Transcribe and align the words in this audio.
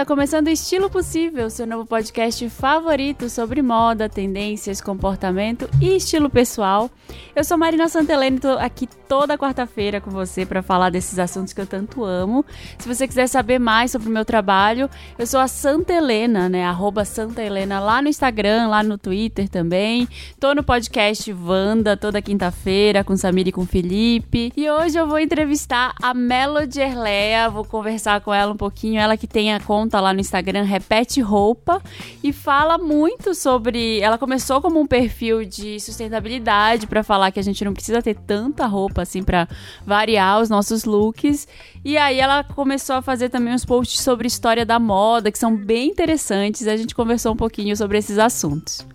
tá 0.00 0.06
começando 0.06 0.48
Estilo 0.48 0.88
Possível, 0.88 1.50
seu 1.50 1.66
novo 1.66 1.84
podcast 1.84 2.48
favorito 2.48 3.28
sobre 3.28 3.60
moda, 3.60 4.08
tendências, 4.08 4.80
comportamento 4.80 5.68
e 5.78 5.94
estilo 5.94 6.30
pessoal. 6.30 6.88
Eu 7.36 7.44
sou 7.44 7.58
Marina 7.58 7.86
Santelene 7.86 8.40
tô 8.40 8.52
aqui 8.52 8.88
toda 9.06 9.36
quarta-feira 9.36 10.00
com 10.00 10.10
você 10.10 10.46
para 10.46 10.62
falar 10.62 10.88
desses 10.88 11.18
assuntos 11.18 11.52
que 11.52 11.60
eu 11.60 11.66
tanto 11.66 12.02
amo. 12.02 12.46
Se 12.78 12.88
você 12.88 13.06
quiser 13.06 13.26
saber 13.26 13.58
mais 13.58 13.90
sobre 13.90 14.08
o 14.08 14.10
meu 14.10 14.24
trabalho, 14.24 14.88
eu 15.18 15.26
sou 15.26 15.38
a 15.38 15.46
Santa 15.46 15.92
Helena, 15.92 16.48
né? 16.48 16.64
Arroba 16.64 17.04
Santa 17.04 17.42
Helena 17.42 17.78
lá 17.78 18.00
no 18.00 18.08
Instagram, 18.08 18.68
lá 18.68 18.82
no 18.82 18.96
Twitter 18.96 19.50
também. 19.50 20.08
Tô 20.38 20.54
no 20.54 20.62
podcast 20.62 21.30
Vanda 21.30 21.94
toda 21.94 22.22
quinta-feira 22.22 23.04
com 23.04 23.16
Samir 23.18 23.48
e 23.48 23.52
com 23.52 23.66
Felipe. 23.66 24.50
E 24.56 24.70
hoje 24.70 24.96
eu 24.96 25.06
vou 25.06 25.18
entrevistar 25.18 25.92
a 26.00 26.14
Melody 26.14 26.80
Erlea, 26.80 27.50
vou 27.50 27.66
conversar 27.66 28.22
com 28.22 28.32
ela 28.32 28.52
um 28.52 28.56
pouquinho, 28.56 28.98
ela 28.98 29.16
que 29.16 29.26
tem 29.26 29.52
a 29.52 29.60
conta 29.60 29.89
lá 29.98 30.12
no 30.12 30.20
Instagram 30.20 30.62
Repete 30.62 31.22
Roupa 31.22 31.82
e 32.22 32.32
fala 32.32 32.76
muito 32.76 33.34
sobre. 33.34 33.98
Ela 34.00 34.18
começou 34.18 34.60
como 34.60 34.78
um 34.78 34.86
perfil 34.86 35.44
de 35.44 35.80
sustentabilidade 35.80 36.86
para 36.86 37.02
falar 37.02 37.30
que 37.30 37.40
a 37.40 37.42
gente 37.42 37.64
não 37.64 37.72
precisa 37.72 38.02
ter 38.02 38.14
tanta 38.14 38.66
roupa 38.66 39.02
assim 39.02 39.22
para 39.22 39.48
variar 39.86 40.40
os 40.40 40.50
nossos 40.50 40.84
looks. 40.84 41.48
E 41.82 41.96
aí 41.96 42.20
ela 42.20 42.44
começou 42.44 42.96
a 42.96 43.02
fazer 43.02 43.30
também 43.30 43.54
uns 43.54 43.64
posts 43.64 44.02
sobre 44.02 44.26
história 44.26 44.66
da 44.66 44.78
moda 44.78 45.32
que 45.32 45.38
são 45.38 45.56
bem 45.56 45.88
interessantes. 45.88 46.68
A 46.68 46.76
gente 46.76 46.94
conversou 46.94 47.32
um 47.32 47.36
pouquinho 47.36 47.74
sobre 47.74 47.96
esses 47.96 48.18
assuntos. 48.18 48.86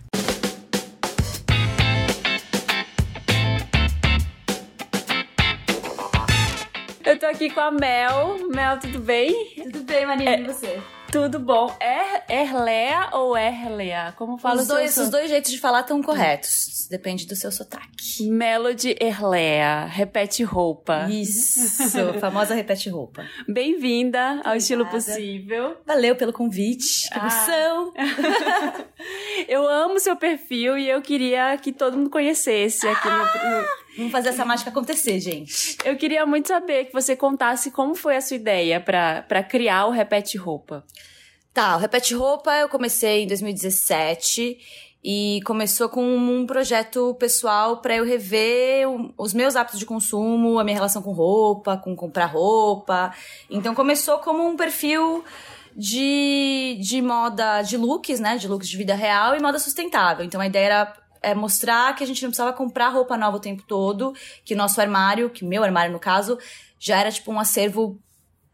Eu 7.05 7.20
tô 7.20 7.27
aqui 7.27 7.52
com 7.52 7.59
a 7.59 7.70
Mel. 7.70 8.50
Mel, 8.50 8.80
tudo 8.80 8.98
bem? 8.98 9.54
Tudo 9.55 9.84
bem, 9.84 10.07
Marina, 10.07 10.32
é, 10.32 10.40
e 10.40 10.43
você? 10.43 10.82
Tudo 11.12 11.38
bom. 11.38 11.71
Er, 11.80 12.24
Erlea 12.27 13.10
ou 13.13 13.38
Erlea? 13.38 14.12
Como 14.18 14.40
fala 14.40 14.63
os 14.63 14.68
dois, 14.68 14.98
Os 14.98 15.10
dois 15.10 15.30
jeitos 15.30 15.52
de 15.52 15.60
falar 15.60 15.82
estão 15.82 16.02
corretos. 16.02 16.88
Depende 16.90 17.27
do 17.27 17.35
seu 17.35 17.52
sotaque. 17.52 18.27
Melody 18.27 18.96
Erlea. 18.99 19.85
Repete 19.85 20.43
roupa. 20.43 21.07
Isso. 21.07 21.93
famosa 22.20 22.55
repete 22.55 22.90
roupa. 22.90 23.24
Bem-vinda 23.48 24.41
ao 24.43 24.55
Estilo 24.55 24.87
Possível. 24.87 25.77
Valeu 25.85 26.15
pelo 26.15 26.34
convite. 26.34 27.08
Produção. 27.10 27.93
Ah. 27.96 28.84
eu 29.48 29.68
amo 29.68 29.99
seu 29.99 30.15
perfil 30.15 30.76
e 30.76 30.90
eu 30.90 31.04
queria 31.04 31.55
que 31.58 31.71
todo 31.71 31.98
mundo 31.98 32.10
conhecesse 32.10 32.87
aqui 32.87 33.08
ah. 33.08 33.18
no 33.18 33.85
Vamos 33.98 34.12
fazer 34.12 34.29
essa 34.29 34.46
mágica 34.46 34.70
acontecer, 34.70 35.20
gente. 35.20 35.77
Eu 35.85 35.96
queria 35.96 36.26
muito 36.26 36.48
saber 36.48 36.85
que 36.85 36.93
você 36.93 37.15
contasse 37.15 37.71
como 37.71 37.96
foi 37.96 38.18
a 38.18 38.21
sua 38.21 38.35
ideia 38.35 38.79
para 38.79 39.43
criar 39.43 39.85
o 39.85 39.91
Repete 39.91 40.37
Roupa. 40.37 40.84
Tá, 41.54 41.77
o 41.77 41.79
Repete 41.79 42.13
Roupa 42.13 42.54
eu 42.57 42.68
comecei 42.68 43.24
em 43.24 43.27
2017 43.27 44.57
e 45.07 45.40
começou 45.46 45.87
com 45.87 46.04
um 46.04 46.46
projeto 46.46 47.15
pessoal 47.20 47.77
para 47.77 47.96
eu 47.96 48.04
rever 48.04 48.87
os 49.18 49.34
meus 49.34 49.55
hábitos 49.55 49.79
de 49.79 49.85
consumo, 49.85 50.57
a 50.59 50.63
minha 50.63 50.76
relação 50.76 51.02
com 51.02 51.12
roupa, 51.12 51.77
com 51.77 51.96
comprar 51.96 52.26
roupa. 52.26 53.13
Então 53.49 53.76
começou 53.76 54.18
como 54.18 54.46
um 54.46 54.57
perfil 54.57 55.24
de, 55.76 56.77
de 56.82 57.02
moda, 57.02 57.62
de 57.62 57.77
looks, 57.77 58.20
né? 58.20 58.35
De 58.37 58.48
looks 58.48 58.68
de 58.68 58.76
vida 58.76 58.96
real 58.96 59.35
e 59.35 59.41
moda 59.41 59.59
sustentável. 59.59 60.26
Então 60.26 60.41
a 60.41 60.48
ideia 60.48 60.65
era 60.65 61.05
é 61.26 61.35
mostrar 61.35 61.95
que 61.95 62.04
a 62.04 62.07
gente 62.07 62.21
não 62.21 62.29
precisava 62.29 62.54
comprar 62.54 62.90
roupa 62.90 63.18
nova 63.18 63.37
o 63.37 63.40
tempo 63.40 63.63
todo, 63.68 64.13
que 64.44 64.56
nosso 64.56 64.79
armário, 64.79 65.29
que 65.29 65.44
meu 65.44 65.63
armário 65.63 65.91
no 65.91 66.00
caso, 66.00 66.38
já 66.79 67.00
era 67.00 67.12
tipo 67.12 67.31
um 67.31 67.40
acervo 67.40 68.00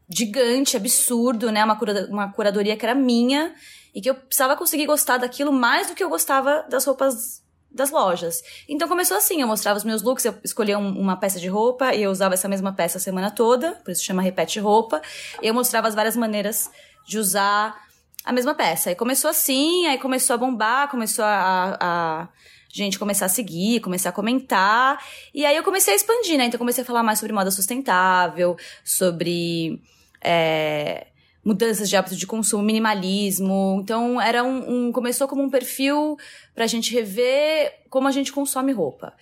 gigante, 0.09 0.77
absurdo, 0.77 1.51
né? 1.51 1.63
Uma, 1.63 1.75
cura, 1.75 2.07
uma 2.09 2.31
curadoria 2.31 2.75
que 2.75 2.85
era 2.85 2.95
minha 2.95 3.53
e 3.93 4.01
que 4.01 4.09
eu 4.09 4.15
precisava 4.15 4.55
conseguir 4.55 4.85
gostar 4.85 5.17
daquilo 5.17 5.51
mais 5.51 5.87
do 5.87 5.95
que 5.95 6.03
eu 6.03 6.09
gostava 6.09 6.65
das 6.69 6.85
roupas 6.85 7.41
das 7.73 7.89
lojas. 7.89 8.43
Então 8.67 8.87
começou 8.87 9.15
assim, 9.15 9.41
eu 9.41 9.47
mostrava 9.47 9.77
os 9.77 9.85
meus 9.85 10.01
looks, 10.01 10.25
eu 10.25 10.35
escolhia 10.43 10.77
um, 10.77 10.99
uma 10.99 11.15
peça 11.15 11.39
de 11.39 11.47
roupa 11.47 11.93
e 11.95 12.03
eu 12.03 12.11
usava 12.11 12.33
essa 12.33 12.47
mesma 12.49 12.73
peça 12.73 12.97
a 12.97 13.01
semana 13.01 13.31
toda, 13.31 13.73
por 13.83 13.91
isso 13.91 14.03
chama 14.03 14.21
repete 14.21 14.59
roupa. 14.59 15.01
Eu 15.41 15.53
mostrava 15.53 15.87
as 15.87 15.95
várias 15.95 16.17
maneiras 16.17 16.69
de 17.07 17.17
usar 17.17 17.75
a 18.23 18.31
mesma 18.31 18.53
peça. 18.53 18.91
E 18.91 18.95
começou 18.95 19.29
assim, 19.29 19.87
aí 19.87 19.97
começou 19.97 20.33
a 20.33 20.37
bombar, 20.37 20.89
começou 20.89 21.23
a, 21.23 21.77
a 21.79 22.27
gente 22.73 22.97
começar 22.97 23.25
a 23.25 23.29
seguir, 23.29 23.79
começar 23.79 24.09
a 24.09 24.13
comentar. 24.13 25.03
E 25.33 25.45
aí 25.45 25.55
eu 25.55 25.63
comecei 25.63 25.93
a 25.93 25.95
expandir, 25.95 26.37
né? 26.37 26.45
Então 26.45 26.57
comecei 26.57 26.83
a 26.83 26.85
falar 26.85 27.03
mais 27.03 27.19
sobre 27.19 27.33
moda 27.33 27.51
sustentável, 27.51 28.57
sobre 28.83 29.81
é, 30.21 31.07
mudanças 31.43 31.89
de 31.89 31.95
hábito 31.95 32.15
de 32.15 32.27
consumo, 32.27 32.63
minimalismo. 32.63 33.79
Então 33.81 34.21
era 34.21 34.43
um, 34.43 34.87
um 34.87 34.91
começou 34.91 35.27
como 35.27 35.41
um 35.41 35.49
perfil 35.49 36.17
pra 36.53 36.67
gente 36.67 36.93
rever 36.93 37.73
como 37.89 38.07
a 38.07 38.11
gente 38.11 38.31
consome 38.31 38.71
roupa. 38.71 39.13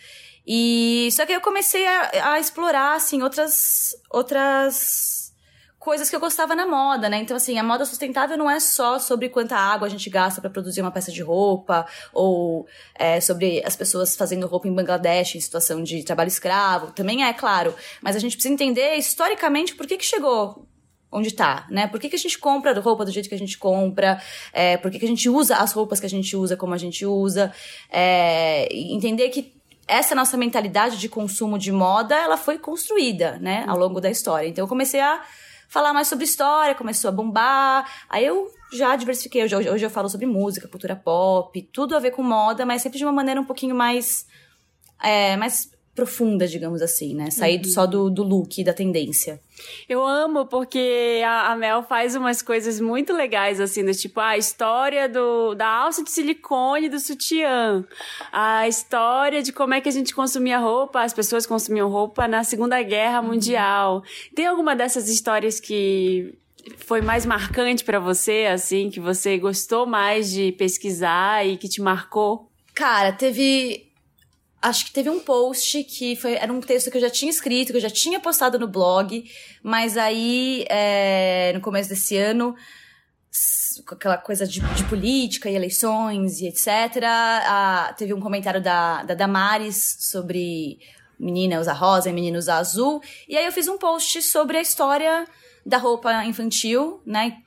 E 0.46 1.10
só 1.12 1.26
que 1.26 1.34
eu 1.34 1.42
comecei 1.42 1.86
a, 1.86 2.34
a 2.34 2.40
explorar 2.40 2.96
assim 2.96 3.22
outras 3.22 3.96
outras 4.10 5.19
coisas 5.80 6.10
que 6.10 6.16
eu 6.16 6.20
gostava 6.20 6.54
na 6.54 6.68
moda, 6.68 7.08
né? 7.08 7.18
Então, 7.18 7.38
assim, 7.38 7.58
a 7.58 7.64
moda 7.64 7.86
sustentável 7.86 8.38
não 8.38 8.52
é 8.52 8.60
só 8.60 9.00
sobre 9.00 9.30
quanta 9.30 9.56
água 9.56 9.88
a 9.88 9.90
gente 9.90 10.10
gasta 10.10 10.42
para 10.42 10.50
produzir 10.50 10.82
uma 10.82 10.92
peça 10.92 11.12
de 11.12 11.22
roupa, 11.22 11.88
ou 12.14 12.68
é, 12.94 13.22
sobre 13.22 13.64
as 13.66 13.78
pessoas 13.78 14.16
fazendo 14.16 14.46
roupa 14.46 14.68
em 14.68 14.74
Bangladesh 14.74 15.36
em 15.36 15.40
situação 15.40 15.82
de 15.82 16.04
trabalho 16.04 16.28
escravo. 16.28 16.92
Também 16.92 17.24
é, 17.24 17.32
claro. 17.34 17.74
Mas 18.02 18.16
a 18.16 18.20
gente 18.20 18.34
precisa 18.34 18.54
entender 18.54 18.96
historicamente 18.96 19.74
por 19.74 19.88
que, 19.88 19.98
que 19.98 20.06
chegou 20.06 20.68
onde 21.12 21.34
tá, 21.34 21.66
né? 21.72 21.88
Por 21.88 22.00
que, 22.00 22.10
que 22.10 22.16
a 22.16 22.20
gente 22.20 22.38
compra 22.38 22.78
roupa 22.80 23.04
do 23.04 23.12
jeito 23.12 23.30
que 23.30 23.34
a 23.34 23.40
gente 23.40 23.58
compra? 23.58 24.22
É, 24.54 24.78
por 24.78 24.92
que, 24.92 25.00
que 25.00 25.06
a 25.06 25.08
gente 25.08 25.28
usa 25.28 25.56
as 25.56 25.72
roupas 25.72 26.00
que 26.00 26.06
a 26.06 26.10
gente 26.10 26.36
usa 26.36 26.56
como 26.56 26.74
a 26.74 26.78
gente 26.78 27.04
usa? 27.06 27.52
É, 27.90 28.68
entender 28.72 29.30
que 29.30 29.54
essa 29.88 30.14
nossa 30.14 30.38
mentalidade 30.38 30.98
de 30.98 31.10
consumo 31.10 31.58
de 31.58 31.72
moda, 31.72 32.16
ela 32.16 32.38
foi 32.38 32.60
construída, 32.60 33.40
né? 33.40 33.66
Ao 33.68 33.78
longo 33.78 34.00
da 34.00 34.12
história. 34.12 34.48
Então 34.48 34.66
eu 34.66 34.68
comecei 34.68 35.00
a 35.00 35.20
falar 35.70 35.94
mais 35.94 36.08
sobre 36.08 36.26
história, 36.26 36.76
começou 36.76 37.08
a 37.08 37.12
bombar. 37.12 37.90
Aí 38.10 38.26
eu 38.26 38.52
já 38.74 38.96
diversifiquei. 38.96 39.44
Hoje, 39.44 39.56
hoje 39.56 39.86
eu 39.86 39.90
falo 39.90 40.10
sobre 40.10 40.26
música, 40.26 40.68
cultura 40.68 40.96
pop, 40.96 41.62
tudo 41.72 41.96
a 41.96 42.00
ver 42.00 42.12
com 42.12 42.24
moda, 42.24 42.66
mas 42.66 42.82
sempre 42.82 42.98
de 42.98 43.06
uma 43.06 43.14
maneira 43.14 43.40
um 43.40 43.46
pouquinho 43.46 43.76
mais. 43.76 44.28
É, 45.02 45.38
mais 45.38 45.72
profunda, 45.96 46.48
digamos 46.48 46.82
assim, 46.82 47.14
né? 47.14 47.30
Sair 47.30 47.58
uhum. 47.58 47.72
só 47.72 47.86
do, 47.86 48.10
do 48.10 48.24
look, 48.24 48.64
da 48.64 48.74
tendência. 48.74 49.40
Eu 49.88 50.06
amo 50.06 50.46
porque 50.46 51.22
a, 51.26 51.52
a, 51.52 51.56
Mel 51.56 51.84
faz 51.84 52.16
umas 52.16 52.42
coisas 52.42 52.80
muito 52.80 53.14
legais, 53.14 53.60
assim, 53.60 53.84
do 53.84 53.94
tipo, 53.94 54.20
a 54.20 54.38
história 54.38 55.10
do, 55.10 55.54
da 55.56 55.68
alça 55.68 56.04
de 56.04 56.10
silicone 56.12 56.88
do 56.88 57.00
sutiã, 57.00 57.84
a 58.32 58.68
história 58.68 59.44
de 59.44 59.52
como 59.52 59.74
é 59.74 59.82
que 59.82 59.90
a 59.90 59.92
gente 59.92 60.16
consumia 60.16 60.58
roupa, 60.58 61.02
as 61.02 61.14
pessoas 61.14 61.46
consumiam 61.46 61.90
roupa 61.90 62.28
na 62.28 62.44
Segunda 62.44 62.82
Guerra 62.82 63.22
Mundial. 63.22 63.96
Uhum. 63.96 64.02
Tem 64.36 64.46
alguma 64.46 64.76
dessas 64.76 65.10
histórias 65.10 65.60
que 65.60 66.34
foi 66.78 67.02
mais 67.02 67.26
marcante 67.26 67.84
para 67.84 68.00
você, 68.00 68.48
assim, 68.52 68.90
que 68.90 69.00
você 69.00 69.38
gostou 69.38 69.86
mais 69.86 70.32
de 70.32 70.52
pesquisar 70.54 71.46
e 71.46 71.58
que 71.58 71.68
te 71.68 71.82
marcou? 71.82 72.50
Cara, 72.74 73.12
teve 73.12 73.89
acho 74.62 74.86
que 74.86 74.92
teve 74.92 75.10
um 75.10 75.20
post 75.20 75.84
que 75.84 76.16
foi, 76.16 76.34
era 76.34 76.52
um 76.52 76.60
texto 76.60 76.92
que 76.92 76.98
eu 76.98 77.02
já 77.02 77.10
tinha 77.10 77.30
escrito, 77.30 77.72
que 77.72 77.78
eu 77.78 77.82
já 77.82 77.90
tinha 77.90 78.20
postado 78.20 78.60
no 78.60 78.68
blog, 78.68 79.24
mas 79.64 79.98
aí, 79.98 80.66
é, 80.70 81.52
no 81.54 81.62
começo 81.62 81.90
desse 81.90 82.18
ano, 82.18 82.56
com 83.86 83.96
aquela 83.96 84.18
coisa 84.18 84.46
de, 84.46 84.60
de, 84.60 84.84
política 84.86 85.50
e 85.50 85.56
eleições 85.56 86.42
e 86.42 86.48
etc., 86.48 87.04
a, 87.06 87.94
teve 87.98 88.14
um 88.14 88.20
comentário 88.20 88.62
da, 88.62 89.04
da 89.04 89.14
Damares 89.14 89.98
sobre 90.00 90.80
menina 91.18 91.60
usar 91.60 91.74
rosa 91.74 92.10
e 92.10 92.14
menino 92.14 92.38
usar 92.38 92.58
azul, 92.58 93.02
e 93.28 93.38
aí 93.38 93.46
eu 93.46 93.52
fiz 93.52 93.68
um 93.68 93.78
post 93.78 94.22
sobre 94.22 94.58
a 94.58 94.62
história 94.62 95.26
da 95.66 95.78
roupa 95.78 96.26
infantil, 96.26 97.02
né? 97.06 97.38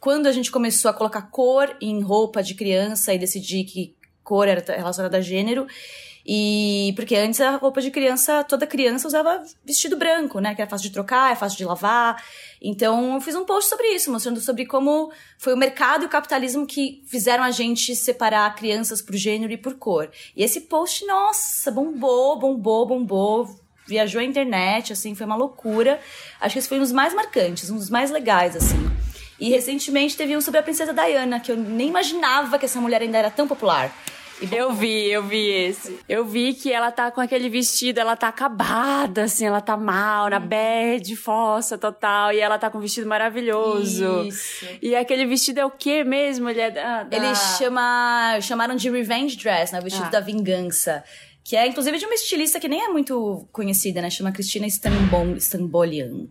Quando 0.00 0.26
a 0.26 0.32
gente 0.32 0.50
começou 0.50 0.90
a 0.90 0.94
colocar 0.94 1.22
cor 1.22 1.76
em 1.80 2.00
roupa 2.00 2.42
de 2.42 2.54
criança 2.54 3.12
e 3.12 3.18
decidir 3.18 3.64
que 3.64 3.94
cor 4.24 4.48
era 4.48 4.64
relacionada 4.74 5.18
a 5.18 5.20
gênero, 5.20 5.66
e 6.30 6.92
porque 6.94 7.16
antes 7.16 7.40
a 7.40 7.52
roupa 7.56 7.80
de 7.80 7.90
criança, 7.90 8.44
toda 8.44 8.66
criança 8.66 9.08
usava 9.08 9.42
vestido 9.64 9.96
branco, 9.96 10.40
né? 10.40 10.54
Que 10.54 10.60
era 10.60 10.70
fácil 10.70 10.88
de 10.88 10.92
trocar, 10.92 11.32
é 11.32 11.34
fácil 11.34 11.56
de 11.56 11.64
lavar. 11.64 12.22
Então 12.60 13.14
eu 13.14 13.20
fiz 13.22 13.34
um 13.34 13.46
post 13.46 13.70
sobre 13.70 13.86
isso, 13.94 14.12
mostrando 14.12 14.38
sobre 14.38 14.66
como 14.66 15.10
foi 15.38 15.54
o 15.54 15.56
mercado 15.56 16.02
e 16.02 16.06
o 16.06 16.08
capitalismo 16.10 16.66
que 16.66 17.02
fizeram 17.06 17.42
a 17.42 17.50
gente 17.50 17.96
separar 17.96 18.54
crianças 18.54 19.00
por 19.00 19.16
gênero 19.16 19.50
e 19.54 19.56
por 19.56 19.76
cor. 19.76 20.10
E 20.36 20.44
esse 20.44 20.60
post, 20.60 21.06
nossa, 21.06 21.70
bombou, 21.70 22.38
bombou, 22.38 22.86
bombou. 22.86 23.60
Viajou 23.86 24.20
a 24.20 24.24
internet, 24.24 24.92
assim, 24.92 25.14
foi 25.14 25.24
uma 25.24 25.34
loucura. 25.34 25.98
Acho 26.42 26.52
que 26.52 26.58
esse 26.58 26.68
foi 26.68 26.76
um 26.76 26.82
dos 26.82 26.92
mais 26.92 27.14
marcantes, 27.14 27.70
um 27.70 27.76
dos 27.76 27.88
mais 27.88 28.10
legais, 28.10 28.54
assim. 28.54 28.90
E 29.40 29.48
recentemente 29.48 30.14
teve 30.14 30.36
um 30.36 30.42
sobre 30.42 30.60
a 30.60 30.62
princesa 30.62 30.92
Diana, 30.92 31.40
que 31.40 31.50
eu 31.50 31.56
nem 31.56 31.88
imaginava 31.88 32.58
que 32.58 32.66
essa 32.66 32.82
mulher 32.82 33.00
ainda 33.00 33.16
era 33.16 33.30
tão 33.30 33.48
popular. 33.48 33.90
Eu 34.52 34.72
vi, 34.72 35.10
eu 35.10 35.22
vi 35.22 35.48
esse. 35.48 35.98
Eu 36.08 36.24
vi 36.24 36.54
que 36.54 36.72
ela 36.72 36.92
tá 36.92 37.10
com 37.10 37.20
aquele 37.20 37.48
vestido, 37.48 37.98
ela 37.98 38.16
tá 38.16 38.28
acabada, 38.28 39.24
assim, 39.24 39.46
ela 39.46 39.60
tá 39.60 39.76
mal, 39.76 40.30
na 40.30 40.38
bad, 40.38 41.16
fossa 41.16 41.76
total, 41.76 42.32
e 42.32 42.38
ela 42.38 42.58
tá 42.58 42.70
com 42.70 42.78
um 42.78 42.80
vestido 42.80 43.06
maravilhoso. 43.08 44.22
Isso. 44.22 44.66
E 44.80 44.94
aquele 44.94 45.26
vestido 45.26 45.58
é 45.58 45.64
o 45.64 45.70
quê 45.70 46.04
mesmo? 46.04 46.48
Ele 46.48 46.60
é 46.60 46.70
da... 46.70 47.02
da... 47.02 47.16
Eles 47.16 47.38
chama, 47.58 48.38
chamaram 48.40 48.76
de 48.76 48.88
revenge 48.90 49.36
dress, 49.36 49.72
né? 49.72 49.80
O 49.80 49.82
vestido 49.82 50.06
Ah. 50.06 50.10
da 50.10 50.20
vingança. 50.20 51.02
Que 51.42 51.56
é, 51.56 51.66
inclusive, 51.66 51.98
de 51.98 52.04
uma 52.04 52.14
estilista 52.14 52.60
que 52.60 52.68
nem 52.68 52.84
é 52.84 52.88
muito 52.88 53.48
conhecida, 53.50 54.02
né? 54.02 54.10
Chama 54.10 54.30
Cristina 54.32 54.66
Stambol, 54.66 55.34
Stambolian. 55.36 56.26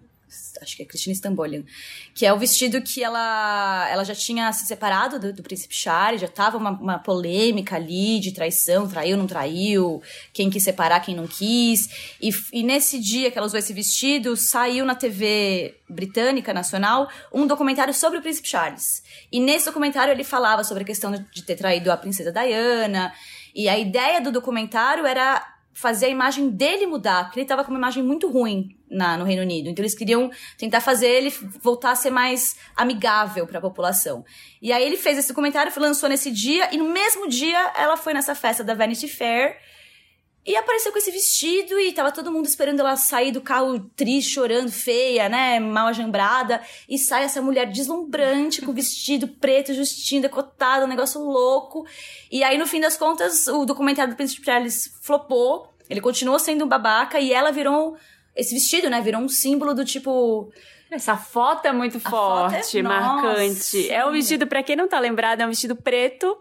Acho 0.61 0.77
que 0.77 0.83
é 0.83 0.85
Cristina 0.85 1.13
Stambolian. 1.13 1.63
Que 2.13 2.25
é 2.25 2.33
o 2.33 2.37
vestido 2.37 2.81
que 2.81 3.03
ela, 3.03 3.87
ela 3.89 4.03
já 4.03 4.15
tinha 4.15 4.51
se 4.53 4.65
separado 4.65 5.19
do, 5.19 5.33
do 5.33 5.43
príncipe 5.43 5.75
Charles, 5.75 6.21
já 6.21 6.27
tava 6.27 6.57
uma, 6.57 6.71
uma 6.71 6.99
polêmica 6.99 7.75
ali 7.75 8.19
de 8.19 8.31
traição, 8.31 8.87
traiu, 8.87 9.17
não 9.17 9.27
traiu, 9.27 10.01
quem 10.33 10.49
quis 10.49 10.63
separar, 10.63 10.99
quem 10.99 11.15
não 11.15 11.27
quis. 11.27 12.15
E, 12.21 12.29
e 12.51 12.63
nesse 12.63 12.99
dia 12.99 13.31
que 13.31 13.37
ela 13.37 13.47
usou 13.47 13.59
esse 13.59 13.73
vestido, 13.73 14.35
saiu 14.35 14.85
na 14.85 14.95
TV 14.95 15.75
britânica, 15.89 16.53
nacional, 16.53 17.09
um 17.33 17.47
documentário 17.47 17.93
sobre 17.93 18.19
o 18.19 18.21
príncipe 18.21 18.47
Charles. 18.47 19.03
E 19.31 19.39
nesse 19.39 19.65
documentário 19.65 20.11
ele 20.11 20.23
falava 20.23 20.63
sobre 20.63 20.83
a 20.83 20.85
questão 20.85 21.11
de 21.11 21.43
ter 21.43 21.55
traído 21.55 21.91
a 21.91 21.97
princesa 21.97 22.31
Diana. 22.31 23.13
E 23.55 23.67
a 23.67 23.77
ideia 23.77 24.21
do 24.21 24.31
documentário 24.31 25.05
era 25.05 25.45
fazer 25.73 26.07
a 26.07 26.09
imagem 26.09 26.49
dele 26.49 26.87
mudar, 26.87 27.25
porque 27.25 27.39
ele 27.39 27.45
estava 27.45 27.63
com 27.63 27.71
uma 27.71 27.79
imagem 27.79 28.03
muito 28.03 28.29
ruim 28.29 28.76
na, 28.89 29.17
no 29.17 29.25
Reino 29.25 29.41
Unido. 29.41 29.69
Então 29.69 29.83
eles 29.83 29.95
queriam 29.95 30.31
tentar 30.57 30.81
fazer 30.81 31.07
ele 31.07 31.29
voltar 31.61 31.91
a 31.91 31.95
ser 31.95 32.09
mais 32.09 32.55
amigável 32.75 33.45
para 33.45 33.59
a 33.59 33.61
população. 33.61 34.23
E 34.61 34.71
aí 34.71 34.83
ele 34.83 34.97
fez 34.97 35.17
esse 35.17 35.29
documentário, 35.29 35.71
lançou 35.77 36.09
nesse 36.09 36.31
dia, 36.31 36.73
e 36.73 36.77
no 36.77 36.89
mesmo 36.89 37.27
dia 37.27 37.73
ela 37.75 37.97
foi 37.97 38.13
nessa 38.13 38.33
festa 38.33 38.63
da 38.63 38.73
Vanity 38.73 39.07
Fair. 39.07 39.57
E 40.47 40.55
apareceu 40.55 40.93
com 40.93 40.97
esse 40.97 41.11
vestido 41.11 41.77
e 41.77 41.91
tava 41.91 42.09
todo 42.09 42.31
mundo 42.31 42.45
esperando 42.45 42.79
ela 42.79 42.95
sair 42.95 43.33
do 43.33 43.41
carro 43.41 43.81
triste, 43.97 44.31
chorando, 44.31 44.71
feia, 44.71 45.27
né? 45.27 45.59
Mal 45.59 45.87
ajambrada. 45.87 46.61
E 46.87 46.97
sai 46.97 47.23
essa 47.25 47.41
mulher 47.41 47.69
deslumbrante, 47.69 48.61
com 48.61 48.71
vestido 48.71 49.27
preto, 49.27 49.73
justinho, 49.73 50.21
decotado, 50.21 50.85
um 50.85 50.87
negócio 50.87 51.19
louco. 51.19 51.85
E 52.31 52.45
aí, 52.45 52.57
no 52.57 52.65
fim 52.65 52.79
das 52.79 52.95
contas, 52.95 53.45
o 53.49 53.65
documentário 53.65 54.13
do 54.13 54.15
Príncipe 54.15 54.45
Charles 54.45 54.97
flopou. 55.01 55.67
Ele 55.89 55.99
continuou 55.99 56.39
sendo 56.39 56.63
um 56.63 56.67
babaca 56.67 57.19
e 57.19 57.33
ela 57.33 57.51
virou. 57.51 57.97
Esse 58.37 58.53
vestido, 58.53 58.89
né? 58.89 59.01
Virou 59.01 59.21
um 59.21 59.27
símbolo 59.27 59.73
do 59.73 59.83
tipo. 59.83 60.51
Essa 60.89 61.17
foto 61.17 61.65
é 61.65 61.73
muito 61.73 61.97
A 61.97 61.99
é- 61.99 62.09
forte, 62.09 62.81
Nossa, 62.81 63.01
marcante. 63.23 63.89
É 63.91 64.05
um 64.05 64.11
vestido, 64.13 64.47
pra 64.47 64.63
quem 64.63 64.75
não 64.75 64.87
tá 64.87 64.97
lembrado, 64.99 65.41
é 65.41 65.45
um 65.45 65.49
vestido 65.49 65.75
preto, 65.75 66.37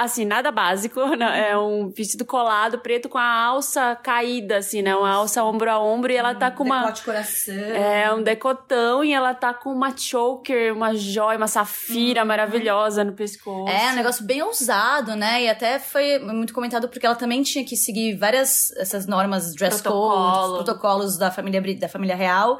assim, 0.00 0.24
nada 0.24 0.50
básico, 0.50 1.04
né? 1.16 1.50
é 1.50 1.58
um 1.58 1.90
vestido 1.90 2.24
colado, 2.24 2.78
preto 2.78 3.08
com 3.08 3.18
a 3.18 3.44
alça 3.44 3.96
caída, 3.96 4.58
assim, 4.58 4.82
né? 4.82 4.94
Uma 4.94 5.10
alça 5.10 5.42
ombro 5.44 5.70
a 5.70 5.78
ombro 5.78 6.12
e 6.12 6.16
ela 6.16 6.34
tá 6.34 6.50
com 6.50 6.64
uma... 6.64 6.80
Decote 6.80 7.04
coração. 7.04 7.54
É, 7.54 8.12
um 8.12 8.22
decotão 8.22 9.04
e 9.04 9.12
ela 9.12 9.34
tá 9.34 9.52
com 9.54 9.70
uma 9.70 9.96
choker, 9.96 10.74
uma 10.74 10.94
joia, 10.94 11.36
uma 11.36 11.48
safira 11.48 12.24
maravilhosa 12.24 13.04
no 13.04 13.12
pescoço. 13.12 13.68
É, 13.68 13.92
um 13.92 13.96
negócio 13.96 14.24
bem 14.24 14.42
ousado, 14.42 15.14
né? 15.14 15.44
E 15.44 15.48
até 15.48 15.78
foi 15.78 16.18
muito 16.18 16.52
comentado 16.52 16.88
porque 16.88 17.06
ela 17.06 17.16
também 17.16 17.42
tinha 17.42 17.64
que 17.64 17.76
seguir 17.76 18.16
várias 18.16 18.70
essas 18.76 19.06
normas 19.06 19.54
dress 19.54 19.82
Protocolo. 19.82 20.58
code, 20.58 20.64
protocolos 20.64 21.18
da 21.18 21.30
família 21.30 21.62
da 21.76 21.88
família 21.88 22.16
real. 22.16 22.58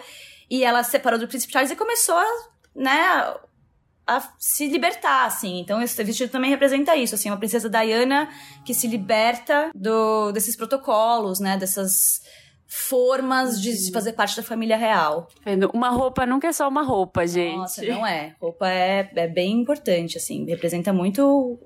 E 0.51 0.65
ela 0.65 0.83
se 0.83 0.91
separou 0.91 1.19
do 1.19 1.27
príncipe 1.27 1.53
Charles 1.53 1.71
e 1.71 1.77
começou 1.77 2.15
a, 2.15 2.27
né, 2.75 3.35
a 4.07 4.21
se 4.39 4.69
libertar, 4.69 5.27
assim. 5.27 5.61
Então 5.61 5.81
esse 5.81 6.03
vestido 6.03 6.31
também 6.31 6.51
representa 6.51 6.97
isso, 6.97 7.15
assim, 7.15 7.31
uma 7.31 7.37
princesa 7.37 7.69
Diana 7.69 8.29
que 8.65 8.75
se 8.75 8.87
liberta 8.89 9.71
do 9.75 10.33
desses 10.33 10.57
protocolos, 10.57 11.41
né, 11.41 11.57
dessas 11.57 12.23
formas 12.75 13.61
de 13.61 13.73
se 13.77 13.93
fazer 13.93 14.15
parte 14.15 14.35
da 14.35 14.43
família 14.43 14.77
real. 14.79 15.29
Uma 15.75 15.91
roupa 15.91 16.25
nunca 16.25 16.49
é 16.49 16.53
só 16.53 16.67
uma 16.69 16.83
roupa, 16.83 17.27
gente. 17.27 17.57
Nossa, 17.59 17.85
não 17.85 18.07
é. 18.07 18.35
Roupa 18.41 18.67
é, 18.67 19.11
é 19.15 19.29
bem 19.29 19.61
importante, 19.61 20.17
assim. 20.17 20.47
Representa 20.47 20.91
muito 20.91 21.23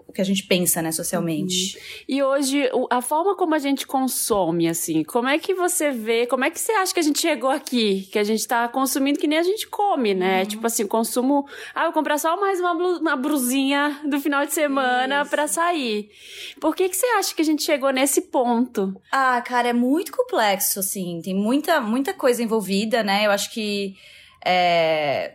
o 0.06 0.12
que 0.12 0.20
a 0.20 0.24
gente 0.24 0.42
pensa, 0.44 0.82
né, 0.82 0.90
socialmente. 0.90 1.78
E 2.08 2.20
hoje, 2.22 2.68
a 2.90 3.00
forma 3.00 3.36
como 3.36 3.54
a 3.54 3.58
gente 3.60 3.86
consome, 3.86 4.68
assim, 4.68 5.04
como 5.04 5.28
é 5.28 5.38
que 5.38 5.54
você 5.54 5.92
vê, 5.92 6.26
como 6.26 6.44
é 6.44 6.50
que 6.50 6.58
você 6.58 6.72
acha 6.72 6.92
que 6.92 6.98
a 7.00 7.02
gente 7.04 7.20
chegou 7.20 7.50
aqui? 7.50 8.08
Que 8.10 8.18
a 8.18 8.24
gente 8.24 8.46
tá 8.46 8.66
consumindo 8.66 9.18
que 9.20 9.28
nem 9.28 9.38
a 9.38 9.42
gente 9.44 9.68
come, 9.68 10.12
né? 10.12 10.40
Uhum. 10.40 10.46
Tipo 10.46 10.66
assim, 10.66 10.86
consumo. 10.88 11.46
Ah, 11.72 11.82
eu 11.82 11.84
vou 11.86 11.92
comprar 11.92 12.18
só 12.18 12.38
mais 12.40 12.58
uma, 12.58 12.74
blu- 12.74 12.98
uma 12.98 13.14
brusinha 13.16 14.00
do 14.04 14.18
final 14.18 14.44
de 14.44 14.52
semana 14.52 15.22
Isso. 15.22 15.30
pra 15.30 15.46
sair. 15.46 16.10
Por 16.60 16.74
que, 16.74 16.88
que 16.88 16.96
você 16.96 17.06
acha 17.18 17.32
que 17.34 17.42
a 17.42 17.44
gente 17.44 17.62
chegou 17.62 17.90
nesse 17.92 18.22
ponto? 18.22 18.94
Ah, 19.12 19.40
cara, 19.40 19.68
é 19.68 19.72
muito 19.72 20.10
complexo, 20.10 20.80
assim. 20.80 20.95
Tem 21.22 21.34
muita, 21.34 21.80
muita 21.80 22.14
coisa 22.14 22.42
envolvida, 22.42 23.02
né? 23.02 23.26
Eu 23.26 23.30
acho 23.30 23.50
que 23.52 23.94
é, 24.44 25.34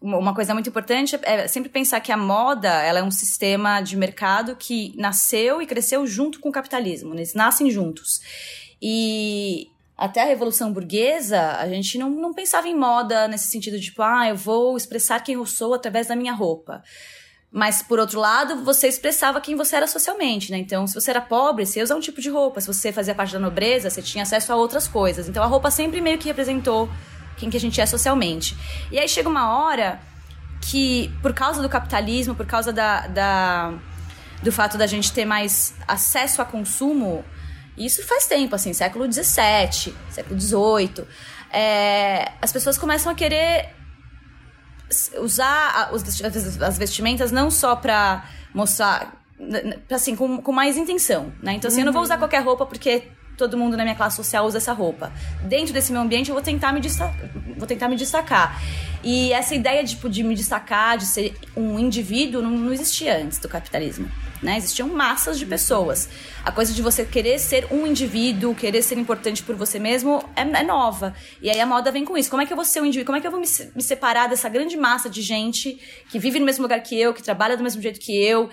uma 0.00 0.34
coisa 0.34 0.54
muito 0.54 0.70
importante 0.70 1.18
é 1.22 1.46
sempre 1.46 1.68
pensar 1.68 2.00
que 2.00 2.10
a 2.10 2.16
moda 2.16 2.68
ela 2.82 3.00
é 3.00 3.02
um 3.02 3.10
sistema 3.10 3.80
de 3.80 3.96
mercado 3.96 4.56
que 4.56 4.94
nasceu 4.96 5.60
e 5.60 5.66
cresceu 5.66 6.06
junto 6.06 6.40
com 6.40 6.48
o 6.48 6.52
capitalismo. 6.52 7.14
Eles 7.14 7.34
nascem 7.34 7.70
juntos. 7.70 8.20
E 8.80 9.68
até 9.96 10.22
a 10.22 10.24
Revolução 10.24 10.72
Burguesa, 10.72 11.58
a 11.58 11.68
gente 11.68 11.98
não, 11.98 12.08
não 12.08 12.32
pensava 12.32 12.66
em 12.66 12.74
moda 12.74 13.28
nesse 13.28 13.50
sentido 13.50 13.78
de, 13.78 13.86
tipo, 13.86 14.02
ah, 14.02 14.26
eu 14.28 14.36
vou 14.36 14.74
expressar 14.74 15.20
quem 15.20 15.34
eu 15.34 15.44
sou 15.44 15.74
através 15.74 16.06
da 16.06 16.16
minha 16.16 16.32
roupa. 16.32 16.82
Mas, 17.52 17.82
por 17.82 17.98
outro 17.98 18.20
lado, 18.20 18.64
você 18.64 18.86
expressava 18.86 19.40
quem 19.40 19.56
você 19.56 19.74
era 19.74 19.86
socialmente, 19.88 20.52
né? 20.52 20.58
Então, 20.58 20.86
se 20.86 20.94
você 20.94 21.10
era 21.10 21.20
pobre, 21.20 21.66
você 21.66 21.82
usar 21.82 21.96
um 21.96 22.00
tipo 22.00 22.20
de 22.20 22.30
roupa. 22.30 22.60
Se 22.60 22.68
você 22.68 22.92
fazia 22.92 23.12
parte 23.14 23.32
da 23.32 23.40
nobreza, 23.40 23.90
você 23.90 24.00
tinha 24.00 24.22
acesso 24.22 24.52
a 24.52 24.56
outras 24.56 24.86
coisas. 24.86 25.28
Então, 25.28 25.42
a 25.42 25.46
roupa 25.46 25.68
sempre 25.70 26.00
meio 26.00 26.16
que 26.16 26.28
representou 26.28 26.88
quem 27.36 27.50
que 27.50 27.56
a 27.56 27.60
gente 27.60 27.80
é 27.80 27.86
socialmente. 27.86 28.56
E 28.92 28.98
aí 29.00 29.08
chega 29.08 29.28
uma 29.28 29.52
hora 29.58 30.00
que, 30.60 31.12
por 31.22 31.32
causa 31.34 31.60
do 31.60 31.68
capitalismo, 31.68 32.36
por 32.36 32.46
causa 32.46 32.72
da, 32.72 33.08
da- 33.08 33.74
do 34.42 34.52
fato 34.52 34.78
da 34.78 34.86
gente 34.86 35.12
ter 35.12 35.24
mais 35.24 35.74
acesso 35.88 36.40
a 36.40 36.44
consumo, 36.44 37.24
isso 37.76 38.06
faz 38.06 38.26
tempo, 38.26 38.54
assim, 38.54 38.72
século 38.72 39.10
XVII, 39.10 39.92
século 40.10 40.38
XVIII, 40.40 41.04
é, 41.52 42.30
as 42.40 42.52
pessoas 42.52 42.78
começam 42.78 43.10
a 43.10 43.14
querer 43.14 43.70
usar 45.18 45.90
as 45.92 46.62
as 46.62 46.78
vestimentas 46.78 47.30
não 47.30 47.50
só 47.50 47.76
pra 47.76 48.24
mostrar, 48.54 49.14
assim, 49.90 50.16
com, 50.16 50.40
com 50.42 50.52
mais 50.52 50.76
intenção, 50.76 51.32
né? 51.42 51.54
Então, 51.54 51.68
assim, 51.68 51.80
eu 51.80 51.86
não 51.86 51.92
vou 51.92 52.02
usar 52.02 52.18
qualquer 52.18 52.42
roupa 52.42 52.66
porque 52.66 53.04
todo 53.40 53.56
mundo 53.56 53.76
na 53.76 53.82
minha 53.82 53.96
classe 53.96 54.16
social 54.16 54.46
usa 54.46 54.58
essa 54.58 54.72
roupa. 54.72 55.12
Dentro 55.42 55.72
desse 55.72 55.90
meu 55.90 56.02
ambiente, 56.02 56.28
eu 56.28 56.34
vou 56.34 56.44
tentar 56.44 56.72
me, 56.72 56.80
desta- 56.80 57.12
vou 57.56 57.66
tentar 57.66 57.88
me 57.88 57.96
destacar. 57.96 58.62
E 59.02 59.32
essa 59.32 59.54
ideia 59.54 59.82
tipo, 59.82 60.08
de 60.10 60.22
me 60.22 60.34
destacar, 60.34 60.98
de 60.98 61.06
ser 61.06 61.34
um 61.56 61.78
indivíduo, 61.78 62.42
não, 62.42 62.50
não 62.50 62.72
existia 62.72 63.16
antes 63.16 63.38
do 63.38 63.48
capitalismo. 63.48 64.08
Né? 64.42 64.56
Existiam 64.58 64.88
massas 64.88 65.38
de 65.38 65.46
pessoas. 65.46 66.08
A 66.44 66.52
coisa 66.52 66.72
de 66.72 66.82
você 66.82 67.04
querer 67.04 67.38
ser 67.38 67.66
um 67.70 67.86
indivíduo, 67.86 68.54
querer 68.54 68.82
ser 68.82 68.98
importante 68.98 69.42
por 69.42 69.54
você 69.54 69.78
mesmo, 69.78 70.22
é, 70.36 70.42
é 70.42 70.62
nova. 70.62 71.14
E 71.42 71.50
aí 71.50 71.60
a 71.60 71.66
moda 71.66 71.90
vem 71.90 72.04
com 72.04 72.16
isso. 72.16 72.30
Como 72.30 72.42
é 72.42 72.46
que 72.46 72.52
eu 72.52 72.56
vou 72.56 72.64
ser 72.64 72.80
um 72.80 72.84
indivíduo? 72.86 73.06
Como 73.06 73.18
é 73.18 73.20
que 73.20 73.26
eu 73.26 73.30
vou 73.30 73.40
me, 73.40 73.46
me 73.74 73.82
separar 73.82 74.28
dessa 74.28 74.48
grande 74.48 74.76
massa 74.76 75.08
de 75.08 75.22
gente 75.22 75.78
que 76.10 76.18
vive 76.18 76.38
no 76.38 76.44
mesmo 76.46 76.62
lugar 76.62 76.80
que 76.82 76.98
eu, 76.98 77.12
que 77.14 77.22
trabalha 77.22 77.56
do 77.56 77.62
mesmo 77.62 77.80
jeito 77.80 77.98
que 78.00 78.14
eu? 78.16 78.50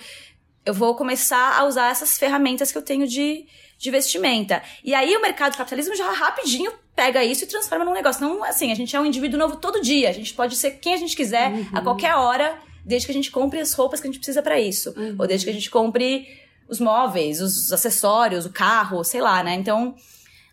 Eu 0.66 0.74
vou 0.74 0.96
começar 0.96 1.58
a 1.58 1.64
usar 1.66 1.90
essas 1.90 2.18
ferramentas 2.18 2.72
que 2.72 2.78
eu 2.78 2.82
tenho 2.82 3.08
de, 3.08 3.46
de 3.78 3.92
vestimenta. 3.92 4.62
E 4.84 4.94
aí 4.94 5.16
o 5.16 5.22
mercado 5.22 5.52
do 5.54 5.58
capitalismo 5.58 5.96
já 5.96 6.12
rapidinho 6.12 6.72
pega 6.96 7.24
isso 7.24 7.44
e 7.44 7.48
transforma 7.48 7.86
num 7.86 7.94
negócio. 7.94 8.22
Não, 8.22 8.44
assim, 8.44 8.72
a 8.72 8.76
gente 8.76 8.96
é 8.96 9.00
um 9.00 9.06
indivíduo 9.06 9.38
novo 9.40 9.58
todo 9.58 9.82
dia. 9.82 10.10
A 10.10 10.14
gente 10.14 10.34
pode 10.34 10.56
ser 10.56 10.72
quem 10.80 10.94
a 10.94 10.98
gente 10.98 11.16
quiser, 11.16 11.52
a 11.74 11.82
qualquer 11.82 12.16
hora, 12.16 12.58
desde 12.84 13.06
que 13.06 13.12
a 13.12 13.14
gente 13.14 13.30
compre 13.30 13.60
as 13.60 13.74
roupas 13.74 14.00
que 14.00 14.08
a 14.08 14.10
gente 14.10 14.20
precisa 14.20 14.42
pra 14.42 14.60
isso. 14.60 14.94
Ou 15.20 15.28
desde 15.28 15.46
que 15.46 15.52
a 15.52 15.54
gente 15.54 15.70
compre 15.70 16.28
os 16.68 16.80
móveis, 16.80 17.40
os 17.40 17.72
acessórios, 17.72 18.46
o 18.46 18.50
carro, 18.52 19.04
sei 19.04 19.22
lá, 19.22 19.44
né? 19.44 19.54
Então, 19.54 19.96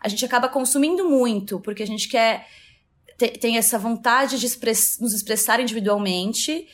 a 0.01 0.09
gente 0.09 0.25
acaba 0.25 0.49
consumindo 0.49 1.09
muito, 1.09 1.59
porque 1.61 1.83
a 1.83 1.87
gente 1.87 2.09
quer. 2.09 2.47
te- 3.19 3.29
Tem 3.39 3.57
essa 3.57 3.79
vontade 3.79 4.39
de 4.39 4.45
express- 4.47 4.99
nos 5.01 5.15
expressar 5.15 5.61
individualmente, 5.61 6.67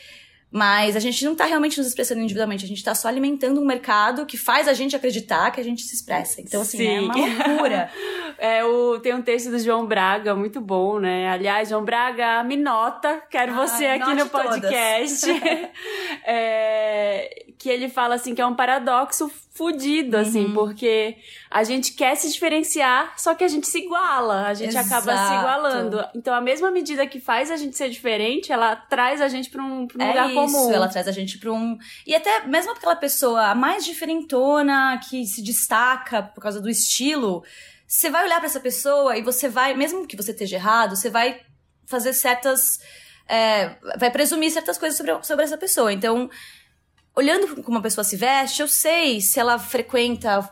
mas 0.50 0.96
a 0.96 1.00
gente 1.00 1.24
não 1.24 1.34
tá 1.34 1.44
realmente 1.44 1.78
nos 1.78 1.86
expressando 1.86 2.20
individualmente, 2.20 2.64
a 2.64 2.68
gente 2.68 2.82
tá 2.82 2.94
só 2.94 3.06
alimentando 3.06 3.60
um 3.60 3.64
mercado 3.64 4.26
que 4.26 4.36
faz 4.36 4.66
a 4.66 4.72
gente 4.72 4.96
acreditar 4.96 5.50
que 5.52 5.60
a 5.60 5.64
gente 5.64 5.82
se 5.82 5.94
expressa. 5.94 6.40
Então, 6.40 6.62
assim, 6.62 6.84
é 6.84 7.00
uma 7.00 7.14
Sim. 7.14 7.36
loucura. 7.36 7.90
É, 8.42 8.64
o, 8.64 8.98
tem 9.00 9.12
um 9.12 9.20
texto 9.20 9.50
do 9.50 9.58
João 9.58 9.84
Braga, 9.84 10.34
muito 10.34 10.62
bom, 10.62 10.98
né? 10.98 11.28
Aliás, 11.28 11.68
João 11.68 11.84
Braga, 11.84 12.42
me 12.42 12.56
nota, 12.56 13.22
quero 13.28 13.52
ah, 13.52 13.66
você 13.66 13.84
aqui 13.84 14.14
no 14.14 14.30
podcast. 14.30 15.30
é, 16.24 17.44
que 17.58 17.68
ele 17.68 17.90
fala 17.90 18.14
assim 18.14 18.34
que 18.34 18.40
é 18.40 18.46
um 18.46 18.54
paradoxo 18.54 19.30
fudido, 19.52 20.16
assim, 20.16 20.46
uhum. 20.46 20.54
porque 20.54 21.18
a 21.50 21.62
gente 21.64 21.92
quer 21.92 22.14
se 22.14 22.32
diferenciar, 22.32 23.12
só 23.18 23.34
que 23.34 23.44
a 23.44 23.48
gente 23.48 23.66
se 23.66 23.80
iguala, 23.80 24.46
a 24.46 24.54
gente 24.54 24.70
Exato. 24.70 24.86
acaba 24.86 25.28
se 25.28 25.34
igualando. 25.34 26.02
Então, 26.14 26.32
a 26.32 26.40
mesma 26.40 26.70
medida 26.70 27.06
que 27.06 27.20
faz 27.20 27.50
a 27.50 27.56
gente 27.56 27.76
ser 27.76 27.90
diferente, 27.90 28.50
ela 28.50 28.74
traz 28.74 29.20
a 29.20 29.28
gente 29.28 29.50
pra 29.50 29.62
um, 29.62 29.86
pra 29.86 29.98
um 29.98 30.06
é 30.06 30.08
lugar 30.08 30.30
isso, 30.30 30.34
comum. 30.46 30.72
Ela 30.72 30.88
traz 30.88 31.08
a 31.08 31.12
gente 31.12 31.38
pra 31.38 31.52
um. 31.52 31.78
E 32.06 32.14
até 32.14 32.46
mesmo 32.46 32.72
aquela 32.72 32.96
pessoa 32.96 33.54
mais 33.54 33.84
diferentona, 33.84 35.00
que 35.08 35.26
se 35.26 35.42
destaca 35.42 36.22
por 36.22 36.40
causa 36.40 36.60
do 36.60 36.68
estilo, 36.68 37.42
você 37.86 38.10
vai 38.10 38.24
olhar 38.24 38.38
para 38.38 38.46
essa 38.46 38.60
pessoa 38.60 39.16
e 39.16 39.22
você 39.22 39.48
vai, 39.48 39.74
mesmo 39.74 40.06
que 40.06 40.16
você 40.16 40.30
esteja 40.30 40.56
errado, 40.56 40.96
você 40.96 41.10
vai 41.10 41.40
fazer 41.86 42.12
certas. 42.12 42.80
É, 43.28 43.76
vai 43.96 44.10
presumir 44.10 44.50
certas 44.50 44.76
coisas 44.76 44.96
sobre, 44.96 45.22
sobre 45.22 45.44
essa 45.44 45.56
pessoa. 45.56 45.92
Então 45.92 46.28
olhando 47.14 47.62
como 47.62 47.76
uma 47.76 47.82
pessoa 47.82 48.04
se 48.04 48.16
veste, 48.16 48.62
eu 48.62 48.68
sei 48.68 49.20
se 49.20 49.38
ela 49.38 49.58
frequenta 49.58 50.48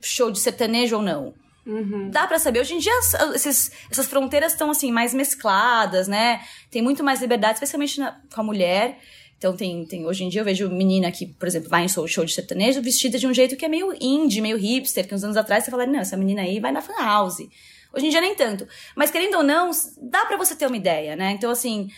show 0.00 0.30
de 0.30 0.38
sertanejo 0.38 0.96
ou 0.96 1.02
não. 1.02 1.34
Uhum. 1.66 2.10
Dá 2.10 2.26
para 2.26 2.38
saber. 2.38 2.60
Hoje 2.60 2.74
em 2.74 2.78
dia, 2.78 2.92
esses, 3.34 3.72
essas 3.90 4.06
fronteiras 4.06 4.52
estão, 4.52 4.70
assim, 4.70 4.92
mais 4.92 5.12
mescladas, 5.12 6.06
né? 6.06 6.40
Tem 6.70 6.80
muito 6.80 7.02
mais 7.02 7.20
liberdade, 7.20 7.54
especialmente 7.54 7.98
na, 7.98 8.20
com 8.32 8.40
a 8.40 8.44
mulher. 8.44 8.98
Então, 9.36 9.54
tem, 9.54 9.84
tem, 9.84 10.06
hoje 10.06 10.24
em 10.24 10.28
dia 10.28 10.40
eu 10.40 10.44
vejo 10.44 10.68
menina 10.70 11.10
que, 11.10 11.26
por 11.26 11.46
exemplo, 11.46 11.68
vai 11.68 11.84
em 11.84 11.88
show, 11.88 12.06
show 12.06 12.24
de 12.24 12.32
sertanejo 12.32 12.80
vestida 12.80 13.18
de 13.18 13.26
um 13.26 13.34
jeito 13.34 13.56
que 13.56 13.64
é 13.64 13.68
meio 13.68 13.92
indie, 14.00 14.40
meio 14.40 14.56
hipster, 14.56 15.06
que 15.06 15.14
uns 15.14 15.24
anos 15.24 15.36
atrás 15.36 15.64
você 15.64 15.70
fala, 15.70 15.84
não, 15.84 16.00
essa 16.00 16.16
menina 16.16 16.42
aí 16.42 16.58
vai 16.60 16.72
na 16.72 16.80
fan 16.80 16.94
house. 16.98 17.46
Hoje 17.92 18.06
em 18.06 18.10
dia 18.10 18.20
nem 18.20 18.34
tanto. 18.34 18.66
Mas 18.94 19.10
querendo 19.10 19.36
ou 19.36 19.42
não, 19.42 19.70
dá 20.00 20.24
para 20.24 20.36
você 20.36 20.54
ter 20.54 20.66
uma 20.66 20.76
ideia, 20.76 21.16
né? 21.16 21.32
Então, 21.32 21.50
assim, 21.50 21.88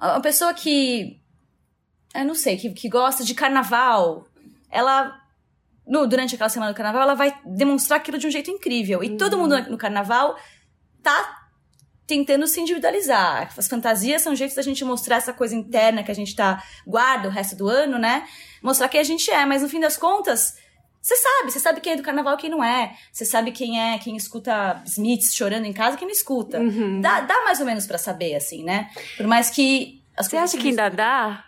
uma 0.00 0.20
pessoa 0.20 0.52
que 0.54 1.20
eu 2.14 2.24
não 2.24 2.34
sei, 2.34 2.56
que, 2.56 2.70
que 2.70 2.88
gosta 2.88 3.22
de 3.22 3.34
carnaval, 3.34 4.26
ela 4.70 5.20
no, 5.88 6.06
durante 6.06 6.34
aquela 6.34 6.50
semana 6.50 6.72
do 6.72 6.76
carnaval, 6.76 7.02
ela 7.02 7.14
vai 7.14 7.34
demonstrar 7.44 7.98
aquilo 7.98 8.18
de 8.18 8.26
um 8.26 8.30
jeito 8.30 8.50
incrível. 8.50 9.02
E 9.02 9.10
uhum. 9.10 9.16
todo 9.16 9.38
mundo 9.38 9.58
no 9.70 9.78
carnaval 9.78 10.38
tá 11.02 11.48
tentando 12.06 12.46
se 12.46 12.60
individualizar. 12.60 13.52
As 13.56 13.66
fantasias 13.66 14.22
são 14.22 14.34
jeitos 14.34 14.56
da 14.56 14.62
gente 14.62 14.84
mostrar 14.84 15.16
essa 15.16 15.32
coisa 15.32 15.54
interna 15.54 16.02
que 16.02 16.10
a 16.10 16.14
gente 16.14 16.34
tá 16.34 16.62
guarda 16.86 17.28
o 17.28 17.30
resto 17.30 17.56
do 17.56 17.68
ano, 17.68 17.98
né? 17.98 18.26
Mostrar 18.62 18.88
quem 18.88 19.00
a 19.00 19.04
gente 19.04 19.30
é, 19.30 19.44
mas 19.44 19.62
no 19.62 19.68
fim 19.68 19.80
das 19.80 19.96
contas, 19.96 20.56
você 21.00 21.16
sabe, 21.16 21.50
você 21.50 21.60
sabe 21.60 21.80
quem 21.80 21.94
é 21.94 21.96
do 21.96 22.02
carnaval 22.02 22.34
e 22.34 22.38
quem 22.38 22.50
não 22.50 22.62
é. 22.62 22.94
Você 23.12 23.24
sabe 23.24 23.52
quem 23.52 23.80
é, 23.80 23.98
quem 23.98 24.16
escuta 24.16 24.82
Smiths 24.86 25.34
chorando 25.34 25.64
em 25.64 25.72
casa 25.72 25.96
quem 25.96 26.06
não 26.06 26.12
escuta. 26.12 26.58
Uhum. 26.58 27.00
Dá, 27.00 27.20
dá 27.20 27.44
mais 27.44 27.60
ou 27.60 27.66
menos 27.66 27.86
para 27.86 27.98
saber, 27.98 28.34
assim, 28.34 28.64
né? 28.64 28.90
Por 29.16 29.26
mais 29.26 29.50
que. 29.50 30.02
Você 30.16 30.36
acha 30.36 30.58
que 30.58 30.68
ainda 30.68 30.88
dá? 30.88 31.44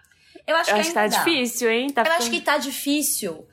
Eu 0.47 0.56
acho 0.56 0.70
eu 0.70 0.75
que, 0.75 0.80
acho 0.80 0.88
que 0.90 0.94
tá 0.94 1.06
dá. 1.06 1.18
difícil, 1.18 1.70
hein? 1.70 1.90
Tá 1.90 2.02
eu 2.02 2.04
ficando... 2.04 2.23
acho 2.23 2.30
que 2.30 2.40
tá 2.40 2.59
difícil. 2.59 3.47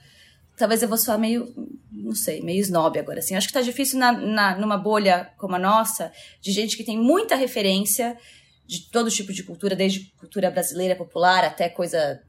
Talvez 0.58 0.82
eu 0.82 0.90
vou 0.90 0.98
soar 0.98 1.20
meio, 1.20 1.54
não 1.92 2.16
sei, 2.16 2.42
meio 2.42 2.60
snob 2.62 2.98
agora, 2.98 3.20
assim. 3.20 3.36
Acho 3.36 3.48
que 3.48 3.54
tá 3.54 3.62
difícil 3.62 4.00
na, 4.00 4.12
na, 4.12 4.58
numa 4.58 4.78
bolha 4.78 5.32
como 5.38 5.56
a 5.56 5.60
nossa, 5.60 6.12
de 6.42 6.52
gente 6.52 6.76
que 6.76 6.84
tem 6.84 6.98
muita 6.98 7.36
referência 7.36 8.18
de 8.66 8.90
todo 8.90 9.10
tipo 9.10 9.32
de 9.32 9.44
cultura, 9.44 9.76
desde 9.76 10.12
cultura 10.18 10.52
brasileira 10.52 10.96
popular 10.96 11.46
até 11.46 11.70
coisa 11.70 12.22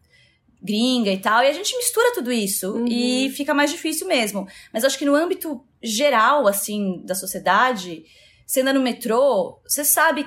gringa 0.62 1.11
e 1.11 1.18
tal. 1.18 1.42
E 1.42 1.49
a 1.49 1.52
gente 1.52 1.76
mistura 1.76 2.12
tudo 2.14 2.30
isso 2.30 2.73
uhum. 2.73 2.87
e 2.87 3.30
fica 3.30 3.54
mais 3.54 3.70
difícil 3.70 4.06
mesmo. 4.06 4.47
Mas 4.73 4.85
acho 4.85 4.99
que 4.99 5.04
no 5.04 5.14
âmbito 5.14 5.64
geral, 5.82 6.47
assim, 6.47 7.02
da 7.04 7.14
sociedade, 7.14 8.04
você 8.47 8.61
anda 8.61 8.73
no 8.73 8.80
metrô, 8.80 9.61
você 9.66 9.85
sabe 9.85 10.26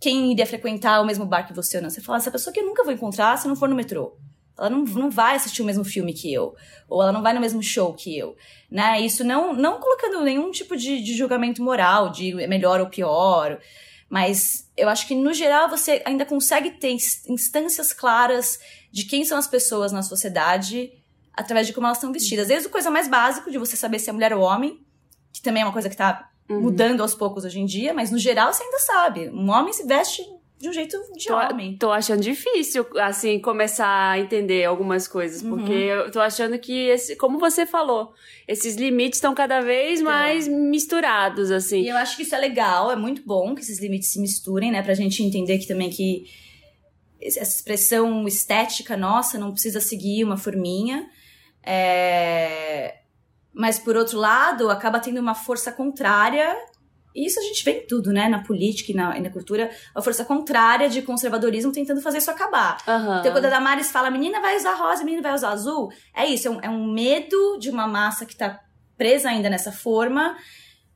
quem 0.00 0.32
iria 0.32 0.46
frequentar 0.46 1.00
o 1.00 1.06
mesmo 1.06 1.24
bar 1.24 1.46
que 1.46 1.54
você 1.54 1.76
ou 1.76 1.82
não. 1.82 1.90
Você 1.90 2.00
fala, 2.00 2.18
essa 2.18 2.30
pessoa 2.30 2.52
que 2.52 2.60
eu 2.60 2.66
nunca 2.66 2.84
vou 2.84 2.92
encontrar 2.92 3.36
se 3.38 3.48
não 3.48 3.56
for 3.56 3.68
no 3.68 3.76
metrô. 3.76 4.16
Ela 4.58 4.70
não, 4.70 4.84
não 4.84 5.10
vai 5.10 5.36
assistir 5.36 5.62
o 5.62 5.64
mesmo 5.64 5.84
filme 5.84 6.12
que 6.12 6.32
eu. 6.32 6.54
Ou 6.88 7.02
ela 7.02 7.12
não 7.12 7.22
vai 7.22 7.32
no 7.32 7.40
mesmo 7.40 7.62
show 7.62 7.92
que 7.92 8.16
eu. 8.16 8.36
Né? 8.70 9.00
Isso 9.00 9.22
não, 9.22 9.52
não 9.52 9.78
colocando 9.78 10.22
nenhum 10.22 10.50
tipo 10.50 10.76
de, 10.76 11.02
de 11.02 11.14
julgamento 11.14 11.62
moral, 11.62 12.10
de 12.10 12.40
é 12.42 12.46
melhor 12.46 12.80
ou 12.80 12.86
pior. 12.86 13.58
Mas 14.08 14.70
eu 14.76 14.88
acho 14.88 15.06
que, 15.06 15.14
no 15.14 15.34
geral, 15.34 15.68
você 15.68 16.02
ainda 16.04 16.24
consegue 16.24 16.70
ter 16.72 16.90
instâncias 16.90 17.92
claras 17.92 18.58
de 18.90 19.04
quem 19.04 19.24
são 19.24 19.36
as 19.36 19.46
pessoas 19.46 19.92
na 19.92 20.02
sociedade 20.02 20.92
através 21.34 21.66
de 21.66 21.72
como 21.72 21.86
elas 21.86 21.98
estão 21.98 22.12
vestidas. 22.12 22.48
Desde 22.48 22.68
a 22.68 22.70
coisa 22.70 22.90
mais 22.90 23.08
básica, 23.08 23.50
de 23.50 23.58
você 23.58 23.76
saber 23.76 23.98
se 23.98 24.08
é 24.08 24.12
mulher 24.12 24.32
ou 24.32 24.42
homem, 24.42 24.80
que 25.32 25.42
também 25.42 25.62
é 25.62 25.66
uma 25.66 25.72
coisa 25.72 25.90
que 25.90 25.96
tá 25.96 26.30
uhum. 26.48 26.62
mudando 26.62 27.02
aos 27.02 27.14
poucos 27.14 27.44
hoje 27.44 27.60
em 27.60 27.66
dia, 27.66 27.92
mas 27.92 28.10
no 28.10 28.18
geral 28.18 28.52
você 28.52 28.62
ainda 28.62 28.78
sabe. 28.78 29.28
Um 29.28 29.50
homem 29.50 29.72
se 29.72 29.86
veste 29.86 30.22
de 30.58 30.68
um 30.68 30.72
jeito 30.72 30.96
de 31.16 31.26
tô, 31.26 31.36
homem. 31.36 31.76
Tô 31.76 31.92
achando 31.92 32.20
difícil, 32.20 32.86
assim, 32.96 33.38
começar 33.38 34.12
a 34.12 34.18
entender 34.18 34.64
algumas 34.64 35.06
coisas, 35.06 35.42
uhum. 35.42 35.50
porque 35.50 35.72
eu 35.72 36.10
tô 36.10 36.20
achando 36.20 36.58
que, 36.58 36.88
esse, 36.88 37.16
como 37.16 37.38
você 37.38 37.66
falou, 37.66 38.14
esses 38.48 38.76
limites 38.76 39.18
estão 39.18 39.34
cada 39.34 39.60
vez 39.60 40.00
mais 40.00 40.48
misturados, 40.48 41.50
assim. 41.50 41.82
E 41.82 41.88
eu 41.88 41.96
acho 41.96 42.16
que 42.16 42.22
isso 42.22 42.34
é 42.34 42.38
legal, 42.38 42.90
é 42.90 42.96
muito 42.96 43.22
bom 43.24 43.54
que 43.54 43.60
esses 43.60 43.80
limites 43.80 44.10
se 44.10 44.20
misturem, 44.20 44.70
né, 44.70 44.82
pra 44.82 44.94
gente 44.94 45.22
entender 45.22 45.58
que 45.58 45.66
também 45.66 45.90
que 45.90 46.24
essa 47.20 47.42
expressão 47.42 48.26
estética 48.26 48.96
nossa 48.96 49.38
não 49.38 49.52
precisa 49.52 49.80
seguir 49.80 50.24
uma 50.24 50.36
forminha. 50.36 51.08
É 51.62 52.98
mas 53.56 53.78
por 53.78 53.96
outro 53.96 54.18
lado 54.18 54.68
acaba 54.68 55.00
tendo 55.00 55.18
uma 55.18 55.34
força 55.34 55.72
contrária. 55.72 56.54
E 57.16 57.26
isso 57.26 57.40
a 57.40 57.42
gente 57.42 57.64
vê 57.64 57.78
em 57.80 57.86
tudo, 57.86 58.12
né? 58.12 58.28
Na 58.28 58.42
política 58.42 58.92
e 58.92 58.94
na, 58.94 59.16
e 59.16 59.22
na 59.22 59.30
cultura, 59.30 59.70
a 59.94 60.02
força 60.02 60.22
contrária 60.22 60.86
de 60.90 61.00
conservadorismo 61.00 61.72
tentando 61.72 62.02
fazer 62.02 62.18
isso 62.18 62.30
acabar. 62.30 62.76
Uhum. 62.86 63.20
Então, 63.20 63.32
quando 63.32 63.46
a 63.46 63.50
Damares 63.50 63.90
fala, 63.90 64.10
menina 64.10 64.38
vai 64.40 64.54
usar 64.56 64.74
rosa, 64.74 65.02
menina 65.02 65.22
vai 65.22 65.32
usar 65.32 65.48
azul, 65.48 65.90
é 66.14 66.26
isso, 66.26 66.48
é 66.48 66.50
um, 66.50 66.60
é 66.60 66.68
um 66.68 66.92
medo 66.92 67.56
de 67.58 67.70
uma 67.70 67.88
massa 67.88 68.26
que 68.26 68.36
tá 68.36 68.60
presa 68.98 69.30
ainda 69.30 69.48
nessa 69.48 69.72
forma 69.72 70.36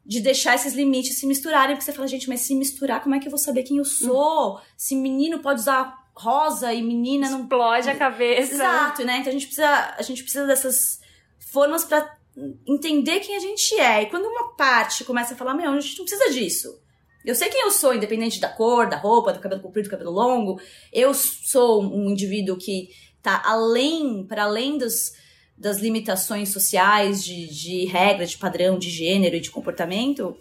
de 0.04 0.20
deixar 0.20 0.54
esses 0.54 0.74
limites 0.74 1.18
se 1.18 1.26
misturarem, 1.26 1.74
porque 1.74 1.84
você 1.84 1.92
fala, 1.92 2.08
gente, 2.08 2.28
mas 2.28 2.40
se 2.40 2.54
misturar, 2.54 3.02
como 3.02 3.14
é 3.14 3.18
que 3.18 3.26
eu 3.26 3.30
vou 3.30 3.38
saber 3.38 3.62
quem 3.62 3.78
eu 3.78 3.84
sou? 3.84 4.54
Uhum. 4.54 4.60
Se 4.76 4.94
menino 4.96 5.38
pode 5.38 5.60
usar 5.60 6.00
rosa 6.14 6.72
e 6.72 6.82
menina 6.82 7.30
não 7.30 7.42
explode 7.42 7.88
a 7.88 7.96
cabeça. 7.96 8.54
Exato, 8.54 9.04
né? 9.04 9.18
Então 9.18 9.30
a 9.30 9.32
gente 9.32 9.46
precisa, 9.46 9.94
a 9.96 10.02
gente 10.02 10.22
precisa 10.22 10.46
dessas 10.46 11.00
formas 11.38 11.84
para 11.84 12.19
entender 12.66 13.20
quem 13.20 13.36
a 13.36 13.40
gente 13.40 13.74
é. 13.78 14.02
E 14.02 14.06
quando 14.06 14.24
uma 14.26 14.54
parte 14.54 15.04
começa 15.04 15.34
a 15.34 15.36
falar, 15.36 15.54
meu, 15.54 15.70
a 15.70 15.80
gente 15.80 15.98
não 15.98 16.04
precisa 16.04 16.32
disso. 16.32 16.80
Eu 17.24 17.34
sei 17.34 17.48
quem 17.50 17.62
eu 17.62 17.70
sou, 17.70 17.94
independente 17.94 18.40
da 18.40 18.48
cor, 18.48 18.88
da 18.88 18.96
roupa, 18.96 19.32
do 19.32 19.40
cabelo 19.40 19.60
comprido, 19.60 19.88
do 19.88 19.90
cabelo 19.90 20.10
longo. 20.10 20.60
Eu 20.92 21.12
sou 21.12 21.82
um 21.82 22.10
indivíduo 22.10 22.56
que 22.56 22.88
tá 23.22 23.42
além, 23.44 24.24
para 24.24 24.44
além 24.44 24.78
dos, 24.78 25.12
das 25.56 25.78
limitações 25.78 26.50
sociais, 26.50 27.22
de, 27.22 27.46
de 27.48 27.84
regra, 27.84 28.24
de 28.24 28.38
padrão, 28.38 28.78
de 28.78 28.88
gênero 28.88 29.36
e 29.36 29.40
de 29.40 29.50
comportamento. 29.50 30.34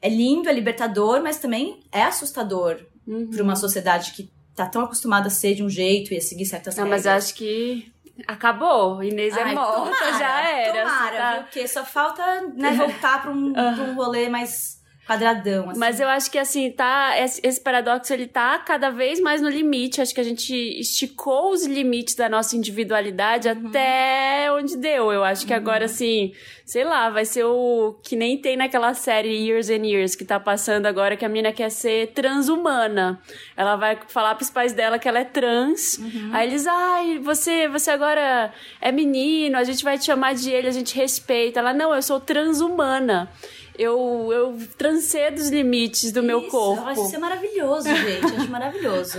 É 0.00 0.08
lindo, 0.08 0.48
é 0.48 0.52
libertador, 0.52 1.22
mas 1.22 1.38
também 1.38 1.80
é 1.92 2.02
assustador 2.02 2.80
uhum. 3.06 3.28
para 3.28 3.42
uma 3.42 3.56
sociedade 3.56 4.12
que 4.12 4.30
tá 4.54 4.66
tão 4.66 4.82
acostumada 4.82 5.26
a 5.26 5.30
ser 5.30 5.54
de 5.54 5.62
um 5.62 5.68
jeito 5.68 6.14
e 6.14 6.16
a 6.16 6.20
seguir 6.20 6.46
certas 6.46 6.76
não, 6.76 6.84
regras. 6.84 7.04
Mas 7.04 7.24
acho 7.24 7.34
que 7.34 7.92
Acabou, 8.26 9.02
Inês 9.02 9.36
é 9.36 9.42
Ai, 9.42 9.52
é 9.52 9.54
morta, 9.54 9.94
tomara, 9.94 10.18
já 10.18 10.50
era. 10.50 10.82
Tomara, 10.82 11.16
tá... 11.16 11.32
viu? 11.32 11.42
Porque 11.42 11.68
só 11.68 11.84
falta 11.84 12.42
né, 12.54 12.72
voltar 12.72 13.22
para 13.22 13.30
um, 13.30 13.52
pra 13.52 13.84
um 13.84 13.94
rolê 13.94 14.28
mais 14.28 14.80
quadradão, 15.06 15.70
assim. 15.70 15.78
Mas 15.78 16.00
eu 16.00 16.08
acho 16.08 16.30
que, 16.30 16.38
assim, 16.38 16.70
tá... 16.70 17.14
Esse 17.18 17.60
paradoxo, 17.60 18.12
ele 18.12 18.26
tá 18.26 18.58
cada 18.58 18.90
vez 18.90 19.20
mais 19.20 19.40
no 19.40 19.48
limite. 19.48 20.00
Acho 20.00 20.14
que 20.14 20.20
a 20.20 20.24
gente 20.24 20.54
esticou 20.54 21.52
os 21.52 21.64
limites 21.64 22.14
da 22.14 22.28
nossa 22.28 22.56
individualidade 22.56 23.48
uhum. 23.48 23.68
até 23.68 24.50
onde 24.52 24.76
deu. 24.76 25.12
Eu 25.12 25.22
acho 25.22 25.46
que 25.46 25.52
uhum. 25.52 25.58
agora, 25.58 25.84
assim, 25.84 26.32
sei 26.64 26.84
lá, 26.84 27.08
vai 27.08 27.24
ser 27.24 27.44
o... 27.44 27.96
Que 28.02 28.16
nem 28.16 28.36
tem 28.36 28.56
naquela 28.56 28.92
série 28.94 29.46
Years 29.46 29.70
and 29.70 29.86
Years, 29.86 30.16
que 30.16 30.24
tá 30.24 30.40
passando 30.40 30.86
agora, 30.86 31.16
que 31.16 31.24
a 31.24 31.28
mina 31.28 31.52
quer 31.52 31.70
ser 31.70 32.08
transhumana. 32.08 33.20
Ela 33.56 33.76
vai 33.76 33.98
falar 34.08 34.34
pros 34.34 34.50
pais 34.50 34.72
dela 34.72 34.98
que 34.98 35.08
ela 35.08 35.20
é 35.20 35.24
trans. 35.24 35.98
Uhum. 35.98 36.30
Aí 36.32 36.48
eles, 36.48 36.66
ai, 36.66 37.18
você, 37.22 37.68
você 37.68 37.90
agora 37.90 38.52
é 38.80 38.90
menino, 38.90 39.56
a 39.56 39.64
gente 39.64 39.84
vai 39.84 39.98
te 39.98 40.06
chamar 40.06 40.34
de 40.34 40.50
ele, 40.50 40.66
a 40.66 40.72
gente 40.72 40.96
respeita. 40.96 41.60
Ela, 41.60 41.72
não, 41.72 41.94
eu 41.94 42.02
sou 42.02 42.18
transhumana 42.18 43.30
eu, 43.78 44.28
eu 44.32 44.58
transcedo 44.76 45.40
os 45.40 45.48
limites 45.48 46.12
do 46.12 46.20
isso, 46.20 46.26
meu 46.26 46.42
corpo. 46.48 46.82
Eu 46.82 46.88
acho 46.88 47.04
isso 47.06 47.16
é 47.16 47.18
maravilhoso, 47.18 47.88
gente. 47.88 48.34
acho 48.36 48.50
maravilhoso. 48.50 49.18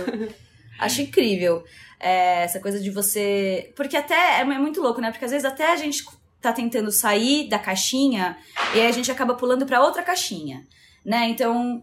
Acho 0.78 1.02
incrível. 1.02 1.64
É, 1.98 2.44
essa 2.44 2.60
coisa 2.60 2.78
de 2.78 2.90
você. 2.90 3.72
Porque 3.74 3.96
até 3.96 4.40
é 4.40 4.44
muito 4.44 4.80
louco, 4.80 5.00
né? 5.00 5.10
Porque 5.10 5.24
às 5.24 5.30
vezes 5.30 5.44
até 5.44 5.72
a 5.72 5.76
gente 5.76 6.04
tá 6.40 6.52
tentando 6.52 6.90
sair 6.92 7.48
da 7.48 7.58
caixinha 7.58 8.38
e 8.74 8.80
aí 8.80 8.86
a 8.86 8.92
gente 8.92 9.10
acaba 9.10 9.34
pulando 9.34 9.66
para 9.66 9.82
outra 9.82 10.02
caixinha, 10.02 10.64
né? 11.04 11.28
Então, 11.28 11.82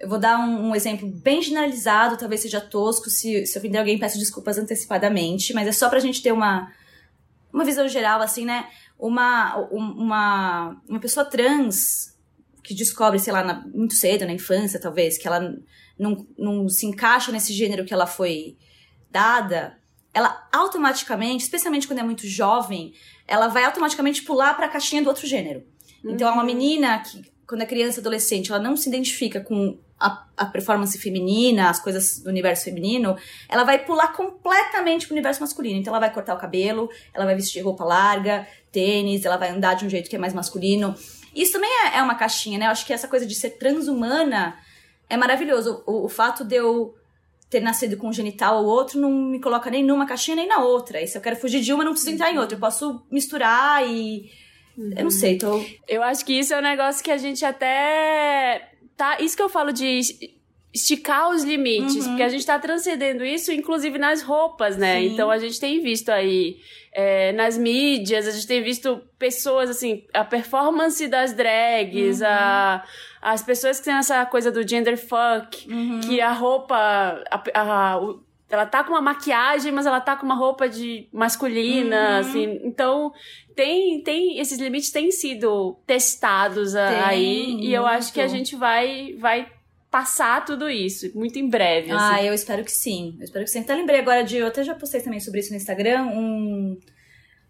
eu 0.00 0.08
vou 0.08 0.18
dar 0.18 0.40
um, 0.40 0.70
um, 0.70 0.74
exemplo 0.74 1.08
bem 1.08 1.40
generalizado, 1.40 2.16
talvez 2.16 2.42
seja 2.42 2.60
tosco, 2.60 3.08
se, 3.08 3.46
se 3.46 3.56
ofender 3.56 3.78
alguém, 3.78 3.98
peço 3.98 4.18
desculpas 4.18 4.58
antecipadamente, 4.58 5.54
mas 5.54 5.68
é 5.68 5.72
só 5.72 5.88
pra 5.88 6.00
gente 6.00 6.20
ter 6.20 6.32
uma, 6.32 6.72
uma 7.52 7.64
visão 7.64 7.86
geral, 7.86 8.20
assim, 8.20 8.44
né? 8.44 8.68
Uma, 8.98 9.56
uma, 9.70 10.82
uma 10.88 11.00
pessoa 11.00 11.24
trans 11.24 12.11
que 12.62 12.74
descobre, 12.74 13.18
sei 13.18 13.32
lá, 13.32 13.42
na, 13.42 13.66
muito 13.66 13.94
cedo, 13.94 14.24
na 14.24 14.32
infância, 14.32 14.80
talvez, 14.80 15.18
que 15.18 15.26
ela 15.26 15.54
não, 15.98 16.26
não 16.38 16.68
se 16.68 16.86
encaixa 16.86 17.32
nesse 17.32 17.52
gênero 17.52 17.84
que 17.84 17.92
ela 17.92 18.06
foi 18.06 18.56
dada, 19.10 19.76
ela 20.14 20.46
automaticamente, 20.52 21.44
especialmente 21.44 21.86
quando 21.86 22.00
é 22.00 22.02
muito 22.02 22.26
jovem, 22.26 22.92
ela 23.26 23.48
vai 23.48 23.64
automaticamente 23.64 24.22
pular 24.22 24.54
para 24.54 24.66
a 24.66 24.68
caixinha 24.68 25.02
do 25.02 25.08
outro 25.08 25.26
gênero. 25.26 25.64
Então, 26.04 26.28
é 26.28 26.32
uma 26.32 26.40
uhum. 26.40 26.46
menina 26.46 26.98
que, 27.00 27.22
quando 27.46 27.62
é 27.62 27.66
criança 27.66 28.00
adolescente, 28.00 28.50
ela 28.50 28.60
não 28.60 28.76
se 28.76 28.88
identifica 28.88 29.40
com 29.40 29.78
a, 29.98 30.26
a, 30.36 30.46
performance 30.46 30.98
feminina, 30.98 31.70
as 31.70 31.80
coisas 31.80 32.18
do 32.18 32.28
universo 32.28 32.64
feminino, 32.64 33.16
ela 33.48 33.62
vai 33.62 33.84
pular 33.84 34.08
completamente 34.08 35.06
pro 35.06 35.14
universo 35.14 35.40
masculino. 35.40 35.78
Então, 35.78 35.92
ela 35.92 36.00
vai 36.00 36.12
cortar 36.12 36.34
o 36.34 36.38
cabelo, 36.38 36.90
ela 37.14 37.24
vai 37.24 37.36
vestir 37.36 37.62
roupa 37.62 37.84
larga, 37.84 38.46
tênis, 38.70 39.24
ela 39.24 39.36
vai 39.36 39.50
andar 39.50 39.74
de 39.74 39.86
um 39.86 39.88
jeito 39.88 40.10
que 40.10 40.16
é 40.16 40.18
mais 40.18 40.34
masculino. 40.34 40.94
Isso 41.34 41.52
também 41.52 41.70
é, 41.84 41.98
é 41.98 42.02
uma 42.02 42.14
caixinha, 42.14 42.58
né? 42.58 42.66
Eu 42.66 42.70
acho 42.70 42.86
que 42.86 42.92
essa 42.92 43.08
coisa 43.08 43.26
de 43.26 43.34
ser 43.34 43.50
transhumana 43.50 44.56
é 45.08 45.16
maravilhoso. 45.16 45.82
O, 45.86 46.06
o 46.06 46.08
fato 46.08 46.44
de 46.44 46.56
eu 46.56 46.94
ter 47.48 47.60
nascido 47.60 47.98
com 47.98 48.08
um 48.08 48.12
genital 48.12 48.64
ou 48.64 48.66
outro 48.66 48.98
não 48.98 49.10
me 49.10 49.38
coloca 49.38 49.70
nem 49.70 49.84
numa 49.84 50.06
caixinha 50.06 50.36
nem 50.36 50.48
na 50.48 50.58
outra. 50.58 51.00
E 51.00 51.06
se 51.06 51.16
eu 51.18 51.22
quero 51.22 51.36
fugir 51.36 51.60
de 51.60 51.72
uma, 51.72 51.84
não 51.84 51.92
preciso 51.92 52.14
entrar 52.14 52.32
em 52.32 52.38
outra. 52.38 52.56
Eu 52.56 52.60
posso 52.60 53.06
misturar 53.10 53.86
e. 53.86 54.30
Uhum. 54.76 54.94
Eu 54.96 55.04
não 55.04 55.10
sei, 55.10 55.36
tô. 55.36 55.62
Eu 55.86 56.02
acho 56.02 56.24
que 56.24 56.32
isso 56.32 56.54
é 56.54 56.58
um 56.58 56.62
negócio 56.62 57.04
que 57.04 57.10
a 57.10 57.18
gente 57.18 57.44
até. 57.44 58.70
Tá, 58.96 59.18
isso 59.20 59.36
que 59.36 59.42
eu 59.42 59.48
falo 59.48 59.72
de 59.72 60.00
esticar 60.72 61.30
os 61.30 61.44
limites, 61.44 61.96
uhum. 61.96 62.10
porque 62.10 62.22
a 62.22 62.28
gente 62.28 62.46
tá 62.46 62.58
transcendendo 62.58 63.24
isso, 63.24 63.52
inclusive 63.52 63.98
nas 63.98 64.22
roupas, 64.22 64.76
né? 64.76 65.00
Sim. 65.00 65.06
Então 65.08 65.30
a 65.30 65.38
gente 65.38 65.60
tem 65.60 65.80
visto 65.80 66.08
aí 66.08 66.56
é, 66.92 67.32
nas 67.32 67.58
mídias, 67.58 68.26
a 68.26 68.30
gente 68.30 68.46
tem 68.46 68.62
visto 68.62 69.00
pessoas, 69.18 69.68
assim, 69.68 70.04
a 70.14 70.24
performance 70.24 71.06
das 71.08 71.34
drags, 71.34 72.20
uhum. 72.20 72.26
a, 72.26 72.84
as 73.20 73.42
pessoas 73.42 73.78
que 73.78 73.84
têm 73.84 73.94
essa 73.94 74.24
coisa 74.24 74.50
do 74.50 74.66
gender 74.66 74.96
fuck, 74.96 75.70
uhum. 75.70 76.00
que 76.00 76.20
a 76.20 76.32
roupa. 76.32 76.76
A, 77.30 77.42
a, 77.54 78.00
ela 78.48 78.66
tá 78.66 78.84
com 78.84 78.90
uma 78.90 79.00
maquiagem, 79.00 79.72
mas 79.72 79.86
ela 79.86 79.98
tá 79.98 80.14
com 80.14 80.26
uma 80.26 80.34
roupa 80.34 80.68
de 80.68 81.08
masculina, 81.10 81.96
uhum. 81.96 82.18
assim. 82.18 82.60
Então, 82.64 83.12
tem, 83.54 84.02
tem 84.02 84.38
esses 84.38 84.58
limites 84.58 84.90
têm 84.90 85.10
sido 85.10 85.78
testados 85.86 86.72
tem, 86.72 86.82
aí 86.82 87.56
e 87.60 87.72
eu 87.72 87.86
acho 87.86 88.12
que 88.12 88.20
a 88.20 88.26
gente 88.26 88.54
vai 88.54 89.14
vai 89.18 89.46
passar 89.92 90.42
tudo 90.46 90.70
isso, 90.70 91.10
muito 91.14 91.38
em 91.38 91.46
breve. 91.46 91.92
Assim. 91.92 92.14
Ah, 92.14 92.24
eu 92.24 92.32
espero 92.32 92.64
que 92.64 92.72
sim. 92.72 93.14
Eu 93.18 93.24
espero 93.24 93.44
que 93.44 93.50
sim. 93.50 93.60
Até 93.60 93.74
lembrei 93.74 94.00
agora 94.00 94.24
de. 94.24 94.38
Eu 94.38 94.46
até 94.46 94.64
já 94.64 94.74
postei 94.74 95.02
também 95.02 95.20
sobre 95.20 95.40
isso 95.40 95.50
no 95.50 95.56
Instagram. 95.56 96.06
Um, 96.06 96.80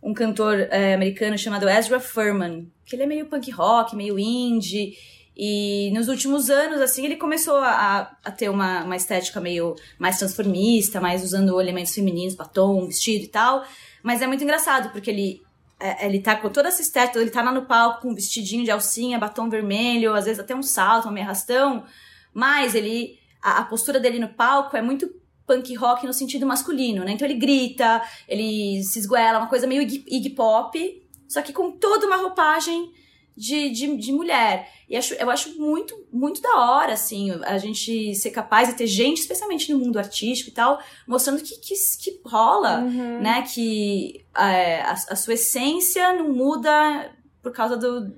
um 0.02 0.12
cantor 0.12 0.66
é, 0.68 0.92
americano 0.92 1.38
chamado 1.38 1.68
Ezra 1.68 2.00
Furman. 2.00 2.68
Que 2.84 2.96
ele 2.96 3.04
é 3.04 3.06
meio 3.06 3.26
punk 3.26 3.48
rock, 3.52 3.94
meio 3.94 4.18
indie. 4.18 4.98
E 5.36 5.92
nos 5.94 6.08
últimos 6.08 6.50
anos, 6.50 6.80
assim, 6.80 7.04
ele 7.04 7.14
começou 7.16 7.56
a, 7.56 8.14
a 8.24 8.30
ter 8.32 8.50
uma, 8.50 8.82
uma 8.82 8.96
estética 8.96 9.40
meio 9.40 9.76
mais 9.96 10.18
transformista, 10.18 11.00
mais 11.00 11.22
usando 11.22 11.58
elementos 11.60 11.94
femininos, 11.94 12.34
batom, 12.34 12.86
vestido 12.86 13.24
e 13.24 13.28
tal. 13.28 13.64
Mas 14.02 14.20
é 14.20 14.26
muito 14.26 14.42
engraçado, 14.42 14.90
porque 14.90 15.10
ele 15.10 15.40
é, 15.78 16.06
ele 16.06 16.20
tá 16.20 16.34
com 16.34 16.50
toda 16.50 16.68
essa 16.68 16.82
estética, 16.82 17.20
ele 17.20 17.30
tá 17.30 17.40
lá 17.40 17.52
no 17.52 17.66
palco 17.66 18.02
com 18.02 18.10
um 18.10 18.14
vestidinho 18.14 18.64
de 18.64 18.70
alcinha, 18.72 19.16
batom 19.16 19.48
vermelho, 19.48 20.12
às 20.12 20.24
vezes 20.24 20.40
até 20.40 20.56
um 20.56 20.62
salto, 20.62 21.04
uma 21.04 21.12
meia 21.12 21.26
arrastão. 21.26 21.84
Mas 22.32 22.74
ele. 22.74 23.18
A, 23.42 23.58
a 23.58 23.64
postura 23.64 23.98
dele 23.98 24.20
no 24.20 24.28
palco 24.28 24.76
é 24.76 24.82
muito 24.82 25.10
punk 25.46 25.74
rock 25.74 26.06
no 26.06 26.12
sentido 26.12 26.46
masculino, 26.46 27.04
né? 27.04 27.12
Então 27.12 27.26
ele 27.26 27.38
grita, 27.38 28.02
ele 28.28 28.82
se 28.84 28.98
esguela, 28.98 29.38
uma 29.38 29.48
coisa 29.48 29.66
meio 29.66 29.82
Iggy 29.82 30.30
Pop, 30.30 31.02
só 31.28 31.42
que 31.42 31.52
com 31.52 31.72
toda 31.72 32.06
uma 32.06 32.16
roupagem 32.16 32.92
de, 33.36 33.70
de, 33.70 33.96
de, 33.96 34.12
mulher. 34.12 34.70
E 34.88 34.96
acho, 34.96 35.14
eu 35.14 35.30
acho 35.30 35.58
muito, 35.58 35.94
muito 36.12 36.40
da 36.42 36.54
hora, 36.56 36.92
assim, 36.92 37.30
a 37.44 37.56
gente 37.58 38.14
ser 38.14 38.30
capaz 38.30 38.68
de 38.68 38.74
ter 38.74 38.86
gente, 38.86 39.20
especialmente 39.20 39.72
no 39.72 39.78
mundo 39.78 39.98
artístico 39.98 40.50
e 40.50 40.52
tal, 40.52 40.80
mostrando 41.06 41.42
que, 41.42 41.56
que, 41.58 41.74
que 41.74 42.20
rola, 42.24 42.80
uhum. 42.80 43.20
né? 43.20 43.42
Que 43.42 44.24
é, 44.36 44.82
a, 44.82 44.92
a, 44.92 45.16
sua 45.16 45.34
essência 45.34 46.12
não 46.12 46.32
muda 46.32 47.10
por 47.42 47.52
causa 47.52 47.76
do, 47.76 48.14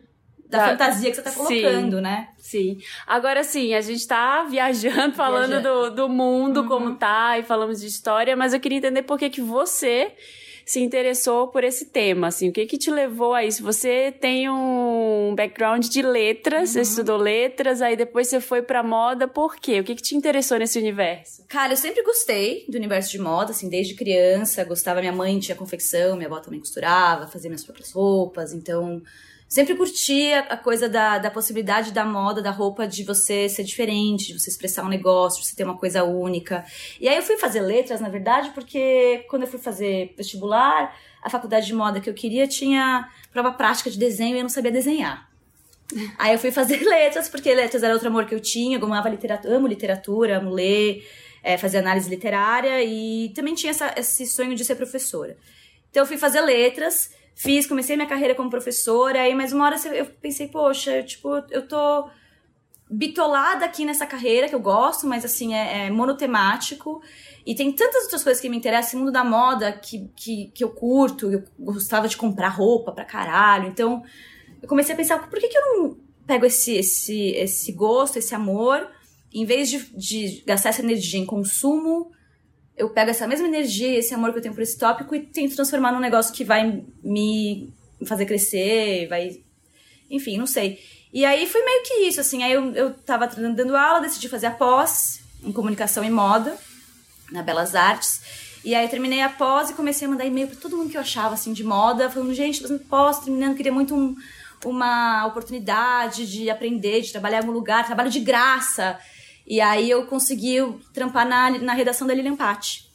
da, 0.58 0.68
fantasia 0.68 1.11
que 1.11 1.16
você 1.16 1.23
tá 1.23 1.32
colocando, 1.32 1.96
sim, 1.96 2.02
né? 2.02 2.28
Sim. 2.38 2.78
Agora 3.06 3.42
sim, 3.44 3.75
a 3.75 3.80
gente 3.80 4.06
tá 4.06 4.44
viajando, 4.44 5.14
falando 5.16 5.61
viajando. 5.61 5.90
Do, 5.90 5.96
do 5.96 6.08
mundo 6.08 6.62
uhum. 6.62 6.68
como 6.68 6.94
tá 6.96 7.38
e 7.38 7.42
falamos 7.42 7.80
de 7.80 7.87
história, 7.87 8.37
mas 8.37 8.52
eu 8.52 8.61
queria 8.61 8.78
entender 8.78 9.02
por 9.02 9.18
que 9.18 9.30
que 9.30 9.40
você 9.40 10.12
se 10.64 10.80
interessou 10.80 11.49
por 11.49 11.62
esse 11.62 11.87
tema, 11.87 12.28
assim, 12.28 12.49
o 12.49 12.52
que 12.52 12.64
que 12.66 12.78
te 12.78 12.90
levou 12.90 13.34
a 13.34 13.44
isso? 13.44 13.62
Você 13.62 14.12
tem 14.12 14.49
um 14.49 15.34
background 15.37 15.87
de 15.87 16.00
letras, 16.00 16.61
uhum. 16.61 16.66
você 16.66 16.80
estudou 16.80 17.18
letras, 17.18 17.82
aí 17.82 17.96
depois 17.96 18.28
você 18.28 18.40
foi 18.40 18.62
pra 18.62 18.82
moda, 18.82 19.28
por 19.28 19.56
quê? 19.56 19.80
O 19.80 19.84
que 19.84 19.94
que 19.94 20.02
te 20.02 20.16
interessou 20.16 20.58
nesse 20.58 20.78
universo? 20.78 21.44
Cara, 21.49 21.75
eu 21.75 21.76
sempre 21.76 22.02
gostei 22.02 22.64
do 22.68 22.76
universo 22.76 23.10
de 23.10 23.19
moda, 23.19 23.50
assim, 23.50 23.69
desde 23.69 23.95
criança, 23.95 24.64
gostava, 24.64 25.00
minha 25.00 25.12
mãe 25.12 25.38
tinha 25.38 25.56
confecção, 25.56 26.17
minha 26.17 26.28
avó 26.28 26.40
também 26.40 26.60
costurava, 26.60 27.26
fazia 27.26 27.50
minhas 27.50 27.64
próprias 27.64 27.93
roupas, 27.93 28.52
então 28.52 29.02
sempre 29.54 29.76
curti 29.76 30.32
a, 30.32 30.56
coisa 30.56 30.88
da, 30.88 31.17
da 31.17 31.30
possibilidade 31.30 31.93
da 31.93 32.04
moda, 32.04 32.43
da 32.43 32.50
roupa, 32.50 32.88
de 32.88 33.04
você 33.04 33.49
ser 33.49 33.62
diferente, 33.62 34.32
de 34.32 34.40
você 34.40 34.50
expressar 34.50 34.82
um 34.84 34.88
negócio, 34.88 35.40
de 35.40 35.47
você 35.47 35.54
ter 35.54 35.62
uma 35.62 35.78
coisa 35.78 36.02
única. 36.02 36.64
E 37.00 37.08
aí 37.08 37.14
eu 37.17 37.23
fui 37.23 37.36
fazer 37.36 37.60
letras, 37.60 38.00
na 38.00 38.08
verdade, 38.08 38.50
porque 38.50 39.25
quando 39.30 39.43
eu 39.43 39.49
fui 39.49 39.60
fazer 39.60 40.12
vestibular, 40.17 40.93
a 41.23 41.30
faculdade 41.30 41.67
de 41.67 41.73
moda 41.73 42.00
que 42.00 42.10
eu 42.10 42.14
queria 42.14 42.49
tinha 42.49 43.08
prova 43.32 43.52
prática 43.52 43.88
de 43.88 43.97
desenho 43.97 44.34
e 44.34 44.38
eu 44.40 44.43
não 44.43 44.49
sabia 44.49 44.73
desenhar. 44.73 45.30
Aí 46.19 46.32
eu 46.32 46.38
fui 46.40 46.50
fazer 46.50 46.82
letras, 46.82 47.28
porque 47.28 47.54
letras 47.54 47.84
era 47.84 47.95
outro 47.95 48.08
amor 48.08 48.26
que 48.26 48.34
eu 48.34 48.40
tinha, 48.40 48.76
eu 48.76 48.84
amava 48.84 49.08
literatura, 49.08 49.56
amo 49.56 49.69
literatura, 49.69 50.38
amo 50.38 50.50
ler, 50.50 51.08
é, 51.45 51.56
fazer 51.56 51.78
análise 51.78 52.10
literária 52.10 52.82
e 52.82 53.28
também 53.36 53.54
tinha 53.54 53.71
essa, 53.71 53.95
esse 53.97 54.26
sonho 54.26 54.56
de 54.56 54.64
ser 54.64 54.75
professora. 54.75 55.36
Então 55.93 56.02
eu 56.02 56.06
fui 56.08 56.19
fazer 56.19 56.40
letras 56.40 57.12
Fiz, 57.34 57.66
comecei 57.66 57.97
minha 57.97 58.08
carreira 58.08 58.34
como 58.34 58.49
professora, 58.49 59.20
aí 59.20 59.34
mais 59.34 59.52
uma 59.52 59.64
hora 59.64 59.76
eu 59.92 60.06
pensei, 60.06 60.49
poxa, 60.49 61.02
tipo, 61.02 61.28
eu 61.50 61.66
tô 61.66 62.08
bitolada 62.88 63.64
aqui 63.64 63.84
nessa 63.84 64.06
carreira 64.06 64.49
que 64.49 64.54
eu 64.54 64.60
gosto, 64.60 65.06
mas 65.06 65.25
assim, 65.25 65.54
é, 65.54 65.86
é 65.86 65.90
monotemático. 65.90 67.02
E 67.44 67.54
tem 67.54 67.73
tantas 67.73 68.04
outras 68.04 68.23
coisas 68.23 68.40
que 68.40 68.49
me 68.49 68.56
interessam, 68.56 69.00
mundo 69.00 69.12
da 69.12 69.25
moda 69.25 69.73
que, 69.73 70.08
que, 70.16 70.47
que 70.54 70.62
eu 70.64 70.70
curto, 70.70 71.30
eu 71.30 71.42
gostava 71.58 72.08
de 72.08 72.16
comprar 72.16 72.49
roupa 72.49 72.92
pra 72.92 73.04
caralho. 73.04 73.68
Então, 73.68 74.02
eu 74.62 74.68
comecei 74.68 74.94
a 74.94 74.97
pensar, 74.97 75.28
por 75.28 75.38
que, 75.38 75.49
que 75.49 75.58
eu 75.58 75.78
não 75.78 75.97
pego 76.26 76.47
esse, 76.47 76.73
esse, 76.73 77.30
esse 77.32 77.73
gosto, 77.73 78.18
esse 78.18 78.34
amor, 78.34 78.88
em 79.32 79.44
vez 79.44 79.68
de, 79.68 79.78
de 79.97 80.42
gastar 80.47 80.70
essa 80.70 80.82
energia 80.82 81.20
em 81.20 81.26
consumo, 81.26 82.12
eu 82.76 82.91
pego 82.91 83.10
essa 83.10 83.26
mesma 83.26 83.47
energia, 83.47 83.99
esse 83.99 84.13
amor 84.15 84.32
que 84.32 84.39
eu 84.39 84.43
tenho 84.43 84.54
por 84.54 84.63
esse 84.63 84.78
tópico 84.78 85.15
e 85.15 85.21
tento 85.21 85.54
transformar 85.54 85.93
num 85.93 86.00
negócio 86.00 86.34
que 86.34 86.45
vai 86.45 86.82
me 87.02 87.73
fazer 88.06 88.26
crescer, 88.26 89.06
vai. 89.08 89.41
Enfim, 90.10 90.37
não 90.37 90.47
sei. 90.47 90.78
E 91.13 91.25
aí 91.25 91.47
foi 91.47 91.65
meio 91.65 91.82
que 91.84 91.95
isso, 92.08 92.21
assim. 92.21 92.43
Aí 92.43 92.52
eu, 92.52 92.73
eu 92.75 92.93
tava 92.93 93.26
dando 93.28 93.76
aula, 93.76 94.00
decidi 94.00 94.28
fazer 94.28 94.47
a 94.47 94.50
pós 94.50 95.21
em 95.45 95.52
comunicação 95.52 96.02
e 96.02 96.10
moda, 96.10 96.56
na 97.30 97.43
Belas 97.43 97.75
Artes. 97.75 98.21
E 98.65 98.75
aí 98.75 98.89
terminei 98.89 99.21
a 99.21 99.28
pós 99.28 99.71
e 99.71 99.75
comecei 99.75 100.08
a 100.08 100.10
mandar 100.10 100.25
e-mail 100.25 100.49
pra 100.49 100.56
todo 100.56 100.76
mundo 100.76 100.91
que 100.91 100.97
eu 100.97 101.00
achava, 101.00 101.34
assim, 101.34 101.52
de 101.52 101.63
moda, 101.63 102.10
falando, 102.10 102.34
gente, 102.34 102.60
fazendo 102.60 102.80
pós, 102.80 103.21
terminando, 103.21 103.54
queria 103.54 103.73
muito 103.73 103.95
um, 103.95 104.17
uma 104.65 105.26
oportunidade 105.26 106.26
de 106.26 106.50
aprender, 106.50 107.02
de 107.02 107.13
trabalhar 107.13 107.37
em 107.37 107.41
algum 107.41 107.52
lugar, 107.52 107.84
trabalho 107.84 108.10
de 108.10 108.21
graça. 108.21 108.99
E 109.47 109.61
aí 109.61 109.91
eu 109.91 110.07
consegui 110.07 110.59
trampar 110.93 111.28
na, 111.28 111.50
na 111.59 111.75
redação 111.75 112.07
da 112.07 112.15
Lilian 112.15 112.37
Patti. 112.37 112.89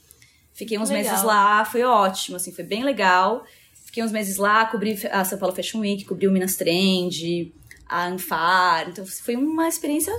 Fiquei 0.54 0.78
uns 0.78 0.90
legal. 0.90 1.12
meses 1.12 1.24
lá, 1.24 1.64
foi 1.64 1.84
ótimo, 1.84 2.36
assim, 2.36 2.52
foi 2.52 2.64
bem 2.64 2.84
legal. 2.84 3.46
Fiquei 3.86 4.04
uns 4.04 4.12
meses 4.12 4.38
lá, 4.38 4.66
cobri 4.66 5.00
a 5.12 5.24
São 5.24 5.40
Paulo 5.40 5.56
Fashion 5.56 5.80
Week, 5.80 6.06
cobri 6.06 6.28
o 6.28 6.32
Minas 6.32 6.56
Trend, 6.56 7.54
a 7.88 8.08
Anfar. 8.08 8.90
Então 8.90 9.06
foi 9.06 9.36
uma 9.36 9.68
experiência 9.68 10.14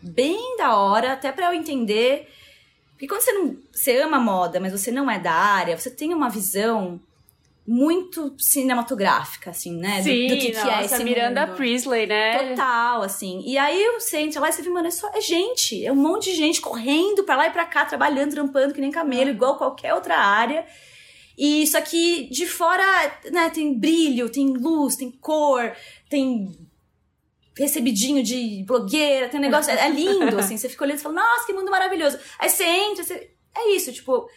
bem 0.00 0.56
da 0.56 0.76
hora, 0.76 1.12
até 1.12 1.32
para 1.32 1.46
eu 1.46 1.54
entender. 1.54 2.28
Porque 2.92 3.08
quando 3.08 3.22
você 3.22 3.32
não. 3.32 3.56
Você 3.72 3.98
ama 3.98 4.18
moda, 4.18 4.60
mas 4.60 4.72
você 4.72 4.90
não 4.90 5.10
é 5.10 5.18
da 5.18 5.32
área, 5.32 5.76
você 5.76 5.90
tem 5.90 6.14
uma 6.14 6.28
visão 6.28 7.00
muito 7.66 8.34
cinematográfica, 8.38 9.50
assim, 9.50 9.76
né? 9.76 10.02
Sim, 10.02 10.26
do, 10.26 10.34
do 10.34 10.40
que, 10.40 10.52
nossa, 10.52 10.66
que 10.66 10.74
é 10.74 10.84
esse 10.84 11.04
Miranda 11.04 11.46
mundo. 11.46 11.56
Priestley, 11.56 12.06
né? 12.06 12.50
Total, 12.50 13.02
assim. 13.02 13.42
E 13.46 13.56
aí 13.56 13.80
eu 13.82 14.00
sento 14.00 14.40
lá 14.40 14.48
e 14.48 14.52
você 14.52 14.62
vê, 14.62 14.70
mano, 14.70 14.88
é 14.88 14.90
só 14.90 15.08
é 15.14 15.20
gente, 15.20 15.84
é 15.84 15.92
um 15.92 15.96
monte 15.96 16.30
de 16.30 16.36
gente 16.36 16.60
correndo 16.60 17.22
pra 17.24 17.36
lá 17.36 17.46
e 17.46 17.50
pra 17.50 17.64
cá, 17.64 17.84
trabalhando, 17.84 18.32
trampando 18.32 18.74
que 18.74 18.80
nem 18.80 18.90
camelo, 18.90 19.30
uhum. 19.30 19.36
igual 19.36 19.56
qualquer 19.56 19.94
outra 19.94 20.16
área. 20.16 20.66
E 21.38 21.62
isso 21.62 21.78
aqui 21.78 22.28
de 22.30 22.46
fora, 22.46 22.84
né, 23.30 23.50
tem 23.50 23.78
brilho, 23.78 24.28
tem 24.28 24.48
luz, 24.48 24.96
tem 24.96 25.10
cor, 25.10 25.72
tem 26.08 26.54
recebidinho 27.56 28.22
de 28.22 28.64
blogueira, 28.66 29.28
tem 29.28 29.38
um 29.38 29.42
negócio, 29.42 29.70
é, 29.72 29.86
é 29.86 29.88
lindo, 29.88 30.36
assim, 30.40 30.56
você 30.56 30.68
fica 30.68 30.84
olhando 30.84 30.98
e 30.98 31.02
fala, 31.02 31.14
nossa, 31.16 31.46
que 31.46 31.52
mundo 31.52 31.70
maravilhoso. 31.70 32.18
Aí 32.38 32.48
você 32.48 32.64
entra, 32.64 33.04
você... 33.04 33.30
é 33.54 33.70
isso, 33.74 33.92
tipo, 33.92 34.28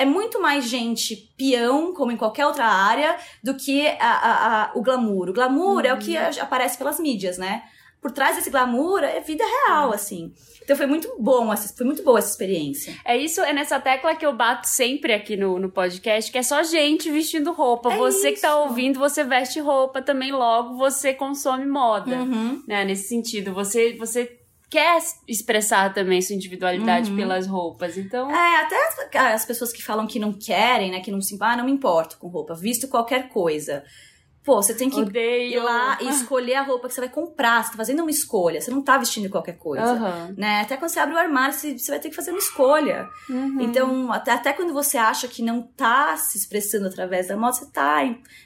é 0.00 0.04
muito 0.04 0.40
mais 0.40 0.64
gente 0.64 1.16
peão, 1.36 1.92
como 1.92 2.10
em 2.10 2.16
qualquer 2.16 2.46
outra 2.46 2.66
área, 2.66 3.16
do 3.42 3.54
que 3.54 3.86
a, 3.86 4.10
a, 4.10 4.62
a, 4.64 4.72
o 4.74 4.82
glamour. 4.82 5.28
O 5.28 5.32
glamour 5.32 5.82
uhum. 5.82 5.86
é 5.86 5.92
o 5.92 5.98
que 5.98 6.16
uhum. 6.16 6.42
aparece 6.42 6.78
pelas 6.78 6.98
mídias, 6.98 7.38
né? 7.38 7.62
por 8.00 8.10
trás 8.10 8.36
desse 8.36 8.50
glamour 8.50 9.02
é 9.04 9.20
vida 9.20 9.44
real, 9.44 9.92
assim. 9.92 10.32
Então 10.62 10.76
foi 10.76 10.86
muito 10.86 11.14
bom, 11.18 11.54
foi 11.56 11.86
muito 11.86 12.02
boa 12.02 12.18
essa 12.18 12.30
experiência. 12.30 12.94
É 13.04 13.16
isso, 13.16 13.40
é 13.40 13.52
nessa 13.52 13.78
tecla 13.80 14.14
que 14.14 14.24
eu 14.24 14.32
bato 14.32 14.68
sempre 14.68 15.12
aqui 15.12 15.36
no, 15.36 15.58
no 15.58 15.70
podcast, 15.70 16.30
que 16.30 16.38
é 16.38 16.42
só 16.42 16.62
gente 16.62 17.10
vestindo 17.10 17.52
roupa. 17.52 17.92
É 17.92 17.96
você 17.96 18.30
isso. 18.30 18.36
que 18.36 18.40
tá 18.40 18.56
ouvindo, 18.56 18.98
você 18.98 19.24
veste 19.24 19.60
roupa 19.60 20.00
também, 20.00 20.32
logo 20.32 20.76
você 20.76 21.12
consome 21.12 21.66
moda. 21.66 22.16
Uhum. 22.16 22.62
Né? 22.66 22.84
Nesse 22.84 23.08
sentido, 23.08 23.52
você, 23.52 23.94
você 23.94 24.39
quer 24.70 25.02
expressar 25.26 25.92
também 25.92 26.22
sua 26.22 26.36
individualidade 26.36 27.10
uhum. 27.10 27.16
pelas 27.16 27.46
roupas, 27.46 27.98
então... 27.98 28.30
É, 28.30 28.62
até 28.62 29.34
as 29.34 29.44
pessoas 29.44 29.72
que 29.72 29.82
falam 29.82 30.06
que 30.06 30.20
não 30.20 30.32
querem, 30.32 30.92
né, 30.92 31.00
que 31.00 31.10
não 31.10 31.20
se... 31.20 31.36
Ah, 31.40 31.56
não 31.56 31.64
me 31.64 31.72
importo 31.72 32.16
com 32.18 32.28
roupa, 32.28 32.54
visto 32.54 32.86
qualquer 32.86 33.28
coisa. 33.28 33.82
Pô, 34.42 34.62
você 34.62 34.72
tem 34.72 34.88
que 34.88 35.00
Odeio. 35.00 35.52
ir 35.52 35.58
lá 35.58 35.98
e 36.00 36.08
escolher 36.08 36.54
a 36.54 36.62
roupa 36.62 36.88
que 36.88 36.94
você 36.94 37.00
vai 37.00 37.10
comprar. 37.10 37.62
Você 37.62 37.72
tá 37.72 37.76
fazendo 37.76 38.00
uma 38.00 38.10
escolha. 38.10 38.58
Você 38.60 38.70
não 38.70 38.80
tá 38.80 38.96
vestindo 38.96 39.28
qualquer 39.28 39.58
coisa. 39.58 39.92
Uhum. 39.92 40.34
Né? 40.36 40.62
Até 40.62 40.78
quando 40.78 40.90
você 40.90 40.98
abre 40.98 41.14
o 41.14 41.18
armário, 41.18 41.54
você, 41.54 41.76
vai 41.88 42.00
ter 42.00 42.08
que 42.08 42.16
fazer 42.16 42.30
uma 42.30 42.38
escolha. 42.38 43.06
Uhum. 43.28 43.60
Então, 43.60 44.10
até, 44.10 44.32
até 44.32 44.52
quando 44.54 44.72
você 44.72 44.96
acha 44.96 45.28
que 45.28 45.42
não 45.42 45.60
tá 45.62 46.16
se 46.16 46.38
expressando 46.38 46.86
através 46.86 47.28
da 47.28 47.36
moda, 47.36 47.52
você 47.52 47.70
tá. 47.70 47.98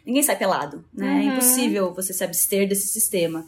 Ninguém 0.04 0.22
sai 0.22 0.37
pelado. 0.37 0.84
Né? 0.92 1.06
É 1.06 1.10
uhum. 1.10 1.18
É 1.18 1.24
impossível 1.26 1.94
você 1.94 2.12
se 2.12 2.24
abster 2.24 2.68
desse 2.68 2.88
sistema. 2.88 3.46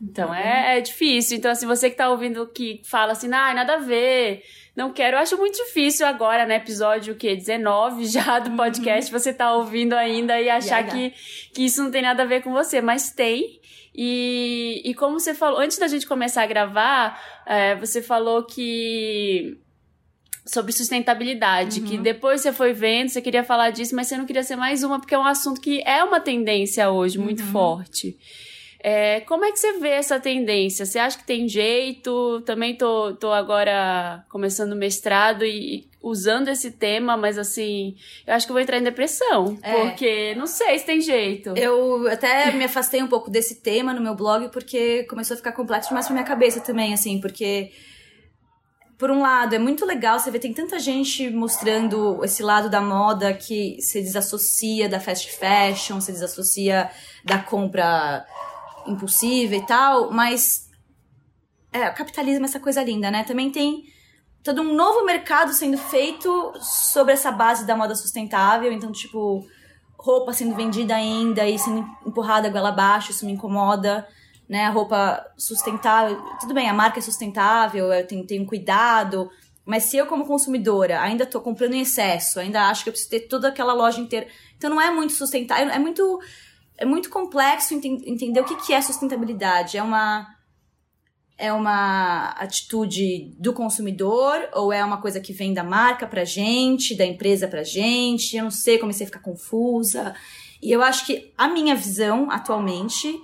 Então, 0.00 0.34
é, 0.34 0.78
é 0.78 0.80
difícil. 0.80 1.36
Então, 1.36 1.50
assim, 1.50 1.66
você 1.66 1.90
que 1.90 1.96
tá 1.96 2.08
ouvindo 2.08 2.46
que 2.46 2.80
fala 2.84 3.12
assim, 3.12 3.26
ah, 3.32 3.52
nada 3.52 3.74
a 3.74 3.78
ver 3.78 4.42
não 4.80 4.92
quero. 4.92 5.16
Eu 5.16 5.20
acho 5.20 5.36
muito 5.36 5.56
difícil 5.56 6.06
agora, 6.06 6.46
né? 6.46 6.56
Episódio 6.56 7.14
que 7.14 7.36
19 7.36 8.06
já 8.06 8.38
do 8.38 8.50
uhum. 8.50 8.56
podcast, 8.56 9.10
você 9.10 9.32
tá 9.32 9.54
ouvindo 9.54 9.94
ainda 9.94 10.40
e 10.40 10.48
achar 10.48 10.86
que, 10.86 11.12
que 11.52 11.64
isso 11.64 11.82
não 11.82 11.90
tem 11.90 12.02
nada 12.02 12.22
a 12.22 12.26
ver 12.26 12.42
com 12.42 12.52
você, 12.52 12.80
mas 12.80 13.10
tem. 13.10 13.60
E, 13.94 14.80
e 14.84 14.94
como 14.94 15.18
você 15.18 15.34
falou, 15.34 15.58
antes 15.60 15.78
da 15.78 15.88
gente 15.88 16.06
começar 16.06 16.42
a 16.42 16.46
gravar, 16.46 17.20
é, 17.46 17.74
você 17.74 18.00
falou 18.00 18.44
que 18.44 19.58
sobre 20.46 20.72
sustentabilidade, 20.72 21.80
uhum. 21.80 21.86
que 21.86 21.98
depois 21.98 22.40
você 22.40 22.52
foi 22.52 22.72
vendo, 22.72 23.10
você 23.10 23.20
queria 23.20 23.44
falar 23.44 23.70
disso, 23.70 23.94
mas 23.94 24.06
você 24.06 24.16
não 24.16 24.24
queria 24.24 24.42
ser 24.42 24.56
mais 24.56 24.82
uma, 24.82 24.98
porque 24.98 25.14
é 25.14 25.18
um 25.18 25.26
assunto 25.26 25.60
que 25.60 25.82
é 25.84 26.02
uma 26.02 26.20
tendência 26.20 26.90
hoje 26.90 27.18
muito 27.18 27.42
uhum. 27.42 27.50
forte. 27.50 28.16
É, 28.82 29.20
como 29.20 29.44
é 29.44 29.52
que 29.52 29.58
você 29.58 29.78
vê 29.78 29.90
essa 29.90 30.18
tendência? 30.18 30.86
Você 30.86 30.98
acha 30.98 31.18
que 31.18 31.24
tem 31.24 31.46
jeito? 31.46 32.40
Também 32.46 32.74
tô, 32.74 33.14
tô 33.14 33.30
agora 33.30 34.24
começando 34.28 34.72
o 34.72 34.76
mestrado 34.76 35.44
e, 35.44 35.90
usando 36.02 36.48
esse 36.48 36.70
tema, 36.70 37.16
mas 37.16 37.36
assim, 37.36 37.94
eu 38.26 38.34
acho 38.34 38.46
que 38.46 38.52
eu 38.52 38.54
vou 38.54 38.62
entrar 38.62 38.78
em 38.78 38.82
depressão, 38.82 39.58
é. 39.62 39.72
porque 39.72 40.34
não 40.34 40.46
sei 40.46 40.78
se 40.78 40.86
tem 40.86 41.00
jeito. 41.00 41.50
Eu 41.56 42.08
até 42.08 42.50
me 42.52 42.64
afastei 42.64 43.02
um 43.02 43.06
pouco 43.06 43.30
desse 43.30 43.56
tema 43.56 43.92
no 43.92 44.00
meu 44.00 44.14
blog 44.14 44.48
porque 44.48 45.04
começou 45.04 45.34
a 45.34 45.36
ficar 45.36 45.52
complexo 45.52 45.90
demais 45.90 46.06
pra 46.06 46.14
minha 46.14 46.26
cabeça 46.26 46.60
também, 46.60 46.94
assim, 46.94 47.20
porque 47.20 47.70
por 48.96 49.10
um 49.10 49.20
lado, 49.20 49.54
é 49.54 49.58
muito 49.58 49.86
legal 49.86 50.18
você 50.18 50.30
ver, 50.30 50.40
tem 50.40 50.52
tanta 50.52 50.78
gente 50.78 51.30
mostrando 51.30 52.22
esse 52.22 52.42
lado 52.42 52.68
da 52.68 52.82
moda 52.82 53.32
que 53.32 53.80
se 53.80 54.00
desassocia 54.02 54.90
da 54.90 55.00
fast 55.00 55.30
fashion, 55.32 56.00
se 56.02 56.12
desassocia 56.12 56.90
da 57.24 57.38
compra 57.38 58.26
impulsiva 58.86 59.54
e 59.54 59.66
tal, 59.66 60.10
mas 60.10 60.68
é, 61.72 61.88
o 61.88 61.94
capitalismo 61.94 62.44
é 62.44 62.48
essa 62.48 62.60
coisa 62.60 62.82
linda, 62.82 63.10
né? 63.10 63.24
Também 63.24 63.50
tem 63.50 63.84
todo 64.42 64.62
um 64.62 64.74
novo 64.74 65.04
mercado 65.04 65.52
sendo 65.52 65.78
feito 65.78 66.52
sobre 66.60 67.12
essa 67.12 67.30
base 67.30 67.66
da 67.66 67.76
moda 67.76 67.94
sustentável, 67.94 68.72
então, 68.72 68.90
tipo, 68.90 69.46
roupa 69.98 70.32
sendo 70.32 70.54
vendida 70.54 70.94
ainda 70.94 71.46
e 71.46 71.58
sendo 71.58 71.86
empurrada 72.06 72.48
goela 72.48 72.70
abaixo, 72.70 73.10
isso 73.10 73.26
me 73.26 73.32
incomoda, 73.32 74.06
né? 74.48 74.64
A 74.64 74.70
roupa 74.70 75.24
sustentável, 75.36 76.20
tudo 76.40 76.54
bem, 76.54 76.68
a 76.68 76.74
marca 76.74 76.98
é 76.98 77.02
sustentável, 77.02 77.92
eu 77.92 78.06
tenho, 78.06 78.26
tenho 78.26 78.46
cuidado, 78.46 79.30
mas 79.64 79.84
se 79.84 79.96
eu, 79.96 80.06
como 80.06 80.26
consumidora, 80.26 81.00
ainda 81.00 81.26
tô 81.26 81.40
comprando 81.40 81.74
em 81.74 81.82
excesso, 81.82 82.40
ainda 82.40 82.68
acho 82.68 82.82
que 82.82 82.88
eu 82.88 82.92
preciso 82.92 83.10
ter 83.10 83.20
toda 83.28 83.48
aquela 83.48 83.72
loja 83.72 84.00
inteira, 84.00 84.26
então 84.56 84.70
não 84.70 84.80
é 84.80 84.90
muito 84.90 85.12
sustentável, 85.12 85.68
é 85.70 85.78
muito 85.78 86.18
é 86.80 86.84
muito 86.86 87.10
complexo 87.10 87.74
ent 87.74 87.84
entender 87.84 88.40
o 88.40 88.44
que, 88.44 88.56
que 88.56 88.72
é 88.72 88.80
sustentabilidade. 88.80 89.76
É 89.76 89.82
uma 89.82 90.34
é 91.36 91.50
uma 91.52 92.30
atitude 92.32 93.34
do 93.38 93.54
consumidor 93.54 94.46
ou 94.52 94.70
é 94.70 94.84
uma 94.84 95.00
coisa 95.00 95.20
que 95.20 95.32
vem 95.32 95.54
da 95.54 95.64
marca 95.64 96.06
pra 96.06 96.22
gente, 96.22 96.94
da 96.94 97.06
empresa 97.06 97.48
pra 97.48 97.62
gente? 97.62 98.36
Eu 98.36 98.44
não 98.44 98.50
sei, 98.50 98.76
comecei 98.76 99.04
a 99.04 99.06
ficar 99.06 99.20
confusa. 99.20 100.14
E 100.62 100.70
eu 100.70 100.82
acho 100.82 101.06
que 101.06 101.32
a 101.38 101.48
minha 101.48 101.74
visão 101.74 102.30
atualmente 102.30 103.18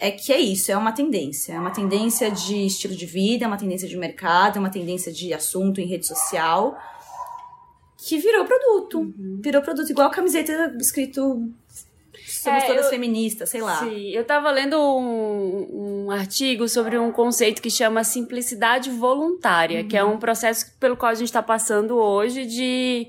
é 0.00 0.10
que 0.10 0.32
é 0.32 0.40
isso, 0.40 0.72
é 0.72 0.76
uma 0.76 0.90
tendência. 0.90 1.52
É 1.52 1.60
uma 1.60 1.70
tendência 1.70 2.28
de 2.30 2.66
estilo 2.66 2.94
de 2.94 3.06
vida, 3.06 3.44
é 3.44 3.46
uma 3.46 3.56
tendência 3.56 3.86
de 3.86 3.96
mercado, 3.96 4.56
é 4.56 4.60
uma 4.60 4.70
tendência 4.70 5.12
de 5.12 5.32
assunto 5.32 5.80
em 5.80 5.86
rede 5.86 6.06
social 6.06 6.76
que 7.96 8.18
virou 8.18 8.44
produto. 8.44 8.98
Uhum. 8.98 9.40
Virou 9.42 9.62
produto 9.62 9.90
igual 9.90 10.08
a 10.08 10.10
camiseta 10.10 10.74
escrito 10.80 11.52
somos 12.40 12.64
é, 12.64 12.66
todas 12.66 12.84
eu, 12.84 12.90
feministas, 12.90 13.48
sei 13.48 13.60
lá. 13.60 13.76
Sim, 13.76 14.10
eu 14.10 14.24
tava 14.24 14.50
lendo 14.50 14.76
um, 14.76 16.06
um, 16.06 16.10
artigo 16.10 16.68
sobre 16.68 16.98
um 16.98 17.12
conceito 17.12 17.60
que 17.60 17.70
chama 17.70 18.04
simplicidade 18.04 18.90
voluntária, 18.90 19.82
uhum. 19.82 19.88
que 19.88 19.96
é 19.96 20.04
um 20.04 20.18
processo 20.18 20.72
pelo 20.78 20.96
qual 20.96 21.12
a 21.12 21.14
gente 21.14 21.28
está 21.28 21.42
passando 21.42 21.96
hoje 21.96 22.46
de 22.46 23.08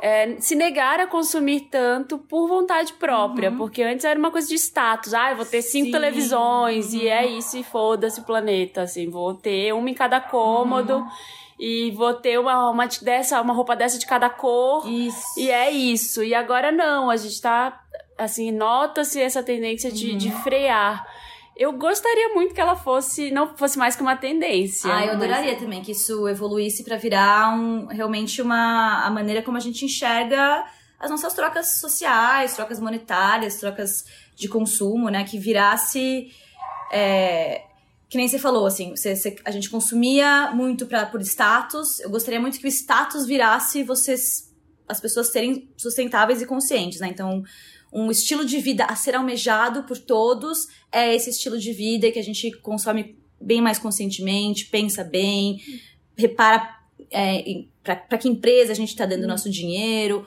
é, 0.00 0.36
se 0.38 0.54
negar 0.54 1.00
a 1.00 1.06
consumir 1.06 1.68
tanto 1.70 2.18
por 2.18 2.48
vontade 2.48 2.92
própria, 2.94 3.50
uhum. 3.50 3.56
porque 3.56 3.82
antes 3.82 4.04
era 4.04 4.18
uma 4.18 4.30
coisa 4.30 4.48
de 4.48 4.54
status. 4.54 5.14
Ah, 5.14 5.30
eu 5.30 5.36
vou 5.36 5.46
ter 5.46 5.62
cinco 5.62 5.86
Sim. 5.86 5.92
televisões 5.92 6.92
uhum. 6.92 7.00
e 7.00 7.08
é 7.08 7.26
isso, 7.26 7.56
e 7.56 7.62
foda-se 7.62 8.20
o 8.20 8.24
planeta, 8.24 8.82
assim, 8.82 9.08
vou 9.08 9.34
ter 9.34 9.72
uma 9.72 9.88
em 9.88 9.94
cada 9.94 10.20
cômodo. 10.20 10.96
Uhum 10.96 11.08
e 11.58 11.92
vou 11.92 12.14
ter 12.14 12.38
uma, 12.38 12.70
uma, 12.70 12.86
dessa, 12.86 13.40
uma 13.40 13.54
roupa 13.54 13.76
dessa 13.76 13.98
de 13.98 14.06
cada 14.06 14.28
cor. 14.28 14.88
Isso. 14.90 15.38
E 15.38 15.50
é 15.50 15.70
isso. 15.70 16.22
E 16.22 16.34
agora 16.34 16.72
não, 16.72 17.10
a 17.10 17.16
gente 17.16 17.40
tá 17.40 17.83
assim, 18.18 18.50
nota-se 18.50 19.20
essa 19.20 19.42
tendência 19.42 19.90
de, 19.90 20.12
uhum. 20.12 20.16
de 20.16 20.30
frear. 20.42 21.06
Eu 21.56 21.72
gostaria 21.72 22.34
muito 22.34 22.52
que 22.52 22.60
ela 22.60 22.74
fosse, 22.74 23.30
não 23.30 23.56
fosse 23.56 23.78
mais 23.78 23.94
que 23.94 24.02
uma 24.02 24.16
tendência. 24.16 24.92
Ah, 24.92 25.06
eu 25.06 25.12
adoraria 25.12 25.52
mas... 25.52 25.60
também 25.60 25.82
que 25.82 25.92
isso 25.92 26.28
evoluísse 26.28 26.82
para 26.82 26.96
virar 26.96 27.56
um, 27.56 27.86
realmente 27.86 28.42
uma 28.42 29.04
a 29.04 29.10
maneira 29.10 29.40
como 29.42 29.56
a 29.56 29.60
gente 29.60 29.84
enxerga 29.84 30.64
as 30.98 31.10
nossas 31.10 31.32
trocas 31.32 31.78
sociais, 31.78 32.54
trocas 32.54 32.80
monetárias, 32.80 33.56
trocas 33.56 34.04
de 34.34 34.48
consumo, 34.48 35.08
né? 35.08 35.22
Que 35.24 35.38
virasse. 35.38 36.32
É, 36.90 37.62
que 38.08 38.16
nem 38.16 38.28
você 38.28 38.38
falou, 38.38 38.66
assim, 38.66 38.90
você, 38.90 39.14
você, 39.14 39.36
a 39.44 39.50
gente 39.50 39.70
consumia 39.70 40.50
muito 40.52 40.86
pra, 40.86 41.06
por 41.06 41.20
status. 41.20 42.00
Eu 42.00 42.10
gostaria 42.10 42.40
muito 42.40 42.58
que 42.58 42.66
o 42.66 42.68
status 42.68 43.26
virasse 43.26 43.82
vocês, 43.82 44.52
as 44.88 45.00
pessoas 45.00 45.28
serem 45.28 45.68
sustentáveis 45.76 46.42
e 46.42 46.46
conscientes, 46.46 47.00
né? 47.00 47.08
Então, 47.08 47.42
um 47.94 48.10
estilo 48.10 48.44
de 48.44 48.58
vida 48.58 48.84
a 48.84 48.96
ser 48.96 49.14
almejado 49.14 49.84
por 49.84 49.96
todos 49.96 50.66
é 50.90 51.14
esse 51.14 51.30
estilo 51.30 51.56
de 51.56 51.72
vida 51.72 52.10
que 52.10 52.18
a 52.18 52.24
gente 52.24 52.50
consome 52.58 53.16
bem 53.40 53.60
mais 53.62 53.78
conscientemente, 53.78 54.66
pensa 54.66 55.04
bem, 55.04 55.60
repara 56.16 56.76
é, 57.10 57.64
para 57.82 58.18
que 58.18 58.28
empresa 58.28 58.72
a 58.72 58.74
gente 58.74 58.88
está 58.88 59.06
dando 59.06 59.28
nosso 59.28 59.48
dinheiro. 59.48 60.26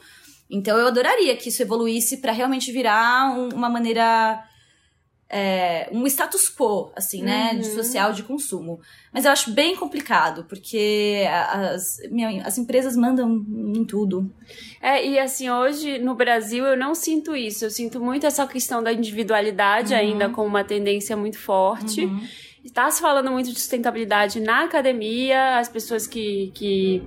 Então 0.50 0.78
eu 0.78 0.88
adoraria 0.88 1.36
que 1.36 1.50
isso 1.50 1.62
evoluísse 1.62 2.18
para 2.18 2.32
realmente 2.32 2.72
virar 2.72 3.38
um, 3.38 3.50
uma 3.50 3.70
maneira 3.70 4.42
é, 5.30 5.90
um 5.92 6.06
status 6.08 6.50
quo, 6.50 6.92
assim, 6.96 7.22
né, 7.22 7.52
uhum. 7.54 7.60
de 7.60 7.68
social 7.68 8.14
de 8.14 8.24
consumo. 8.24 8.80
Mas 9.14 9.26
eu 9.26 9.32
acho 9.32 9.52
bem 9.52 9.76
complicado, 9.76 10.46
porque 10.46 11.24
as, 11.30 12.00
as 12.44 12.58
empresas 12.58 12.96
mandam 12.96 13.46
em 13.76 13.84
tudo. 13.84 14.32
É, 14.82 15.06
e 15.06 15.20
assim, 15.20 15.50
hoje 15.50 16.00
no 16.00 16.16
Brasil 16.16 16.66
eu 16.66 16.78
não 16.78 16.96
sinto 16.96 17.36
isso. 17.36 17.66
Eu 17.66 17.72
sinto 17.72 18.00
muito 18.00 18.26
essa 18.26 18.46
questão 18.48 18.82
da 18.82 18.94
individualidade 18.94 19.94
uhum. 19.94 20.00
ainda 20.00 20.30
como 20.30 20.48
uma 20.48 20.64
tendência 20.64 21.18
muito 21.18 21.38
forte. 21.38 22.06
Uhum. 22.06 22.22
Está 22.64 22.90
se 22.92 23.02
falando 23.02 23.32
muito 23.32 23.52
de 23.52 23.60
sustentabilidade 23.60 24.40
na 24.40 24.64
academia, 24.64 25.58
as 25.58 25.70
pessoas 25.70 26.06
que, 26.06 26.52
que 26.54 27.02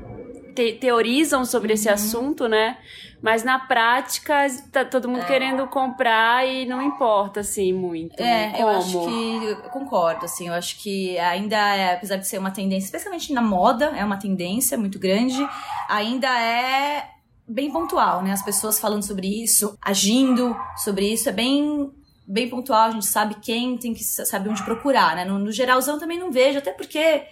te, 0.54 0.72
teorizam 0.74 1.44
sobre 1.44 1.74
esse 1.74 1.88
uhum. 1.88 1.94
assunto, 1.94 2.48
né? 2.48 2.78
Mas 3.22 3.44
na 3.44 3.58
prática, 3.58 4.46
tá 4.72 4.84
todo 4.84 5.08
mundo 5.08 5.22
é. 5.22 5.26
querendo 5.26 5.66
comprar 5.68 6.46
e 6.46 6.64
não 6.64 6.80
importa, 6.80 7.40
assim, 7.40 7.72
muito. 7.72 8.20
É, 8.22 8.50
como. 8.50 8.62
eu 8.62 8.68
acho 8.68 9.06
que. 9.06 9.44
Eu 9.44 9.56
concordo, 9.70 10.24
assim. 10.24 10.48
Eu 10.48 10.54
acho 10.54 10.82
que 10.82 11.18
ainda 11.18 11.56
é, 11.56 11.94
apesar 11.94 12.16
de 12.16 12.26
ser 12.26 12.38
uma 12.38 12.50
tendência, 12.50 12.86
especialmente 12.86 13.32
na 13.32 13.42
moda, 13.42 13.86
é 13.96 14.04
uma 14.04 14.16
tendência 14.16 14.78
muito 14.78 14.98
grande, 14.98 15.46
ainda 15.88 16.28
é 16.28 17.08
bem 17.46 17.70
pontual, 17.70 18.22
né? 18.22 18.32
As 18.32 18.42
pessoas 18.42 18.80
falando 18.80 19.02
sobre 19.02 19.26
isso, 19.26 19.76
agindo 19.82 20.56
sobre 20.76 21.12
isso, 21.12 21.28
é 21.28 21.32
bem 21.32 21.90
bem 22.26 22.48
pontual, 22.48 22.88
a 22.88 22.90
gente 22.92 23.06
sabe 23.06 23.34
quem 23.42 23.76
tem 23.76 23.92
que 23.92 24.04
saber 24.04 24.48
onde 24.48 24.62
procurar, 24.62 25.16
né? 25.16 25.24
No, 25.24 25.36
no 25.38 25.50
geralzão 25.50 25.98
também 25.98 26.18
não 26.18 26.30
vejo, 26.30 26.58
até 26.58 26.70
porque 26.70 27.24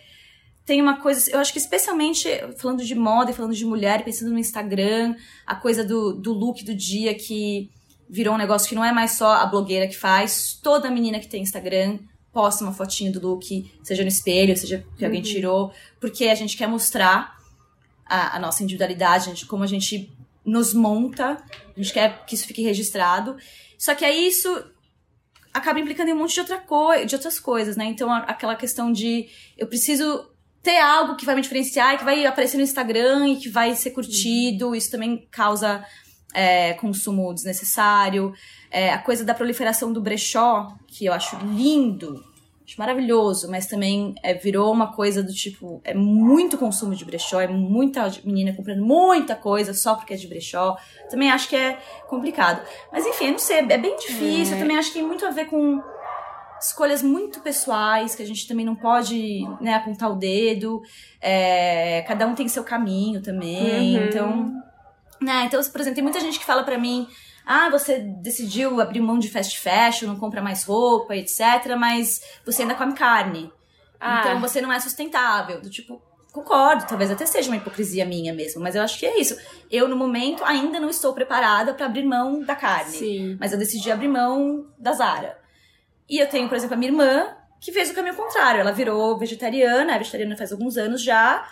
tem 0.68 0.82
uma 0.82 1.00
coisa, 1.00 1.30
eu 1.30 1.38
acho 1.40 1.52
que 1.52 1.58
especialmente 1.58 2.28
falando 2.58 2.84
de 2.84 2.94
moda 2.94 3.30
e 3.30 3.34
falando 3.34 3.54
de 3.54 3.64
mulher, 3.64 4.04
pensando 4.04 4.30
no 4.30 4.38
Instagram, 4.38 5.14
a 5.46 5.54
coisa 5.54 5.82
do, 5.82 6.12
do 6.12 6.32
look 6.32 6.62
do 6.62 6.74
dia 6.74 7.14
que 7.14 7.70
virou 8.08 8.34
um 8.34 8.38
negócio 8.38 8.68
que 8.68 8.74
não 8.74 8.84
é 8.84 8.92
mais 8.92 9.12
só 9.12 9.32
a 9.32 9.46
blogueira 9.46 9.88
que 9.88 9.96
faz, 9.96 10.52
toda 10.62 10.90
menina 10.90 11.18
que 11.18 11.26
tem 11.26 11.42
Instagram 11.42 11.98
posta 12.32 12.62
uma 12.62 12.72
fotinho 12.72 13.10
do 13.10 13.20
look, 13.26 13.70
seja 13.82 14.02
no 14.02 14.08
espelho, 14.08 14.54
seja 14.56 14.84
que 14.98 15.04
alguém 15.04 15.20
Uhum. 15.22 15.26
tirou, 15.26 15.72
porque 16.00 16.26
a 16.28 16.34
gente 16.34 16.54
quer 16.56 16.68
mostrar 16.68 17.36
a, 18.04 18.36
a 18.36 18.38
nossa 18.38 18.62
individualidade, 18.62 19.24
a 19.24 19.28
gente- 19.34 19.46
como 19.46 19.64
a 19.64 19.66
gente 19.66 20.12
nos 20.44 20.72
monta, 20.74 21.42
a 21.76 21.80
gente 21.80 21.92
quer 21.94 22.24
que 22.26 22.34
isso 22.34 22.46
fique 22.46 22.62
registrado. 22.62 23.36
Só 23.78 23.94
que 23.94 24.04
aí 24.04 24.28
isso 24.28 24.48
acaba 25.52 25.80
implicando 25.80 26.10
em 26.10 26.12
um 26.12 26.18
monte 26.18 26.34
de, 26.34 26.40
outra 26.40 26.58
coi 26.58 27.06
de 27.06 27.14
outras 27.14 27.40
coisas, 27.40 27.76
né? 27.76 27.86
Então, 27.86 28.12
a- 28.12 28.18
aquela 28.18 28.54
questão 28.54 28.92
de 28.92 29.28
eu 29.56 29.66
preciso 29.66 30.28
ter 30.62 30.78
algo 30.78 31.16
que 31.16 31.24
vai 31.24 31.34
me 31.34 31.40
diferenciar, 31.40 31.94
e 31.94 31.98
que 31.98 32.04
vai 32.04 32.26
aparecer 32.26 32.56
no 32.56 32.62
Instagram 32.62 33.28
e 33.28 33.36
que 33.36 33.48
vai 33.48 33.74
ser 33.74 33.90
curtido, 33.90 34.74
isso 34.74 34.90
também 34.90 35.26
causa 35.30 35.84
é, 36.34 36.74
consumo 36.74 37.32
desnecessário. 37.32 38.32
É, 38.70 38.92
a 38.92 38.98
coisa 38.98 39.24
da 39.24 39.34
proliferação 39.34 39.92
do 39.92 40.00
brechó, 40.00 40.76
que 40.86 41.06
eu 41.06 41.12
acho 41.12 41.36
lindo, 41.38 42.22
acho 42.68 42.78
maravilhoso, 42.78 43.50
mas 43.50 43.66
também 43.66 44.14
é, 44.22 44.34
virou 44.34 44.70
uma 44.70 44.92
coisa 44.92 45.22
do 45.22 45.32
tipo, 45.32 45.80
é 45.84 45.94
muito 45.94 46.58
consumo 46.58 46.94
de 46.94 47.02
brechó, 47.02 47.40
é 47.40 47.48
muita 47.48 48.12
menina 48.24 48.52
comprando 48.54 48.84
muita 48.84 49.34
coisa 49.34 49.72
só 49.72 49.94
porque 49.94 50.12
é 50.12 50.16
de 50.16 50.28
brechó. 50.28 50.76
Também 51.08 51.30
acho 51.30 51.48
que 51.48 51.56
é 51.56 51.78
complicado. 52.08 52.60
Mas 52.92 53.06
enfim, 53.06 53.26
eu 53.26 53.32
não 53.32 53.38
sei, 53.38 53.58
é 53.58 53.78
bem 53.78 53.96
difícil. 53.96 54.54
Eu 54.54 54.60
também 54.60 54.76
acho 54.76 54.88
que 54.88 54.98
tem 54.98 55.06
muito 55.06 55.24
a 55.24 55.30
ver 55.30 55.46
com 55.46 55.82
escolhas 56.60 57.02
muito 57.02 57.40
pessoais, 57.40 58.14
que 58.14 58.22
a 58.22 58.26
gente 58.26 58.46
também 58.46 58.64
não 58.64 58.74
pode 58.74 59.46
né, 59.60 59.74
apontar 59.74 60.10
o 60.10 60.16
dedo. 60.16 60.82
É, 61.20 62.04
cada 62.06 62.26
um 62.26 62.34
tem 62.34 62.48
seu 62.48 62.64
caminho 62.64 63.22
também. 63.22 63.96
Uhum. 63.96 64.04
Então, 64.04 64.62
né, 65.20 65.44
então, 65.46 65.60
por 65.62 65.80
exemplo, 65.80 65.94
tem 65.94 66.04
muita 66.04 66.20
gente 66.20 66.38
que 66.38 66.44
fala 66.44 66.62
pra 66.62 66.78
mim. 66.78 67.06
Ah, 67.46 67.70
você 67.70 67.98
decidiu 67.98 68.80
abrir 68.80 69.00
mão 69.00 69.18
de 69.18 69.30
fast 69.30 69.58
fashion, 69.58 70.06
não 70.06 70.16
compra 70.16 70.42
mais 70.42 70.64
roupa, 70.64 71.16
etc. 71.16 71.76
Mas 71.78 72.20
você 72.44 72.62
ainda 72.62 72.74
come 72.74 72.92
carne. 72.92 73.50
Ah. 74.00 74.20
Então 74.20 74.40
você 74.40 74.60
não 74.60 74.72
é 74.72 74.78
sustentável. 74.78 75.60
Do 75.60 75.70
tipo, 75.70 76.00
concordo, 76.32 76.86
talvez 76.86 77.10
até 77.10 77.26
seja 77.26 77.48
uma 77.50 77.56
hipocrisia 77.56 78.04
minha 78.04 78.32
mesmo, 78.32 78.62
mas 78.62 78.74
eu 78.74 78.82
acho 78.82 78.98
que 78.98 79.06
é 79.06 79.18
isso. 79.18 79.36
Eu, 79.70 79.88
no 79.88 79.96
momento, 79.96 80.44
ainda 80.44 80.78
não 80.78 80.90
estou 80.90 81.12
preparada 81.12 81.74
pra 81.74 81.86
abrir 81.86 82.04
mão 82.04 82.42
da 82.42 82.54
carne. 82.54 82.92
Sim. 82.92 83.36
Mas 83.40 83.52
eu 83.52 83.58
decidi 83.58 83.90
abrir 83.90 84.08
mão 84.08 84.66
da 84.78 84.92
Zara. 84.92 85.38
E 86.08 86.18
eu 86.18 86.28
tenho, 86.28 86.48
por 86.48 86.56
exemplo, 86.56 86.74
a 86.74 86.78
minha 86.78 86.90
irmã, 86.90 87.28
que 87.60 87.72
fez 87.72 87.90
o 87.90 87.94
caminho 87.94 88.14
contrário. 88.14 88.60
Ela 88.60 88.72
virou 88.72 89.18
vegetariana, 89.18 89.94
é 89.94 89.98
vegetariana 89.98 90.36
faz 90.36 90.52
alguns 90.52 90.76
anos 90.76 91.02
já. 91.02 91.46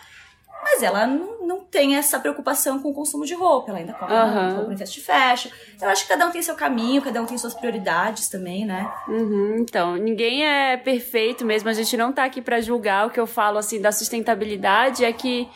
Mas 0.63 0.81
ela 0.81 1.05
não, 1.05 1.45
não 1.45 1.59
tem 1.61 1.95
essa 1.95 2.19
preocupação 2.19 2.81
com 2.81 2.89
o 2.89 2.93
consumo 2.93 3.25
de 3.25 3.35
roupa. 3.35 3.69
Ela 3.69 3.79
ainda 3.79 3.93
come 3.93 4.11
Aham. 4.11 4.55
roupa 4.55 4.73
em 4.73 4.77
fast 4.77 4.99
fashion. 5.01 5.51
Eu 5.79 5.89
acho 5.89 6.03
que 6.03 6.09
cada 6.09 6.25
um 6.25 6.31
tem 6.31 6.41
seu 6.41 6.55
caminho, 6.55 7.01
cada 7.01 7.21
um 7.21 7.25
tem 7.25 7.37
suas 7.37 7.53
prioridades 7.53 8.27
também, 8.27 8.65
né? 8.65 8.91
Uhum, 9.07 9.57
então, 9.59 9.95
ninguém 9.95 10.45
é 10.45 10.75
perfeito 10.75 11.45
mesmo. 11.45 11.69
A 11.69 11.73
gente 11.73 11.95
não 11.95 12.11
tá 12.11 12.23
aqui 12.25 12.41
pra 12.41 12.59
julgar. 12.59 13.05
O 13.05 13.09
que 13.11 13.19
eu 13.19 13.27
falo 13.27 13.59
assim 13.59 13.79
da 13.79 13.91
sustentabilidade 13.91 15.05
é 15.05 15.13
que 15.13 15.47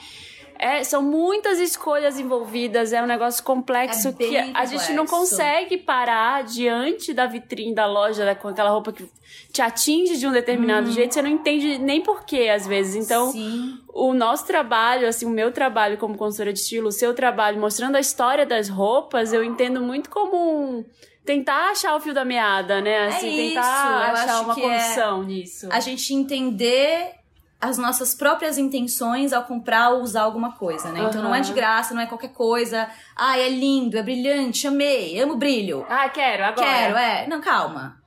é, 0.62 0.84
são 0.84 1.02
muitas 1.02 1.60
escolhas 1.60 2.20
envolvidas, 2.20 2.94
é 2.94 3.02
um 3.02 3.08
negócio 3.08 3.44
complexo 3.44 4.10
É 4.10 4.14
que 4.14 4.38
a 4.38 4.66
gente 4.66 4.94
não 4.94 5.08
consegue 5.08 5.76
parar 5.76 6.44
diante 6.44 7.14
da 7.16 7.26
vitrine 7.26 7.74
da 7.74 7.88
loja 7.88 8.24
né, 8.24 8.36
com 8.36 8.48
aquela 8.48 8.70
roupa 8.70 8.94
que 8.94 9.10
te 9.52 9.60
atinge 9.62 10.18
de 10.18 10.28
um 10.28 10.32
determinado 10.32 10.92
jeito, 10.92 11.16
você 11.16 11.22
não 11.24 11.30
entende 11.32 11.80
nem 11.80 12.02
porquê 12.02 12.48
às 12.50 12.68
vezes. 12.68 13.04
Então, 13.06 13.32
Sim. 13.32 13.80
o 13.92 14.14
nosso 14.14 14.46
trabalho, 14.46 15.08
assim, 15.08 15.26
o 15.26 15.30
meu 15.32 15.52
trabalho 15.52 15.98
como 15.98 16.16
consultora 16.16 16.54
de 16.54 16.60
estilo, 16.60 16.90
o 16.90 16.92
seu 16.92 17.14
trabalho 17.16 17.60
mostrando 17.60 17.96
a 17.96 18.00
história 18.00 18.46
das 18.46 18.70
roupas, 18.70 19.34
eu 19.34 19.44
entendo 19.44 19.82
muito 19.82 20.12
como 20.12 20.36
um 20.38 20.86
tentar 21.26 21.72
achar 21.72 21.96
o 21.96 22.00
fio 22.00 22.14
da 22.14 22.24
meada, 22.26 22.82
né? 22.82 23.08
Assim, 23.08 23.34
É 23.34 23.48
tentar 23.48 24.12
achar 24.12 24.42
uma 24.42 24.54
é- 24.54 24.62
condição 24.62 25.24
nisso. 25.24 25.68
a 25.72 25.80
gente 25.80 26.14
entender 26.14 27.14
as 27.62 27.78
nossas 27.78 28.16
próprias 28.16 28.58
intenções 28.58 29.32
ao 29.32 29.44
comprar 29.44 29.92
ou 29.92 30.02
usar 30.02 30.24
alguma 30.24 30.54
coisa, 30.54 30.92
né? 30.92 31.04
Então 31.08 31.22
não 31.22 31.34
é 31.34 31.42
de 31.42 31.54
graça, 31.54 31.94
não 31.94 32.02
é 32.02 32.08
qualquer 32.08 32.34
coisa. 32.34 32.90
Ai, 33.16 33.42
é 33.44 33.50
lindo, 33.50 33.98
é 33.98 34.02
brilhante, 34.02 34.66
amei, 34.66 35.20
amo 35.22 35.36
brilho. 35.36 35.86
Ah, 35.88 36.10
quero, 36.10 36.44
agora. 36.44 36.68
Quero, 36.68 36.98
é. 36.98 37.28
Não, 37.28 37.40
calma. 37.40 38.02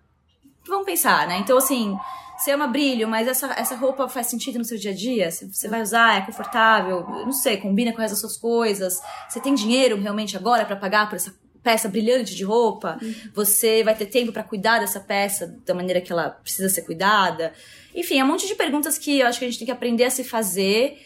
Vamos 0.66 0.84
pensar, 0.84 1.28
né? 1.28 1.38
Então, 1.38 1.56
assim, 1.56 1.96
você 2.36 2.50
ama 2.50 2.66
brilho, 2.66 3.06
mas 3.06 3.28
essa, 3.28 3.52
essa 3.56 3.76
roupa 3.76 4.08
faz 4.08 4.26
sentido 4.26 4.58
no 4.58 4.64
seu 4.64 4.76
dia 4.76 4.90
a 4.90 4.94
dia? 4.94 5.30
Você 5.30 5.68
vai 5.68 5.80
usar, 5.80 6.18
é 6.18 6.20
confortável, 6.22 7.06
não 7.08 7.32
sei, 7.32 7.58
combina 7.58 7.92
com 7.92 8.02
as 8.02 8.18
suas 8.18 8.36
coisas. 8.36 9.00
Você 9.28 9.40
tem 9.40 9.54
dinheiro 9.54 10.00
realmente 10.00 10.36
agora 10.36 10.64
pra 10.64 10.74
pagar 10.74 11.08
por 11.08 11.16
essa 11.16 11.32
peça 11.62 11.88
brilhante 11.88 12.34
de 12.34 12.44
roupa? 12.44 12.98
Você 13.34 13.84
vai 13.84 13.94
ter 13.94 14.06
tempo 14.06 14.32
pra 14.32 14.42
cuidar 14.42 14.80
dessa 14.80 15.00
peça 15.00 15.56
da 15.64 15.74
maneira 15.74 16.00
que 16.00 16.12
ela 16.12 16.30
precisa 16.30 16.68
ser 16.68 16.82
cuidada? 16.82 17.52
Enfim, 17.94 18.18
é 18.18 18.24
um 18.24 18.26
monte 18.26 18.46
de 18.46 18.54
perguntas 18.54 18.98
que 18.98 19.20
eu 19.20 19.26
acho 19.26 19.38
que 19.38 19.44
a 19.44 19.48
gente 19.48 19.58
tem 19.58 19.66
que 19.66 19.72
aprender 19.72 20.04
a 20.04 20.10
se 20.10 20.24
fazer, 20.24 20.98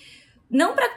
não 0.51 0.75
pra 0.75 0.89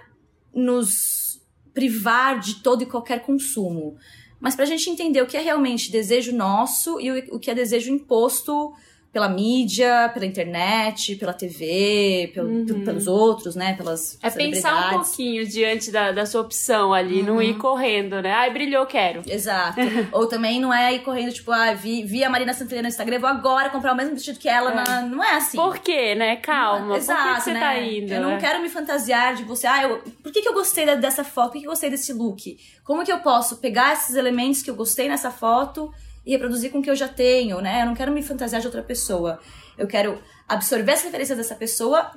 nos 0.53 1.41
privar 1.73 2.39
de 2.39 2.55
todo 2.61 2.83
e 2.83 2.85
qualquer 2.85 3.21
consumo, 3.23 3.97
mas 4.39 4.55
pra 4.55 4.65
gente 4.65 4.89
entender 4.89 5.21
o 5.21 5.27
que 5.27 5.37
é 5.37 5.41
realmente 5.41 5.91
desejo 5.91 6.35
nosso 6.35 6.99
e 6.99 7.11
o, 7.11 7.35
o 7.35 7.39
que 7.39 7.51
é 7.51 7.55
desejo 7.55 7.91
imposto 7.91 8.73
pela 9.11 9.27
mídia, 9.27 10.09
pela 10.13 10.25
internet, 10.25 11.17
pela 11.17 11.33
TV, 11.33 12.31
pelo- 12.33 12.47
Uhum. 12.49 12.83
pelos 12.85 13.07
outros, 13.07 13.55
né? 13.55 13.73
Pelas 13.73 14.17
É 14.23 14.29
pensar 14.29 14.87
um 14.95 14.99
pouquinho 14.99 15.45
diante 15.45 15.91
da, 15.91 16.13
da 16.13 16.25
sua 16.25 16.39
opção 16.41 16.93
ali, 16.93 17.21
não 17.21 17.35
Uhum. 17.35 17.41
ir 17.41 17.57
correndo, 17.57 18.21
né? 18.21 18.31
Ai, 18.31 18.51
brilhou, 18.51 18.85
quero. 18.85 19.21
Exato. 19.27 19.75
Ou 20.13 20.27
também 20.27 20.61
não 20.61 20.73
é 20.73 20.93
ir 20.93 20.99
correndo, 20.99 21.33
tipo, 21.33 21.51
ah, 21.51 21.73
vi, 21.73 22.03
vi 22.03 22.23
a 22.23 22.29
Marina 22.29 22.53
Santelena 22.53 22.83
no 22.83 22.87
Instagram, 22.87 23.19
vou 23.19 23.29
agora 23.29 23.69
comprar 23.69 23.91
o 23.93 23.97
mesmo 23.97 24.13
vestido 24.13 24.39
que 24.39 24.47
ela. 24.47 24.71
na- 24.73 25.01
Não 25.01 25.21
é 25.21 25.35
assim. 25.35 25.57
Por 25.57 25.79
quê, 25.79 26.15
né? 26.15 26.37
Calma. 26.37 26.95
Exato, 26.95 27.21
Por 27.27 27.35
que, 27.35 27.41
você 27.41 27.53
né? 27.53 27.59
tá 27.59 27.77
indo? 27.79 28.13
Eu 28.13 28.21
não 28.21 28.29
né? 28.31 28.37
quero 28.39 28.61
me 28.61 28.69
fantasiar 28.69 29.35
de 29.35 29.43
você. 29.43 29.67
Ah, 29.67 29.83
eu, 29.83 30.01
por 30.23 30.31
que, 30.31 30.41
que 30.41 30.47
eu 30.47 30.53
gostei 30.53 30.85
dessa 30.95 31.23
foto? 31.25 31.47
Por 31.47 31.53
que, 31.53 31.59
que 31.61 31.65
eu 31.67 31.71
gostei 31.71 31.89
desse 31.89 32.13
look? 32.13 32.57
Como 32.85 33.03
que 33.03 33.11
eu 33.11 33.19
posso 33.19 33.57
pegar 33.57 33.91
esses 33.93 34.15
elementos 34.15 34.61
que 34.63 34.69
eu 34.69 34.75
gostei 34.75 35.09
nessa 35.09 35.31
foto 35.31 35.91
e 36.25 36.31
reproduzir 36.31 36.71
com 36.71 36.79
o 36.79 36.81
que 36.81 36.89
eu 36.89 36.95
já 36.95 37.07
tenho, 37.07 37.59
né? 37.61 37.81
Eu 37.81 37.85
não 37.87 37.95
quero 37.95 38.11
me 38.11 38.21
fantasiar 38.21 38.61
de 38.61 38.67
outra 38.67 38.83
pessoa. 38.83 39.39
Eu 39.77 39.87
quero 39.87 40.21
absorver 40.47 40.91
as 40.91 41.01
referências 41.03 41.37
dessa 41.37 41.55
pessoa 41.55 42.11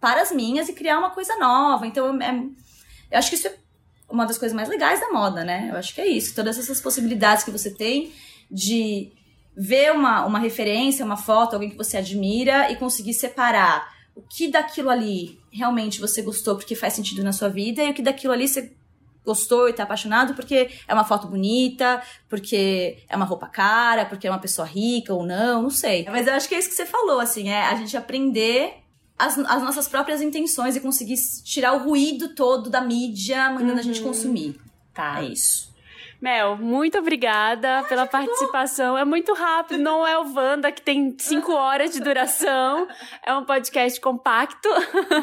para 0.00 0.22
as 0.22 0.32
minhas 0.32 0.68
e 0.68 0.72
criar 0.72 0.98
uma 0.98 1.10
coisa 1.10 1.36
nova. 1.36 1.86
Então, 1.86 2.20
é- 2.22 2.44
eu 3.10 3.18
acho 3.18 3.28
que 3.28 3.36
isso 3.36 3.48
é 3.48 3.54
uma 4.08 4.24
das 4.24 4.38
coisas 4.38 4.56
mais 4.56 4.68
legais 4.68 5.00
da 5.00 5.10
moda, 5.10 5.44
né? 5.44 5.68
Eu 5.70 5.76
acho 5.76 5.94
que 5.94 6.00
é 6.00 6.06
isso. 6.06 6.34
Todas 6.34 6.58
essas 6.58 6.80
possibilidades 6.80 7.44
que 7.44 7.50
você 7.50 7.70
tem 7.70 8.12
de 8.50 9.12
ver 9.56 9.92
uma, 9.92 10.24
uma 10.24 10.38
referência, 10.38 11.04
uma 11.04 11.16
foto, 11.16 11.54
alguém 11.54 11.70
que 11.70 11.76
você 11.76 11.98
admira 11.98 12.70
e 12.70 12.76
conseguir 12.76 13.12
separar 13.14 13.92
o 14.14 14.22
que 14.22 14.48
daquilo 14.48 14.90
ali 14.90 15.38
realmente 15.52 16.00
você 16.00 16.22
gostou 16.22 16.56
porque 16.56 16.74
faz 16.74 16.94
sentido 16.94 17.22
na 17.22 17.32
sua 17.32 17.48
vida 17.48 17.82
e 17.82 17.90
o 17.90 17.94
que 17.94 18.02
daquilo 18.02 18.32
ali 18.32 18.48
você 18.48 18.72
gostou 19.30 19.68
e 19.68 19.72
tá 19.72 19.84
apaixonado 19.84 20.34
porque 20.34 20.70
é 20.86 20.92
uma 20.92 21.04
foto 21.04 21.28
bonita, 21.28 22.02
porque 22.28 22.98
é 23.08 23.16
uma 23.16 23.24
roupa 23.24 23.46
cara, 23.46 24.04
porque 24.04 24.26
é 24.26 24.30
uma 24.30 24.38
pessoa 24.38 24.66
rica 24.66 25.14
ou 25.14 25.24
não, 25.24 25.62
não 25.62 25.70
sei. 25.70 26.04
Mas 26.10 26.26
eu 26.26 26.34
acho 26.34 26.48
que 26.48 26.54
é 26.54 26.58
isso 26.58 26.68
que 26.68 26.74
você 26.74 26.86
falou, 26.86 27.20
assim, 27.20 27.48
é 27.48 27.62
a 27.62 27.74
gente 27.76 27.96
aprender 27.96 28.74
as, 29.18 29.38
as 29.38 29.62
nossas 29.62 29.86
próprias 29.86 30.20
intenções 30.20 30.74
e 30.74 30.80
conseguir 30.80 31.16
tirar 31.44 31.74
o 31.74 31.84
ruído 31.84 32.34
todo 32.34 32.68
da 32.68 32.80
mídia 32.80 33.50
mandando 33.50 33.78
a 33.78 33.82
gente 33.82 34.00
consumir. 34.00 34.60
Tá. 34.92 35.22
É 35.22 35.26
isso. 35.26 35.69
Mel, 36.20 36.56
muito 36.56 36.98
obrigada 36.98 37.82
pela 37.88 38.06
participação. 38.06 38.96
É 38.96 39.04
muito 39.06 39.32
rápido, 39.32 39.80
não 39.80 40.06
é 40.06 40.18
o 40.18 40.34
Wanda 40.34 40.70
que 40.70 40.82
tem 40.82 41.14
cinco 41.18 41.52
horas 41.52 41.92
de 41.92 42.00
duração. 42.00 42.86
É 43.24 43.34
um 43.34 43.44
podcast 43.44 43.98
compacto. 44.00 44.68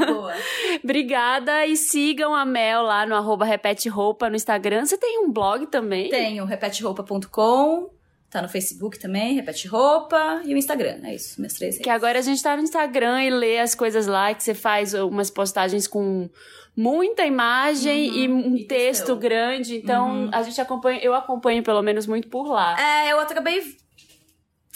Boa. 0.08 0.34
obrigada 0.84 1.66
e 1.68 1.78
sigam 1.78 2.34
a 2.34 2.44
Mel 2.46 2.82
lá 2.82 3.06
no 3.06 3.16
arroba 3.16 3.46
Repete 3.46 3.88
Roupa 3.88 4.28
no 4.30 4.36
Instagram. 4.36 4.86
Você 4.86 4.98
tem 4.98 5.20
um 5.20 5.32
blog 5.32 5.68
também? 5.68 6.10
Tenho 6.10 6.46
repeteroupa.com, 6.46 7.90
tá 8.38 8.42
no 8.42 8.50
Facebook 8.50 9.00
também, 9.00 9.36
Repete 9.36 9.68
Roupa, 9.68 10.42
e 10.46 10.54
o 10.54 10.58
Instagram. 10.58 11.00
É 11.04 11.16
isso, 11.16 11.40
meus 11.42 11.54
três 11.54 11.78
Que 11.78 11.90
agora 11.90 12.20
a 12.20 12.22
gente 12.22 12.42
tá 12.42 12.56
no 12.56 12.64
Instagram 12.64 13.24
e 13.24 13.30
lê 13.30 13.60
as 13.60 13.74
coisas 13.76 14.08
lá, 14.08 14.34
que 14.34 14.44
você 14.44 14.54
faz 14.54 14.94
umas 14.94 15.30
postagens 15.30 15.88
com 15.88 16.30
muita 16.76 17.26
imagem 17.26 18.16
e 18.20 18.28
um 18.30 18.56
e 18.56 18.66
texto 18.66 19.00
textão. 19.00 19.18
grande. 19.18 19.76
Então, 19.78 20.26
Uhum. 20.26 20.30
a 20.32 20.42
gente 20.44 20.62
acompanha, 20.62 21.00
eu 21.02 21.14
acompanho 21.16 21.64
pelo 21.64 21.82
menos 21.82 22.06
muito 22.06 22.28
por 22.28 22.48
lá. 22.48 22.80
É, 22.80 23.12
eu 23.12 23.20
acabei 23.20 23.64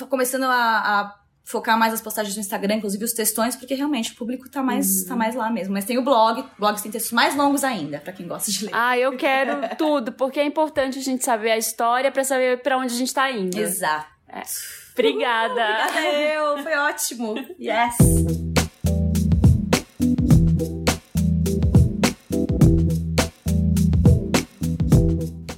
começando 0.09 0.43
a, 0.45 0.99
a 1.01 1.20
focar 1.43 1.77
mais 1.77 1.93
as 1.93 2.01
postagens 2.01 2.35
no 2.35 2.41
Instagram, 2.41 2.75
inclusive 2.75 3.03
os 3.03 3.13
textões, 3.13 3.55
porque 3.55 3.73
realmente 3.75 4.11
o 4.11 4.15
público 4.15 4.49
tá 4.49 4.61
mais, 4.63 5.03
tá 5.03 5.15
mais 5.15 5.35
lá 5.35 5.49
mesmo. 5.49 5.73
Mas 5.73 5.85
tem 5.85 5.97
o 5.97 6.03
blog, 6.03 6.43
blogs 6.57 6.81
tem 6.81 6.91
textos 6.91 7.11
mais 7.11 7.35
longos 7.35 7.63
ainda, 7.63 7.99
pra 7.99 8.13
quem 8.13 8.27
gosta 8.27 8.51
de 8.51 8.65
ler. 8.65 8.71
Ah, 8.73 8.97
eu 8.97 9.15
quero 9.17 9.53
tudo, 9.77 10.11
porque 10.11 10.39
é 10.39 10.45
importante 10.45 10.99
a 10.99 11.01
gente 11.01 11.23
saber 11.23 11.51
a 11.51 11.57
história 11.57 12.11
pra 12.11 12.23
saber 12.23 12.61
pra 12.61 12.77
onde 12.77 12.93
a 12.93 12.97
gente 12.97 13.13
tá 13.13 13.31
indo. 13.31 13.57
Exato. 13.57 14.07
Obrigada. 14.93 15.51
Obrigada 15.89 16.07
eu, 16.07 16.63
foi 16.63 16.75
ótimo. 16.77 17.35
Yes. 17.59 18.50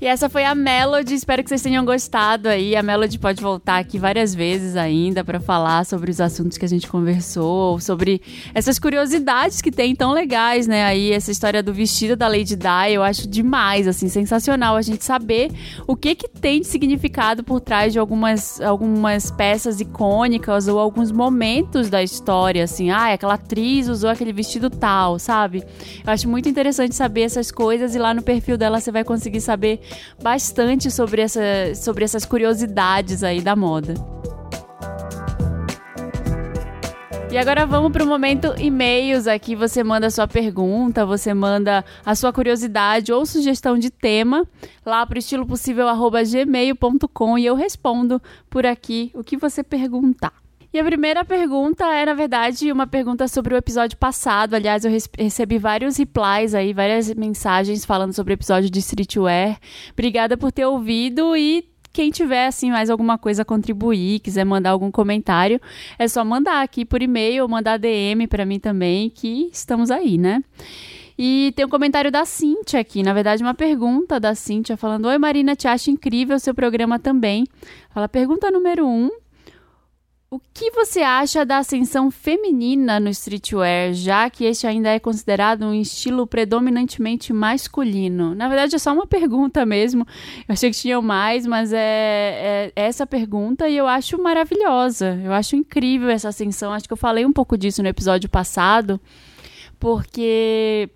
E 0.04 0.06
essa 0.06 0.28
foi 0.28 0.44
a 0.44 0.54
Melody, 0.54 1.14
espero 1.16 1.42
que 1.42 1.48
vocês 1.48 1.62
tenham 1.62 1.86
gostado 1.86 2.50
aí. 2.50 2.76
A 2.76 2.84
Melody 2.84 3.18
pode 3.18 3.42
voltar 3.42 3.78
aqui 3.78 3.98
várias 3.98 4.36
vezes 4.36 4.76
ainda 4.76 5.24
para 5.24 5.40
falar 5.40 5.86
sobre 5.86 6.12
os 6.12 6.20
assuntos 6.20 6.58
que 6.58 6.66
a 6.66 6.68
gente 6.68 6.90
conversou, 6.90 7.80
sobre 7.80 8.22
essas 8.54 8.78
curiosidades 8.78 9.62
que 9.62 9.72
tem 9.72 9.96
tão 9.96 10.12
legais, 10.12 10.68
né? 10.68 10.84
Aí 10.84 11.14
essa 11.14 11.32
história 11.32 11.64
do 11.64 11.74
vestido 11.74 12.18
da 12.18 12.28
Lady 12.28 12.58
Di, 12.58 12.92
eu 12.92 13.02
acho 13.02 13.30
demais, 13.30 13.88
assim, 13.88 14.10
sensacional 14.10 14.76
a 14.76 14.82
gente 14.82 15.06
saber 15.06 15.50
o 15.88 15.96
que 15.96 16.16
que 16.16 16.28
tem 16.28 16.60
de 16.60 16.68
significado 16.68 17.42
por 17.42 17.62
trás 17.62 17.94
de 17.94 17.98
algumas, 17.98 18.60
algumas 18.60 19.32
peças 19.32 19.80
icônicas 19.80 20.68
ou 20.68 20.80
alguns 20.80 21.14
momentos 21.14 21.90
da 21.90 22.04
história, 22.04 22.66
assim, 22.66 22.90
ah, 22.90 23.14
aquela 23.14 23.36
atriz 23.36 23.88
usou 23.88 24.10
aquele 24.10 24.34
vestido 24.34 24.70
tal, 24.70 25.18
sabe? 25.18 25.64
Eu 26.06 26.12
acho 26.12 26.28
muito 26.28 26.50
interessante 26.50 26.94
saber 26.94 27.22
essas 27.22 27.50
coisas 27.52 27.96
e 27.96 28.00
lá 28.00 28.14
no 28.14 28.22
perfil 28.22 28.58
dela 28.58 28.82
você 28.82 28.92
vai 28.92 29.06
conseguir 29.06 29.40
saber 29.40 29.80
bastante 30.22 30.92
sobre, 30.92 31.22
essa, 31.22 31.42
sobre 31.76 32.04
essas 32.04 32.26
curiosidades 32.26 33.24
aí 33.24 33.42
da 33.42 33.56
moda. 33.56 33.94
E 37.34 37.38
agora 37.38 37.66
vamos 37.66 37.92
para 37.92 38.04
o 38.04 38.08
momento 38.08 38.54
e-mails. 38.60 39.26
Aqui 39.26 39.56
você 39.56 39.84
manda 39.84 40.12
sua 40.12 40.28
pergunta, 40.28 41.04
você 41.04 41.34
manda 41.34 41.84
a 42.06 42.14
sua 42.14 42.32
curiosidade 42.32 43.12
ou 43.12 43.26
sugestão 43.26 43.76
de 43.76 43.90
tema 43.90 44.48
lá 44.86 45.04
para 45.04 45.16
o 45.16 45.18
estilopossível@gmail.com 45.18 47.38
e 47.40 47.46
eu 47.48 47.56
respondo 47.56 48.22
por 48.52 48.68
aqui 48.68 49.10
o 49.16 49.24
que 49.24 49.36
você 49.36 49.64
perguntar. 49.64 50.43
E 50.74 50.80
a 50.80 50.84
primeira 50.84 51.24
pergunta 51.24 51.86
é, 51.86 52.04
na 52.04 52.16
verdade, 52.16 52.72
uma 52.72 52.88
pergunta 52.88 53.28
sobre 53.28 53.54
o 53.54 53.58
episódio 53.58 53.96
passado. 53.96 54.56
Aliás, 54.56 54.84
eu 54.84 54.92
recebi 55.20 55.60
vários 55.60 55.98
replies 55.98 56.56
aí, 56.56 56.74
várias 56.74 57.14
mensagens 57.14 57.86
falando 57.86 58.12
sobre 58.12 58.34
o 58.34 58.36
episódio 58.36 58.72
de 58.72 58.80
Streetwear. 58.80 59.60
Obrigada 59.92 60.36
por 60.36 60.52
ter 60.52 60.66
ouvido 60.66 61.38
e 61.38 61.64
quem 61.92 62.10
tiver 62.10 62.48
assim 62.48 62.72
mais 62.72 62.90
alguma 62.90 63.20
coisa 63.20 63.44
a 63.44 63.46
contribuir, 63.46 64.20
quiser 64.22 64.46
mandar 64.46 64.72
algum 64.72 64.90
comentário, 64.90 65.62
é 66.00 66.08
só 66.08 66.26
mandar 66.26 66.64
aqui 66.64 66.84
por 66.84 67.04
e-mail 67.04 67.48
mandar 67.48 67.78
DM 67.78 68.26
para 68.26 68.44
mim 68.44 68.60
também, 68.60 69.12
que 69.12 69.52
estamos 69.54 69.92
aí, 69.92 70.18
né? 70.18 70.44
E 71.16 71.54
tem 71.56 71.68
um 71.68 71.70
comentário 71.70 72.12
da 72.12 72.26
Cintia 72.26 72.80
aqui, 72.80 73.04
na 73.04 73.14
verdade, 73.14 73.44
uma 73.44 73.54
pergunta 73.54 74.20
da 74.20 74.34
Cintia 74.34 74.76
falando: 74.76 75.06
Oi 75.06 75.20
Marina, 75.20 75.56
te 75.56 75.68
acho 75.68 75.92
incrível 75.92 76.36
o 76.36 76.40
seu 76.40 76.56
programa 76.56 76.98
também. 76.98 77.46
Fala, 77.92 78.10
pergunta 78.10 78.50
número 78.50 78.88
um: 78.88 79.12
o 80.34 80.42
que 80.52 80.72
você 80.72 81.02
acha 81.02 81.46
da 81.46 81.60
ascensão 81.60 82.10
feminina 82.10 83.00
no 83.00 83.08
streetwear, 83.10 83.94
já 83.94 84.28
que 84.32 84.46
este 84.46 84.66
ainda 84.66 84.90
é 84.90 84.98
considerado 85.00 85.64
um 85.64 85.76
estilo 85.76 86.26
predominantemente 86.26 87.32
masculino? 87.32 88.34
Na 88.34 88.48
verdade, 88.48 88.76
é 88.76 88.80
só 88.80 88.92
uma 88.94 89.06
pergunta 89.06 89.64
mesmo. 89.64 90.08
Eu 90.48 90.54
achei 90.54 90.72
que 90.72 90.78
tinham 90.78 91.04
mais, 91.04 91.46
mas 91.46 91.72
é, 91.72 92.72
é 92.76 92.88
essa 92.88 93.06
pergunta 93.06 93.70
e 93.70 93.78
eu 93.78 93.86
acho 93.86 94.20
maravilhosa. 94.20 95.22
Eu 95.24 95.32
acho 95.34 95.56
incrível 95.56 96.10
essa 96.10 96.30
ascensão. 96.30 96.74
Acho 96.74 96.88
que 96.88 96.94
eu 96.94 96.98
falei 96.98 97.28
um 97.28 97.34
pouco 97.34 97.56
disso 97.56 97.84
no 97.84 97.90
episódio 97.90 98.28
passado, 98.28 99.00
porque 99.80 100.90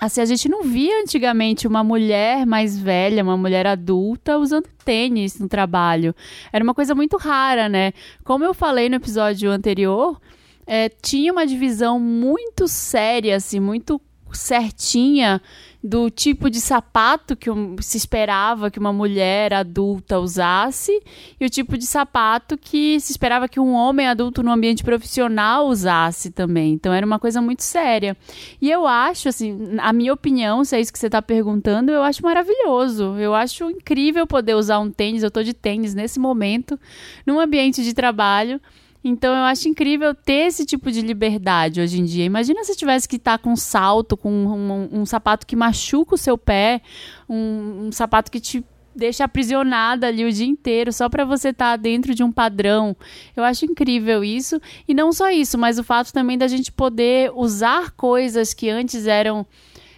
Assim, 0.00 0.22
a 0.22 0.24
gente 0.24 0.48
não 0.48 0.62
via 0.62 1.02
antigamente 1.02 1.68
uma 1.68 1.84
mulher 1.84 2.46
mais 2.46 2.78
velha, 2.78 3.22
uma 3.22 3.36
mulher 3.36 3.66
adulta, 3.66 4.38
usando 4.38 4.66
tênis 4.82 5.38
no 5.38 5.46
trabalho. 5.46 6.14
Era 6.50 6.64
uma 6.64 6.72
coisa 6.72 6.94
muito 6.94 7.18
rara, 7.18 7.68
né? 7.68 7.92
Como 8.24 8.42
eu 8.42 8.54
falei 8.54 8.88
no 8.88 8.94
episódio 8.94 9.50
anterior, 9.50 10.18
é, 10.66 10.88
tinha 10.88 11.30
uma 11.30 11.46
divisão 11.46 12.00
muito 12.00 12.66
séria, 12.66 13.36
assim, 13.36 13.60
muito 13.60 14.00
certinha 14.36 15.40
do 15.82 16.10
tipo 16.10 16.50
de 16.50 16.60
sapato 16.60 17.34
que 17.34 17.50
se 17.80 17.96
esperava 17.96 18.70
que 18.70 18.78
uma 18.78 18.92
mulher 18.92 19.54
adulta 19.54 20.18
usasse 20.18 20.92
e 21.40 21.46
o 21.46 21.48
tipo 21.48 21.78
de 21.78 21.86
sapato 21.86 22.58
que 22.58 23.00
se 23.00 23.12
esperava 23.12 23.48
que 23.48 23.58
um 23.58 23.72
homem 23.72 24.06
adulto 24.06 24.42
no 24.42 24.52
ambiente 24.52 24.84
profissional 24.84 25.68
usasse 25.68 26.30
também. 26.30 26.74
Então 26.74 26.92
era 26.92 27.06
uma 27.06 27.18
coisa 27.18 27.40
muito 27.40 27.62
séria. 27.62 28.14
E 28.60 28.70
eu 28.70 28.86
acho, 28.86 29.30
assim, 29.30 29.76
a 29.78 29.92
minha 29.92 30.12
opinião, 30.12 30.64
se 30.64 30.76
é 30.76 30.80
isso 30.80 30.92
que 30.92 30.98
você 30.98 31.06
está 31.06 31.22
perguntando, 31.22 31.90
eu 31.90 32.02
acho 32.02 32.22
maravilhoso. 32.22 33.16
Eu 33.18 33.34
acho 33.34 33.70
incrível 33.70 34.26
poder 34.26 34.54
usar 34.54 34.80
um 34.80 34.90
tênis. 34.90 35.22
Eu 35.22 35.28
estou 35.28 35.42
de 35.42 35.54
tênis 35.54 35.94
nesse 35.94 36.18
momento, 36.18 36.78
num 37.26 37.40
ambiente 37.40 37.82
de 37.82 37.94
trabalho 37.94 38.60
então 39.02 39.34
eu 39.34 39.44
acho 39.44 39.68
incrível 39.68 40.14
ter 40.14 40.46
esse 40.48 40.64
tipo 40.66 40.90
de 40.90 41.00
liberdade 41.00 41.80
hoje 41.80 42.00
em 42.00 42.04
dia. 42.04 42.24
Imagina 42.24 42.62
se 42.64 42.76
tivesse 42.76 43.08
que 43.08 43.16
estar 43.16 43.38
tá 43.38 43.42
com 43.42 43.52
um 43.52 43.56
salto, 43.56 44.16
com 44.16 44.30
um, 44.30 44.72
um, 44.72 45.00
um, 45.00 45.06
sapato 45.06 45.46
que 45.46 45.56
machuca 45.56 46.14
o 46.14 46.18
seu 46.18 46.36
pé, 46.36 46.82
um, 47.28 47.86
um, 47.86 47.92
sapato 47.92 48.30
que 48.30 48.40
te 48.40 48.64
deixa 48.94 49.24
aprisionada 49.24 50.06
ali 50.08 50.24
o 50.24 50.32
dia 50.32 50.46
inteiro 50.46 50.92
só 50.92 51.08
para 51.08 51.24
você 51.24 51.48
estar 51.48 51.72
tá 51.72 51.76
dentro 51.76 52.14
de 52.14 52.22
um 52.22 52.30
padrão. 52.30 52.94
Eu 53.34 53.44
acho 53.44 53.64
incrível 53.64 54.22
isso. 54.22 54.60
E 54.86 54.92
não 54.92 55.12
só 55.12 55.30
isso, 55.30 55.56
mas 55.56 55.78
o 55.78 55.84
fato 55.84 56.12
também 56.12 56.36
da 56.36 56.48
gente 56.48 56.70
poder 56.70 57.32
usar 57.34 57.92
coisas 57.92 58.52
que 58.52 58.68
antes 58.68 59.06
eram 59.06 59.46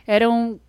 eram 0.06 0.60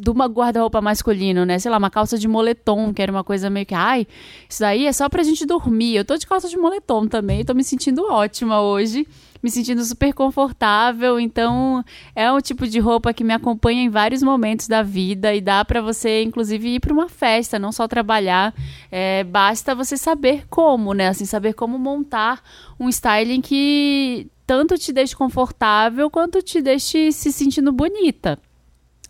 de 0.00 0.10
uma 0.10 0.26
guarda-roupa 0.26 0.80
masculino, 0.80 1.44
né? 1.44 1.58
Sei 1.58 1.70
lá, 1.70 1.76
uma 1.76 1.90
calça 1.90 2.16
de 2.16 2.28
moletom, 2.28 2.92
que 2.94 3.02
era 3.02 3.10
uma 3.10 3.24
coisa 3.24 3.50
meio 3.50 3.66
que, 3.66 3.74
ai, 3.74 4.06
isso 4.48 4.60
daí 4.60 4.86
é 4.86 4.92
só 4.92 5.08
pra 5.08 5.22
gente 5.22 5.44
dormir. 5.44 5.96
Eu 5.96 6.04
tô 6.04 6.16
de 6.16 6.26
calça 6.26 6.48
de 6.48 6.56
moletom 6.56 7.06
também, 7.08 7.44
tô 7.44 7.52
me 7.52 7.64
sentindo 7.64 8.04
ótima 8.04 8.60
hoje, 8.62 9.06
me 9.42 9.50
sentindo 9.50 9.84
super 9.84 10.12
confortável. 10.14 11.18
Então, 11.18 11.84
é 12.14 12.30
um 12.30 12.40
tipo 12.40 12.66
de 12.68 12.78
roupa 12.78 13.12
que 13.12 13.24
me 13.24 13.34
acompanha 13.34 13.82
em 13.82 13.88
vários 13.88 14.22
momentos 14.22 14.68
da 14.68 14.82
vida 14.82 15.34
e 15.34 15.40
dá 15.40 15.64
para 15.64 15.80
você, 15.80 16.22
inclusive, 16.22 16.76
ir 16.76 16.80
para 16.80 16.92
uma 16.92 17.08
festa, 17.08 17.58
não 17.58 17.72
só 17.72 17.88
trabalhar. 17.88 18.54
É, 18.92 19.24
basta 19.24 19.74
você 19.74 19.96
saber 19.96 20.44
como, 20.48 20.94
né? 20.94 21.08
Assim, 21.08 21.24
saber 21.24 21.54
como 21.54 21.76
montar 21.76 22.40
um 22.78 22.88
styling 22.88 23.40
que 23.40 24.28
tanto 24.46 24.78
te 24.78 24.92
deixe 24.92 25.14
confortável 25.14 26.08
quanto 26.08 26.40
te 26.40 26.62
deixe 26.62 27.10
se 27.10 27.32
sentindo 27.32 27.72
bonita. 27.72 28.38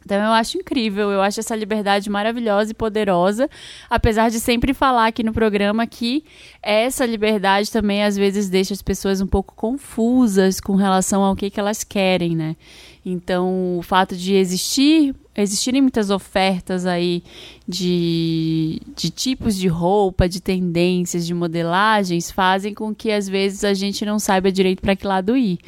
Então 0.08 0.24
eu 0.24 0.32
acho 0.32 0.56
incrível, 0.56 1.10
eu 1.10 1.20
acho 1.20 1.38
essa 1.38 1.54
liberdade 1.54 2.08
maravilhosa 2.08 2.70
e 2.70 2.74
poderosa, 2.74 3.46
apesar 3.90 4.30
de 4.30 4.40
sempre 4.40 4.72
falar 4.72 5.06
aqui 5.06 5.22
no 5.22 5.34
programa 5.34 5.86
que 5.86 6.24
essa 6.62 7.04
liberdade 7.04 7.70
também 7.70 8.02
às 8.02 8.16
vezes 8.16 8.48
deixa 8.48 8.72
as 8.72 8.80
pessoas 8.80 9.20
um 9.20 9.26
pouco 9.26 9.54
confusas 9.54 10.60
com 10.60 10.76
relação 10.76 11.22
ao 11.22 11.36
que, 11.36 11.50
que 11.50 11.60
elas 11.60 11.84
querem, 11.84 12.34
né? 12.34 12.56
Então 13.04 13.76
o 13.78 13.82
fato 13.82 14.16
de 14.16 14.32
existir, 14.32 15.14
existirem 15.36 15.82
muitas 15.82 16.08
ofertas 16.08 16.86
aí 16.86 17.22
de, 17.68 18.80
de 18.96 19.10
tipos 19.10 19.56
de 19.56 19.68
roupa, 19.68 20.26
de 20.26 20.40
tendências, 20.40 21.26
de 21.26 21.34
modelagens, 21.34 22.30
fazem 22.30 22.72
com 22.72 22.94
que 22.94 23.10
às 23.10 23.28
vezes 23.28 23.62
a 23.62 23.74
gente 23.74 24.06
não 24.06 24.18
saiba 24.18 24.50
direito 24.50 24.80
para 24.80 24.96
que 24.96 25.06
lado 25.06 25.36
ir. 25.36 25.58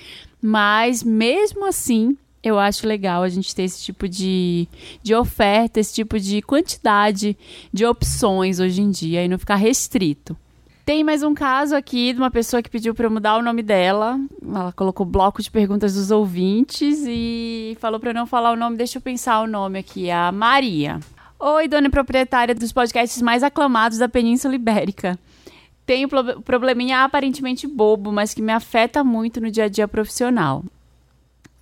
Mas 0.41 1.03
mesmo 1.03 1.67
assim, 1.67 2.17
eu 2.43 2.59
acho 2.59 2.87
legal 2.87 3.23
a 3.23 3.29
gente 3.29 3.55
ter 3.55 3.65
esse 3.65 3.83
tipo 3.83 4.09
de, 4.09 4.67
de 5.03 5.15
oferta, 5.15 5.79
esse 5.79 5.95
tipo 5.95 6.19
de 6.19 6.41
quantidade 6.43 7.37
de 7.73 7.85
opções 7.85 8.59
hoje 8.59 8.81
em 8.81 8.91
dia 8.91 9.25
e 9.25 9.29
não 9.29 9.39
ficar 9.39 9.57
restrito. 9.57 10.37
Tem 10.85 11.05
mais 11.05 11.23
um 11.23 11.35
caso 11.35 11.77
aqui 11.77 12.13
de 12.13 12.19
uma 12.19 12.31
pessoa 12.31 12.63
que 12.63 12.71
pediu 12.71 12.95
para 12.95 13.07
eu 13.07 13.11
mudar 13.11 13.37
o 13.37 13.43
nome 13.43 13.63
dela. 13.63 14.19
Ela 14.43 14.73
colocou 14.73 15.07
bloco 15.07 15.41
de 15.41 15.51
perguntas 15.51 15.95
dos 15.95 16.11
ouvintes 16.11 17.05
e 17.07 17.77
falou 17.79 18.01
para 18.01 18.11
eu 18.11 18.15
não 18.15 18.27
falar 18.27 18.51
o 18.53 18.57
nome. 18.57 18.77
Deixa 18.77 18.99
eu 18.99 19.03
pensar 19.03 19.41
o 19.41 19.47
nome 19.47 19.79
aqui. 19.79 20.11
A 20.11 20.33
Maria. 20.33 20.99
Oi, 21.39 21.69
dona 21.69 21.87
e 21.87 21.91
proprietária 21.91 22.55
dos 22.55 22.73
podcasts 22.73 23.23
mais 23.23 23.43
aclamados 23.43 23.99
da 23.99 24.09
Península 24.09 24.55
Ibérica. 24.55 25.19
Tenho 25.87 26.09
um 26.09 26.43
probleminha 26.43 27.05
aparentemente 27.05 27.67
bobo, 27.67 28.11
mas 28.11 28.35
que 28.35 28.43
me 28.43 28.53
afeta 28.53 29.05
muito 29.05 29.41
no 29.41 29.51
dia 29.51 29.65
a 29.65 29.69
dia 29.69 29.87
profissional. 29.87 30.65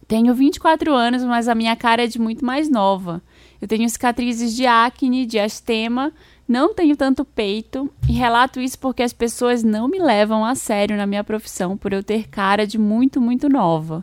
Tenho 0.08 0.34
24 0.34 0.94
anos, 0.94 1.22
mas 1.22 1.48
a 1.48 1.54
minha 1.54 1.76
cara 1.76 2.04
é 2.04 2.06
de 2.06 2.18
muito 2.18 2.42
mais 2.42 2.70
nova. 2.70 3.20
Eu 3.60 3.68
tenho 3.68 3.86
cicatrizes 3.90 4.56
de 4.56 4.64
acne, 4.66 5.26
de 5.26 5.38
astema, 5.38 6.14
não 6.48 6.72
tenho 6.72 6.96
tanto 6.96 7.26
peito 7.26 7.90
e 8.08 8.12
relato 8.12 8.58
isso 8.58 8.78
porque 8.78 9.02
as 9.02 9.12
pessoas 9.12 9.62
não 9.62 9.86
me 9.86 9.98
levam 9.98 10.46
a 10.46 10.54
sério 10.54 10.96
na 10.96 11.06
minha 11.06 11.22
profissão 11.22 11.76
por 11.76 11.92
eu 11.92 12.02
ter 12.02 12.26
cara 12.26 12.66
de 12.66 12.78
muito, 12.78 13.20
muito 13.20 13.50
nova. 13.50 14.02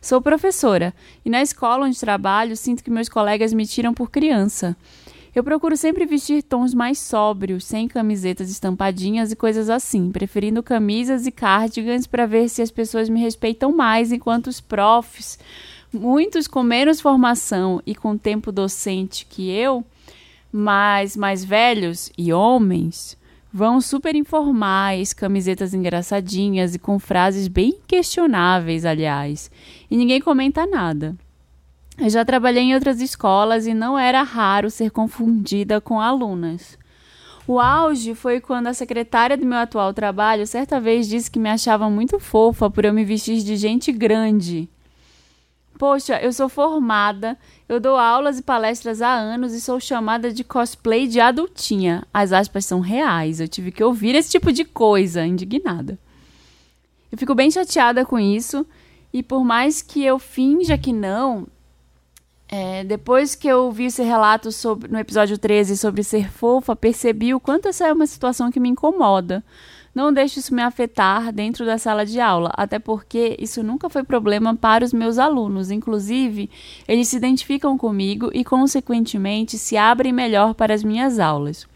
Sou 0.00 0.22
professora 0.22 0.94
e 1.24 1.28
na 1.28 1.42
escola 1.42 1.84
onde 1.84 1.98
trabalho 1.98 2.56
sinto 2.56 2.84
que 2.84 2.90
meus 2.90 3.08
colegas 3.08 3.52
me 3.52 3.66
tiram 3.66 3.92
por 3.92 4.08
criança. 4.08 4.76
Eu 5.34 5.44
procuro 5.44 5.76
sempre 5.76 6.04
vestir 6.06 6.42
tons 6.42 6.74
mais 6.74 6.98
sóbrios, 6.98 7.64
sem 7.64 7.86
camisetas 7.86 8.50
estampadinhas 8.50 9.30
e 9.30 9.36
coisas 9.36 9.70
assim, 9.70 10.10
preferindo 10.10 10.62
camisas 10.62 11.24
e 11.24 11.30
cardigans 11.30 12.06
para 12.06 12.26
ver 12.26 12.48
se 12.48 12.60
as 12.60 12.70
pessoas 12.70 13.08
me 13.08 13.20
respeitam 13.20 13.70
mais, 13.72 14.10
enquanto 14.10 14.48
os 14.48 14.60
profs, 14.60 15.38
muitos 15.92 16.48
com 16.48 16.64
menos 16.64 17.00
formação 17.00 17.80
e 17.86 17.94
com 17.94 18.18
tempo 18.18 18.50
docente 18.50 19.24
que 19.24 19.50
eu, 19.50 19.84
mas 20.52 21.16
mais 21.16 21.44
velhos 21.44 22.10
e 22.18 22.32
homens, 22.32 23.16
vão 23.52 23.80
super 23.80 24.16
informais, 24.16 25.12
camisetas 25.12 25.72
engraçadinhas 25.72 26.74
e 26.74 26.78
com 26.78 26.98
frases 26.98 27.46
bem 27.46 27.78
questionáveis, 27.86 28.84
aliás, 28.84 29.48
e 29.88 29.96
ninguém 29.96 30.20
comenta 30.20 30.66
nada. 30.66 31.16
Eu 31.98 32.08
já 32.08 32.24
trabalhei 32.24 32.62
em 32.62 32.74
outras 32.74 33.00
escolas 33.00 33.66
e 33.66 33.74
não 33.74 33.98
era 33.98 34.22
raro 34.22 34.70
ser 34.70 34.90
confundida 34.90 35.80
com 35.80 36.00
alunas. 36.00 36.78
O 37.46 37.58
auge 37.58 38.14
foi 38.14 38.40
quando 38.40 38.68
a 38.68 38.74
secretária 38.74 39.36
do 39.36 39.44
meu 39.44 39.58
atual 39.58 39.92
trabalho 39.92 40.46
certa 40.46 40.80
vez 40.80 41.08
disse 41.08 41.30
que 41.30 41.38
me 41.38 41.48
achava 41.48 41.90
muito 41.90 42.18
fofa 42.20 42.70
por 42.70 42.84
eu 42.84 42.94
me 42.94 43.04
vestir 43.04 43.42
de 43.42 43.56
gente 43.56 43.90
grande. 43.90 44.68
Poxa, 45.80 46.20
eu 46.20 46.32
sou 46.32 46.48
formada, 46.48 47.38
eu 47.66 47.80
dou 47.80 47.96
aulas 47.96 48.38
e 48.38 48.42
palestras 48.42 49.00
há 49.00 49.12
anos 49.12 49.54
e 49.54 49.60
sou 49.60 49.80
chamada 49.80 50.30
de 50.30 50.44
cosplay 50.44 51.06
de 51.06 51.18
adultinha. 51.18 52.06
As 52.12 52.32
aspas 52.32 52.66
são 52.66 52.80
reais, 52.80 53.40
eu 53.40 53.48
tive 53.48 53.72
que 53.72 53.82
ouvir 53.82 54.14
esse 54.14 54.30
tipo 54.30 54.52
de 54.52 54.64
coisa, 54.64 55.24
indignada. 55.24 55.98
Eu 57.10 57.16
fico 57.18 57.34
bem 57.34 57.50
chateada 57.50 58.04
com 58.04 58.18
isso 58.18 58.64
e 59.12 59.22
por 59.22 59.42
mais 59.42 59.80
que 59.82 60.04
eu 60.04 60.18
finja 60.18 60.76
que 60.76 60.92
não, 60.92 61.46
é, 62.50 62.82
depois 62.82 63.36
que 63.36 63.46
eu 63.46 63.70
vi 63.70 63.84
esse 63.84 64.02
relato 64.02 64.50
sobre, 64.50 64.90
no 64.90 64.98
episódio 64.98 65.38
13 65.38 65.76
sobre 65.76 66.02
ser 66.02 66.28
fofa, 66.32 66.74
percebi 66.74 67.32
o 67.32 67.38
quanto 67.38 67.68
essa 67.68 67.86
é 67.86 67.92
uma 67.92 68.08
situação 68.08 68.50
que 68.50 68.58
me 68.58 68.68
incomoda. 68.68 69.44
Não 69.94 70.12
deixe 70.12 70.40
isso 70.40 70.54
me 70.54 70.62
afetar 70.62 71.32
dentro 71.32 71.64
da 71.64 71.78
sala 71.78 72.04
de 72.04 72.20
aula, 72.20 72.50
até 72.54 72.78
porque 72.78 73.36
isso 73.38 73.62
nunca 73.62 73.88
foi 73.88 74.02
problema 74.02 74.54
para 74.56 74.84
os 74.84 74.92
meus 74.92 75.16
alunos. 75.16 75.70
Inclusive, 75.70 76.50
eles 76.88 77.08
se 77.08 77.16
identificam 77.16 77.78
comigo 77.78 78.30
e, 78.32 78.44
consequentemente, 78.44 79.56
se 79.56 79.76
abrem 79.76 80.12
melhor 80.12 80.54
para 80.54 80.74
as 80.74 80.82
minhas 80.82 81.20
aulas. 81.20 81.68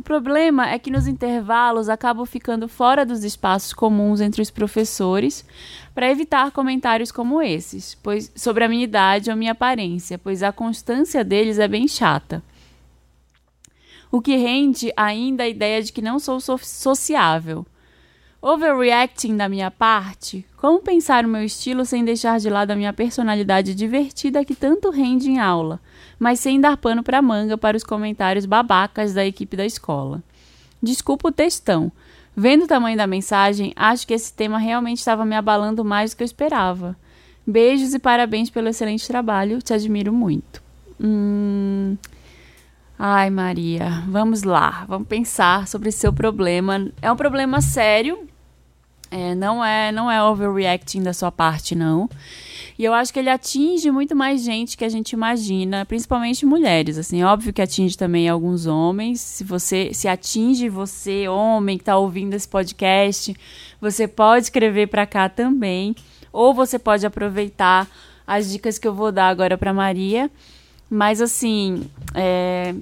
O 0.00 0.02
problema 0.02 0.66
é 0.70 0.78
que 0.78 0.90
nos 0.90 1.06
intervalos 1.06 1.90
acabo 1.90 2.24
ficando 2.24 2.66
fora 2.66 3.04
dos 3.04 3.22
espaços 3.22 3.74
comuns 3.74 4.22
entre 4.22 4.40
os 4.40 4.50
professores 4.50 5.44
para 5.94 6.10
evitar 6.10 6.52
comentários 6.52 7.12
como 7.12 7.42
esses, 7.42 7.96
pois 7.96 8.32
sobre 8.34 8.64
a 8.64 8.68
minha 8.68 8.82
idade 8.82 9.28
ou 9.28 9.36
minha 9.36 9.52
aparência, 9.52 10.16
pois 10.16 10.42
a 10.42 10.52
constância 10.52 11.22
deles 11.22 11.58
é 11.58 11.68
bem 11.68 11.86
chata. 11.86 12.42
O 14.10 14.22
que 14.22 14.36
rende 14.36 14.90
ainda 14.96 15.42
a 15.42 15.48
ideia 15.48 15.82
de 15.82 15.92
que 15.92 16.00
não 16.00 16.18
sou 16.18 16.40
so 16.40 16.56
sociável. 16.56 17.66
Overreacting 18.40 19.36
da 19.36 19.50
minha 19.50 19.70
parte? 19.70 20.46
Como 20.60 20.80
pensar 20.80 21.24
o 21.24 21.28
meu 21.28 21.42
estilo 21.42 21.84
sem 21.84 22.04
deixar 22.04 22.38
de 22.38 22.50
lado 22.50 22.72
a 22.72 22.76
minha 22.76 22.92
personalidade 22.92 23.74
divertida 23.74 24.44
que 24.44 24.54
tanto 24.54 24.90
rende 24.90 25.30
em 25.30 25.38
aula? 25.38 25.80
mas 26.20 26.38
sem 26.38 26.60
dar 26.60 26.76
pano 26.76 27.02
para 27.02 27.22
manga 27.22 27.56
para 27.56 27.78
os 27.78 27.82
comentários 27.82 28.44
babacas 28.44 29.14
da 29.14 29.24
equipe 29.24 29.56
da 29.56 29.64
escola. 29.64 30.22
Desculpa 30.82 31.28
o 31.28 31.32
textão. 31.32 31.90
Vendo 32.36 32.64
o 32.64 32.68
tamanho 32.68 32.96
da 32.96 33.06
mensagem, 33.06 33.72
acho 33.74 34.06
que 34.06 34.12
esse 34.12 34.32
tema 34.32 34.58
realmente 34.58 34.98
estava 34.98 35.24
me 35.24 35.34
abalando 35.34 35.82
mais 35.82 36.10
do 36.10 36.18
que 36.18 36.22
eu 36.22 36.26
esperava. 36.26 36.94
Beijos 37.46 37.94
e 37.94 37.98
parabéns 37.98 38.50
pelo 38.50 38.68
excelente 38.68 39.06
trabalho, 39.08 39.62
te 39.62 39.72
admiro 39.72 40.12
muito. 40.12 40.62
Hum... 41.00 41.96
Ai, 42.98 43.30
Maria, 43.30 44.04
vamos 44.06 44.42
lá, 44.42 44.84
vamos 44.86 45.08
pensar 45.08 45.66
sobre 45.66 45.90
seu 45.90 46.12
problema. 46.12 46.92
É 47.00 47.10
um 47.10 47.16
problema 47.16 47.62
sério, 47.62 48.28
é, 49.10 49.34
não 49.34 49.64
é 49.64 49.90
não 49.90 50.10
é 50.10 50.22
overreacting 50.22 51.02
da 51.02 51.12
sua 51.12 51.32
parte, 51.32 51.74
não. 51.74 52.08
E 52.78 52.84
eu 52.84 52.94
acho 52.94 53.12
que 53.12 53.18
ele 53.18 53.28
atinge 53.28 53.90
muito 53.90 54.16
mais 54.16 54.42
gente 54.42 54.76
que 54.76 54.84
a 54.84 54.88
gente 54.88 55.12
imagina, 55.12 55.84
principalmente 55.84 56.46
mulheres. 56.46 56.96
Assim, 56.96 57.22
óbvio 57.22 57.52
que 57.52 57.60
atinge 57.60 57.96
também 57.96 58.28
alguns 58.28 58.66
homens. 58.66 59.20
Se 59.20 59.44
você 59.44 59.92
se 59.92 60.08
atinge 60.08 60.68
você, 60.68 61.28
homem 61.28 61.76
que 61.76 61.82
está 61.82 61.98
ouvindo 61.98 62.34
esse 62.34 62.48
podcast, 62.48 63.36
você 63.80 64.08
pode 64.08 64.44
escrever 64.44 64.86
para 64.86 65.04
cá 65.04 65.28
também, 65.28 65.94
ou 66.32 66.54
você 66.54 66.78
pode 66.78 67.04
aproveitar 67.04 67.86
as 68.26 68.50
dicas 68.50 68.78
que 68.78 68.88
eu 68.88 68.94
vou 68.94 69.10
dar 69.12 69.28
agora 69.28 69.58
para 69.58 69.74
Maria. 69.74 70.30
Mas 70.88 71.20
assim, 71.20 71.88
é, 72.14 72.74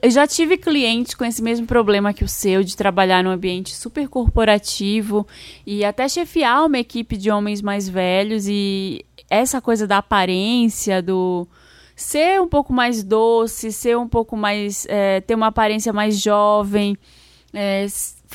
eu 0.00 0.10
já 0.10 0.26
tive 0.26 0.56
clientes 0.56 1.14
com 1.14 1.24
esse 1.24 1.42
mesmo 1.42 1.66
problema 1.66 2.12
que 2.12 2.22
o 2.22 2.28
seu, 2.28 2.62
de 2.62 2.76
trabalhar 2.76 3.24
num 3.24 3.30
ambiente 3.30 3.74
super 3.74 4.08
corporativo 4.08 5.26
e 5.66 5.84
até 5.84 6.08
chefiar 6.08 6.64
uma 6.66 6.78
equipe 6.78 7.16
de 7.16 7.30
homens 7.30 7.60
mais 7.60 7.88
velhos 7.88 8.46
e 8.46 9.04
essa 9.28 9.60
coisa 9.60 9.86
da 9.86 9.98
aparência, 9.98 11.02
do 11.02 11.48
ser 11.96 12.40
um 12.40 12.48
pouco 12.48 12.72
mais 12.72 13.02
doce, 13.02 13.72
ser 13.72 13.96
um 13.96 14.08
pouco 14.08 14.36
mais. 14.36 14.86
É, 14.88 15.20
ter 15.20 15.34
uma 15.34 15.48
aparência 15.48 15.92
mais 15.92 16.20
jovem, 16.20 16.96
é, 17.52 17.86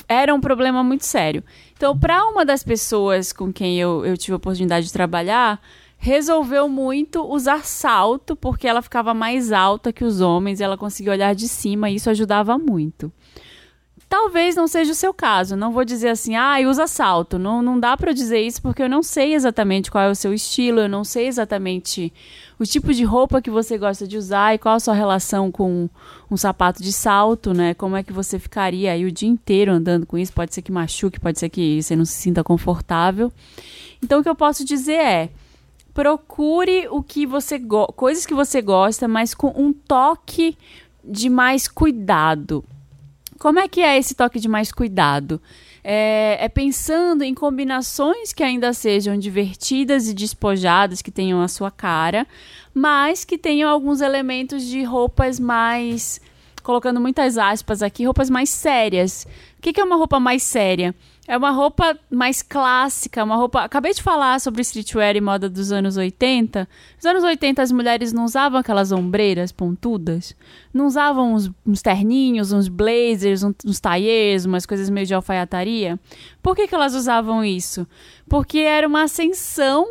era 0.08 0.34
um 0.34 0.40
problema 0.40 0.82
muito 0.84 1.06
sério. 1.06 1.42
Então, 1.76 1.96
para 1.98 2.26
uma 2.26 2.44
das 2.44 2.62
pessoas 2.62 3.32
com 3.32 3.52
quem 3.52 3.78
eu, 3.78 4.04
eu 4.04 4.16
tive 4.16 4.32
a 4.32 4.36
oportunidade 4.36 4.86
de 4.86 4.92
trabalhar, 4.92 5.60
resolveu 5.98 6.68
muito 6.68 7.22
usar 7.24 7.64
salto, 7.66 8.36
porque 8.36 8.68
ela 8.68 8.80
ficava 8.80 9.12
mais 9.12 9.50
alta 9.50 9.92
que 9.92 10.04
os 10.04 10.20
homens 10.20 10.60
ela 10.60 10.78
conseguia 10.78 11.12
olhar 11.12 11.34
de 11.34 11.48
cima 11.48 11.90
e 11.90 11.96
isso 11.96 12.08
ajudava 12.08 12.56
muito. 12.56 13.12
Talvez 14.08 14.56
não 14.56 14.66
seja 14.66 14.92
o 14.92 14.94
seu 14.94 15.12
caso, 15.12 15.54
não 15.54 15.70
vou 15.70 15.84
dizer 15.84 16.08
assim, 16.08 16.34
ah, 16.34 16.56
usa 16.66 16.86
salto. 16.86 17.38
Não, 17.38 17.60
não 17.60 17.78
dá 17.78 17.94
para 17.94 18.12
dizer 18.12 18.40
isso 18.40 18.62
porque 18.62 18.82
eu 18.82 18.88
não 18.88 19.02
sei 19.02 19.34
exatamente 19.34 19.90
qual 19.90 20.04
é 20.04 20.10
o 20.10 20.14
seu 20.14 20.32
estilo, 20.32 20.80
eu 20.80 20.88
não 20.88 21.04
sei 21.04 21.26
exatamente 21.26 22.10
o 22.58 22.64
tipo 22.64 22.94
de 22.94 23.04
roupa 23.04 23.42
que 23.42 23.50
você 23.50 23.76
gosta 23.76 24.06
de 24.08 24.16
usar 24.16 24.54
e 24.54 24.58
qual 24.58 24.76
a 24.76 24.80
sua 24.80 24.94
relação 24.94 25.52
com 25.52 25.90
um 26.30 26.36
sapato 26.38 26.82
de 26.82 26.90
salto, 26.92 27.52
né? 27.52 27.74
Como 27.74 27.96
é 27.96 28.02
que 28.02 28.12
você 28.12 28.38
ficaria 28.38 28.92
aí 28.92 29.04
o 29.04 29.12
dia 29.12 29.28
inteiro 29.28 29.72
andando 29.72 30.06
com 30.06 30.16
isso? 30.16 30.32
Pode 30.32 30.54
ser 30.54 30.62
que 30.62 30.72
machuque, 30.72 31.20
pode 31.20 31.38
ser 31.38 31.50
que 31.50 31.82
você 31.82 31.94
não 31.94 32.06
se 32.06 32.14
sinta 32.14 32.42
confortável. 32.42 33.30
Então 34.02 34.20
o 34.20 34.22
que 34.22 34.28
eu 34.28 34.34
posso 34.34 34.64
dizer 34.64 35.00
é, 35.00 35.30
procure 35.98 36.86
o 36.92 37.02
que 37.02 37.26
você 37.26 37.60
coisas 37.96 38.24
que 38.24 38.32
você 38.32 38.62
gosta, 38.62 39.08
mas 39.08 39.34
com 39.34 39.48
um 39.48 39.72
toque 39.72 40.56
de 41.02 41.28
mais 41.28 41.66
cuidado. 41.66 42.64
Como 43.36 43.58
é 43.58 43.66
que 43.66 43.80
é 43.80 43.98
esse 43.98 44.14
toque 44.14 44.38
de 44.38 44.46
mais 44.46 44.70
cuidado? 44.70 45.42
É, 45.82 46.38
é, 46.38 46.48
pensando 46.48 47.24
em 47.24 47.34
combinações 47.34 48.32
que 48.32 48.44
ainda 48.44 48.72
sejam 48.72 49.18
divertidas 49.18 50.06
e 50.06 50.14
despojadas, 50.14 51.02
que 51.02 51.10
tenham 51.10 51.42
a 51.42 51.48
sua 51.48 51.68
cara, 51.68 52.28
mas 52.72 53.24
que 53.24 53.36
tenham 53.36 53.68
alguns 53.68 54.00
elementos 54.00 54.62
de 54.62 54.84
roupas 54.84 55.40
mais. 55.40 56.20
Colocando 56.62 57.00
muitas 57.00 57.36
aspas 57.36 57.82
aqui, 57.82 58.04
roupas 58.04 58.30
mais 58.30 58.50
sérias. 58.50 59.26
O 59.58 59.62
que, 59.62 59.72
que 59.72 59.80
é 59.80 59.84
uma 59.84 59.96
roupa 59.96 60.20
mais 60.20 60.44
séria? 60.44 60.94
É 61.28 61.36
uma 61.36 61.50
roupa 61.50 61.94
mais 62.10 62.40
clássica, 62.40 63.22
uma 63.22 63.36
roupa. 63.36 63.60
Acabei 63.60 63.92
de 63.92 64.02
falar 64.02 64.40
sobre 64.40 64.62
streetwear 64.62 65.14
e 65.14 65.20
moda 65.20 65.46
dos 65.46 65.70
anos 65.70 65.98
80. 65.98 66.66
Nos 66.96 67.04
anos 67.04 67.22
80 67.22 67.60
as 67.60 67.70
mulheres 67.70 68.14
não 68.14 68.24
usavam 68.24 68.58
aquelas 68.58 68.92
ombreiras 68.92 69.52
pontudas, 69.52 70.34
não 70.72 70.86
usavam 70.86 71.34
uns, 71.34 71.50
uns 71.66 71.82
terninhos, 71.82 72.50
uns 72.50 72.68
blazers, 72.68 73.42
uns, 73.42 73.56
uns 73.62 73.82
umas 74.46 74.64
coisas 74.64 74.88
meio 74.88 75.06
de 75.06 75.12
alfaiataria. 75.12 76.00
Por 76.42 76.56
que, 76.56 76.66
que 76.66 76.74
elas 76.74 76.94
usavam 76.94 77.44
isso? 77.44 77.86
Porque 78.26 78.60
era 78.60 78.88
uma 78.88 79.02
ascensão 79.02 79.86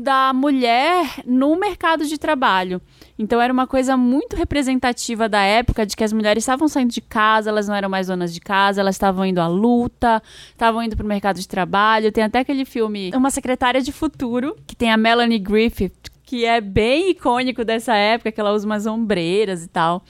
da 0.00 0.32
mulher 0.32 1.22
no 1.26 1.54
mercado 1.56 2.06
de 2.06 2.16
trabalho. 2.16 2.80
Então 3.18 3.40
era 3.40 3.52
uma 3.52 3.66
coisa 3.66 3.98
muito 3.98 4.34
representativa 4.34 5.28
da 5.28 5.42
época 5.42 5.84
de 5.84 5.94
que 5.94 6.02
as 6.02 6.12
mulheres 6.12 6.42
estavam 6.42 6.68
saindo 6.68 6.90
de 6.90 7.02
casa, 7.02 7.50
elas 7.50 7.68
não 7.68 7.74
eram 7.74 7.88
mais 7.90 8.06
donas 8.06 8.32
de 8.32 8.40
casa, 8.40 8.80
elas 8.80 8.94
estavam 8.94 9.26
indo 9.26 9.40
à 9.40 9.46
luta, 9.46 10.22
estavam 10.50 10.82
indo 10.82 10.96
para 10.96 11.04
o 11.04 11.08
mercado 11.08 11.38
de 11.38 11.46
trabalho. 11.46 12.10
Tem 12.10 12.24
até 12.24 12.38
aquele 12.38 12.64
filme 12.64 13.10
Uma 13.14 13.30
Secretária 13.30 13.82
de 13.82 13.92
Futuro, 13.92 14.56
que 14.66 14.74
tem 14.74 14.90
a 14.90 14.96
Melanie 14.96 15.38
Griffith, 15.38 16.10
que 16.24 16.46
é 16.46 16.62
bem 16.62 17.10
icônico 17.10 17.62
dessa 17.62 17.94
época, 17.94 18.32
que 18.32 18.40
ela 18.40 18.52
usa 18.52 18.64
umas 18.64 18.86
ombreiras 18.86 19.62
e 19.62 19.68
tal 19.68 20.02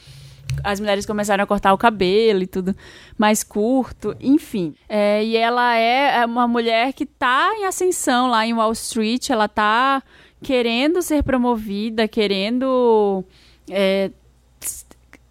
as 0.62 0.80
mulheres 0.80 1.06
começaram 1.06 1.42
a 1.44 1.46
cortar 1.46 1.72
o 1.72 1.78
cabelo 1.78 2.42
e 2.42 2.46
tudo 2.46 2.74
mais 3.18 3.42
curto, 3.42 4.14
enfim. 4.20 4.74
É, 4.88 5.24
e 5.24 5.36
ela 5.36 5.76
é 5.76 6.24
uma 6.24 6.46
mulher 6.46 6.92
que 6.92 7.04
está 7.04 7.52
em 7.56 7.66
ascensão 7.66 8.28
lá 8.28 8.46
em 8.46 8.54
Wall 8.54 8.72
Street, 8.72 9.30
ela 9.30 9.46
está 9.46 10.02
querendo 10.42 11.02
ser 11.02 11.22
promovida, 11.22 12.08
querendo 12.08 13.24
é, 13.70 14.10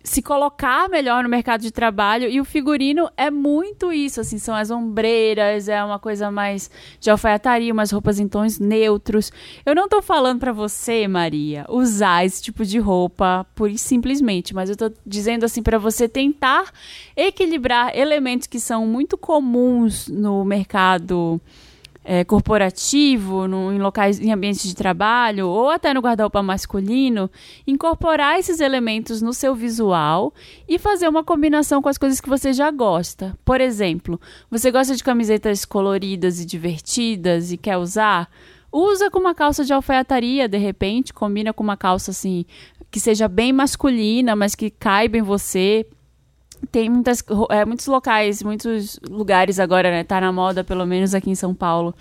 se 0.03 0.21
colocar 0.21 0.87
melhor 0.89 1.23
no 1.23 1.29
mercado 1.29 1.61
de 1.61 1.71
trabalho 1.71 2.29
e 2.29 2.39
o 2.39 2.45
figurino 2.45 3.09
é 3.17 3.29
muito 3.29 3.91
isso, 3.91 4.21
assim, 4.21 4.37
são 4.37 4.55
as 4.55 4.71
ombreiras, 4.71 5.67
é 5.67 5.83
uma 5.83 5.99
coisa 5.99 6.31
mais 6.31 6.71
de 6.99 7.09
alfaiataria, 7.09 7.73
umas 7.73 7.91
roupas 7.91 8.19
em 8.19 8.27
tons 8.27 8.59
neutros. 8.59 9.31
Eu 9.65 9.75
não 9.75 9.89
tô 9.89 10.01
falando 10.01 10.39
para 10.39 10.53
você, 10.53 11.07
Maria, 11.07 11.65
usar 11.69 12.25
esse 12.25 12.41
tipo 12.41 12.65
de 12.65 12.79
roupa 12.79 13.45
por 13.53 13.69
simplesmente, 13.77 14.53
mas 14.55 14.69
eu 14.69 14.77
tô 14.77 14.91
dizendo 15.05 15.43
assim 15.43 15.61
para 15.61 15.77
você 15.77 16.07
tentar 16.07 16.71
equilibrar 17.15 17.95
elementos 17.95 18.47
que 18.47 18.59
são 18.59 18.87
muito 18.87 19.17
comuns 19.17 20.07
no 20.07 20.45
mercado 20.45 21.41
é, 22.11 22.23
corporativo, 22.23 23.47
no, 23.47 23.71
em 23.71 23.77
locais, 23.77 24.19
em 24.19 24.33
ambientes 24.33 24.63
de 24.63 24.73
trabalho, 24.73 25.47
ou 25.47 25.69
até 25.69 25.93
no 25.93 25.99
guarda-roupa 25.99 26.41
masculino, 26.41 27.29
incorporar 27.67 28.39
esses 28.39 28.59
elementos 28.59 29.21
no 29.21 29.31
seu 29.31 29.53
visual 29.53 30.33
e 30.67 30.79
fazer 30.79 31.07
uma 31.07 31.23
combinação 31.23 31.83
com 31.83 31.87
as 31.87 31.99
coisas 31.99 32.19
que 32.19 32.27
você 32.27 32.51
já 32.51 32.71
gosta. 32.71 33.37
Por 33.45 33.61
exemplo, 33.61 34.19
você 34.49 34.71
gosta 34.71 34.95
de 34.95 35.03
camisetas 35.03 35.65
coloridas 35.65 36.39
e 36.39 36.47
divertidas 36.47 37.51
e 37.51 37.57
quer 37.57 37.77
usar? 37.77 38.27
Usa 38.71 39.11
com 39.11 39.19
uma 39.19 39.35
calça 39.35 39.63
de 39.63 39.71
alfaiataria, 39.71 40.47
de 40.47 40.57
repente, 40.57 41.13
combina 41.13 41.53
com 41.53 41.63
uma 41.63 41.77
calça 41.77 42.09
assim 42.09 42.43
que 42.89 42.99
seja 42.99 43.27
bem 43.27 43.53
masculina, 43.53 44.35
mas 44.35 44.55
que 44.55 44.71
caiba 44.71 45.15
em 45.15 45.21
você. 45.21 45.85
Tem 46.71 46.89
muitas, 46.89 47.23
é, 47.49 47.65
muitos 47.65 47.87
locais, 47.87 48.43
muitos 48.43 48.99
lugares 49.09 49.59
agora, 49.59 49.89
né? 49.89 50.03
Tá 50.03 50.19
na 50.19 50.31
moda, 50.31 50.63
pelo 50.63 50.85
menos 50.85 51.15
aqui 51.15 51.29
em 51.29 51.35
São 51.35 51.53
Paulo, 51.53 51.95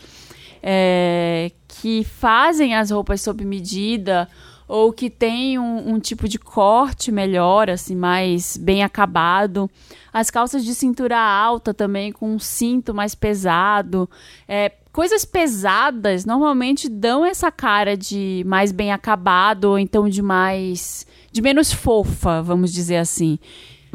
é, 0.62 1.50
que 1.66 2.04
fazem 2.04 2.74
as 2.74 2.90
roupas 2.90 3.20
sob 3.20 3.44
medida 3.44 4.28
ou 4.68 4.92
que 4.92 5.08
tem 5.08 5.58
um, 5.58 5.94
um, 5.94 5.98
tipo 5.98 6.28
de 6.28 6.38
corte 6.38 7.10
melhor, 7.10 7.70
assim, 7.70 7.96
mais 7.96 8.58
bem 8.58 8.84
acabado. 8.84 9.68
As 10.12 10.30
calças 10.30 10.62
de 10.62 10.74
cintura 10.74 11.18
alta 11.18 11.72
também, 11.72 12.12
com 12.12 12.34
um 12.34 12.38
cinto 12.38 12.92
mais 12.92 13.14
pesado. 13.14 14.08
É, 14.46 14.72
coisas 14.92 15.24
pesadas 15.24 16.26
normalmente 16.26 16.86
dão 16.86 17.24
essa 17.24 17.50
cara 17.50 17.96
de 17.96 18.44
mais 18.46 18.70
bem 18.70 18.92
acabado, 18.92 19.64
ou 19.64 19.78
então 19.78 20.06
de 20.06 20.20
mais. 20.20 21.06
de 21.32 21.40
menos 21.40 21.72
fofa, 21.72 22.42
vamos 22.42 22.70
dizer 22.70 22.96
assim. 22.98 23.38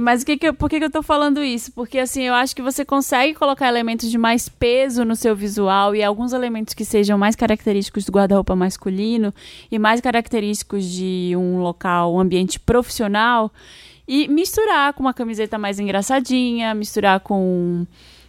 Mas 0.03 0.21
que 0.21 0.35
que 0.35 0.49
eu, 0.49 0.53
por 0.53 0.69
que, 0.69 0.79
que 0.79 0.85
eu 0.85 0.91
tô 0.91 1.01
falando 1.01 1.41
isso? 1.41 1.71
Porque 1.71 1.97
assim, 1.97 2.23
eu 2.23 2.33
acho 2.33 2.53
que 2.53 2.61
você 2.61 2.83
consegue 2.83 3.33
colocar 3.33 3.69
elementos 3.69 4.11
de 4.11 4.17
mais 4.17 4.49
peso 4.49 5.05
no 5.05 5.15
seu 5.15 5.33
visual 5.33 5.95
e 5.95 6.03
alguns 6.03 6.33
elementos 6.33 6.73
que 6.73 6.83
sejam 6.83 7.17
mais 7.17 7.37
característicos 7.37 8.03
do 8.03 8.11
guarda-roupa 8.11 8.53
masculino 8.53 9.33
e 9.71 9.79
mais 9.79 10.01
característicos 10.01 10.83
de 10.83 11.33
um 11.37 11.61
local, 11.61 12.13
um 12.13 12.19
ambiente 12.19 12.59
profissional 12.59 13.49
e 14.05 14.27
misturar 14.27 14.91
com 14.91 14.99
uma 15.03 15.13
camiseta 15.13 15.57
mais 15.57 15.79
engraçadinha, 15.79 16.75
misturar 16.75 17.21
com 17.21 17.87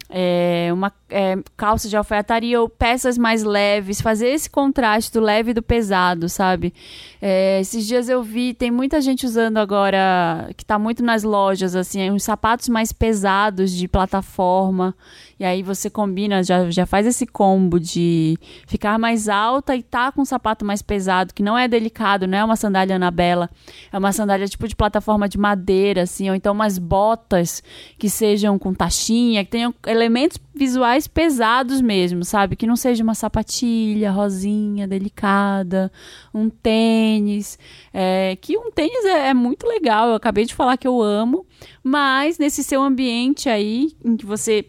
é, 0.09 0.69
uma 0.71 0.89
é, 1.09 1.37
calça 1.55 1.87
de 1.87 1.95
alfaiataria 1.95 2.59
ou 2.59 2.67
peças 2.67 3.17
mais 3.17 3.43
leves, 3.43 4.01
fazer 4.01 4.29
esse 4.29 4.49
contraste 4.49 5.11
do 5.13 5.19
leve 5.19 5.51
e 5.51 5.53
do 5.53 5.61
pesado, 5.61 6.27
sabe? 6.27 6.73
É, 7.21 7.59
esses 7.59 7.85
dias 7.85 8.09
eu 8.09 8.23
vi, 8.23 8.53
tem 8.53 8.71
muita 8.71 8.99
gente 9.01 9.25
usando 9.25 9.57
agora, 9.57 10.49
que 10.57 10.63
está 10.63 10.79
muito 10.79 11.03
nas 11.03 11.23
lojas, 11.23 11.75
assim, 11.75 12.09
uns 12.09 12.23
sapatos 12.23 12.69
mais 12.69 12.91
pesados 12.91 13.71
de 13.71 13.87
plataforma, 13.87 14.95
e 15.39 15.43
aí 15.43 15.61
você 15.61 15.89
combina, 15.89 16.43
já, 16.43 16.69
já 16.71 16.85
faz 16.85 17.05
esse 17.05 17.25
combo 17.25 17.79
de 17.79 18.37
ficar 18.67 18.97
mais 18.97 19.27
alta 19.27 19.75
e 19.75 19.83
tá 19.83 20.11
com 20.11 20.21
um 20.21 20.25
sapato 20.25 20.65
mais 20.65 20.81
pesado, 20.81 21.33
que 21.33 21.43
não 21.43 21.57
é 21.57 21.67
delicado, 21.67 22.27
não 22.27 22.37
é 22.37 22.43
uma 22.43 22.55
sandália 22.55 22.95
Anabela, 22.95 23.49
é 23.91 23.97
uma 23.97 24.11
sandália 24.11 24.47
tipo 24.47 24.67
de 24.67 24.75
plataforma 24.75 25.27
de 25.27 25.37
madeira, 25.37 26.03
assim, 26.03 26.29
ou 26.29 26.35
então 26.35 26.53
umas 26.53 26.77
botas 26.77 27.61
que 27.97 28.09
sejam 28.09 28.57
com 28.57 28.73
taxinha, 28.73 29.43
que 29.43 29.51
tenham 29.51 29.73
elementos 29.85 30.39
visuais 30.53 30.94
pesados 31.07 31.81
mesmo, 31.81 32.23
sabe? 32.23 32.55
Que 32.55 32.65
não 32.65 32.75
seja 32.75 33.03
uma 33.03 33.13
sapatilha 33.13 34.11
rosinha, 34.11 34.87
delicada, 34.87 35.91
um 36.33 36.49
tênis. 36.49 37.59
É, 37.93 38.37
que 38.39 38.57
um 38.57 38.71
tênis 38.71 39.03
é, 39.05 39.29
é, 39.29 39.33
muito 39.33 39.67
legal, 39.67 40.09
eu 40.09 40.15
acabei 40.15 40.45
de 40.45 40.55
falar 40.55 40.77
que 40.77 40.87
eu 40.87 41.01
amo, 41.01 41.45
mas 41.83 42.37
nesse 42.37 42.63
seu 42.63 42.81
ambiente 42.81 43.49
aí, 43.49 43.91
em 44.03 44.15
que 44.15 44.25
você. 44.25 44.65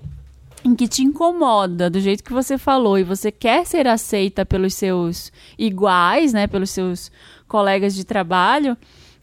em 0.64 0.74
que 0.74 0.88
te 0.88 1.02
incomoda 1.02 1.88
do 1.88 2.00
jeito 2.00 2.24
que 2.24 2.32
você 2.32 2.58
falou 2.58 2.98
e 2.98 3.04
você 3.04 3.30
quer 3.30 3.64
ser 3.64 3.86
aceita 3.86 4.44
pelos 4.44 4.74
seus 4.74 5.32
iguais, 5.56 6.32
né? 6.32 6.46
Pelos 6.46 6.70
seus 6.70 7.10
colegas 7.46 7.94
de 7.94 8.04
trabalho 8.04 8.76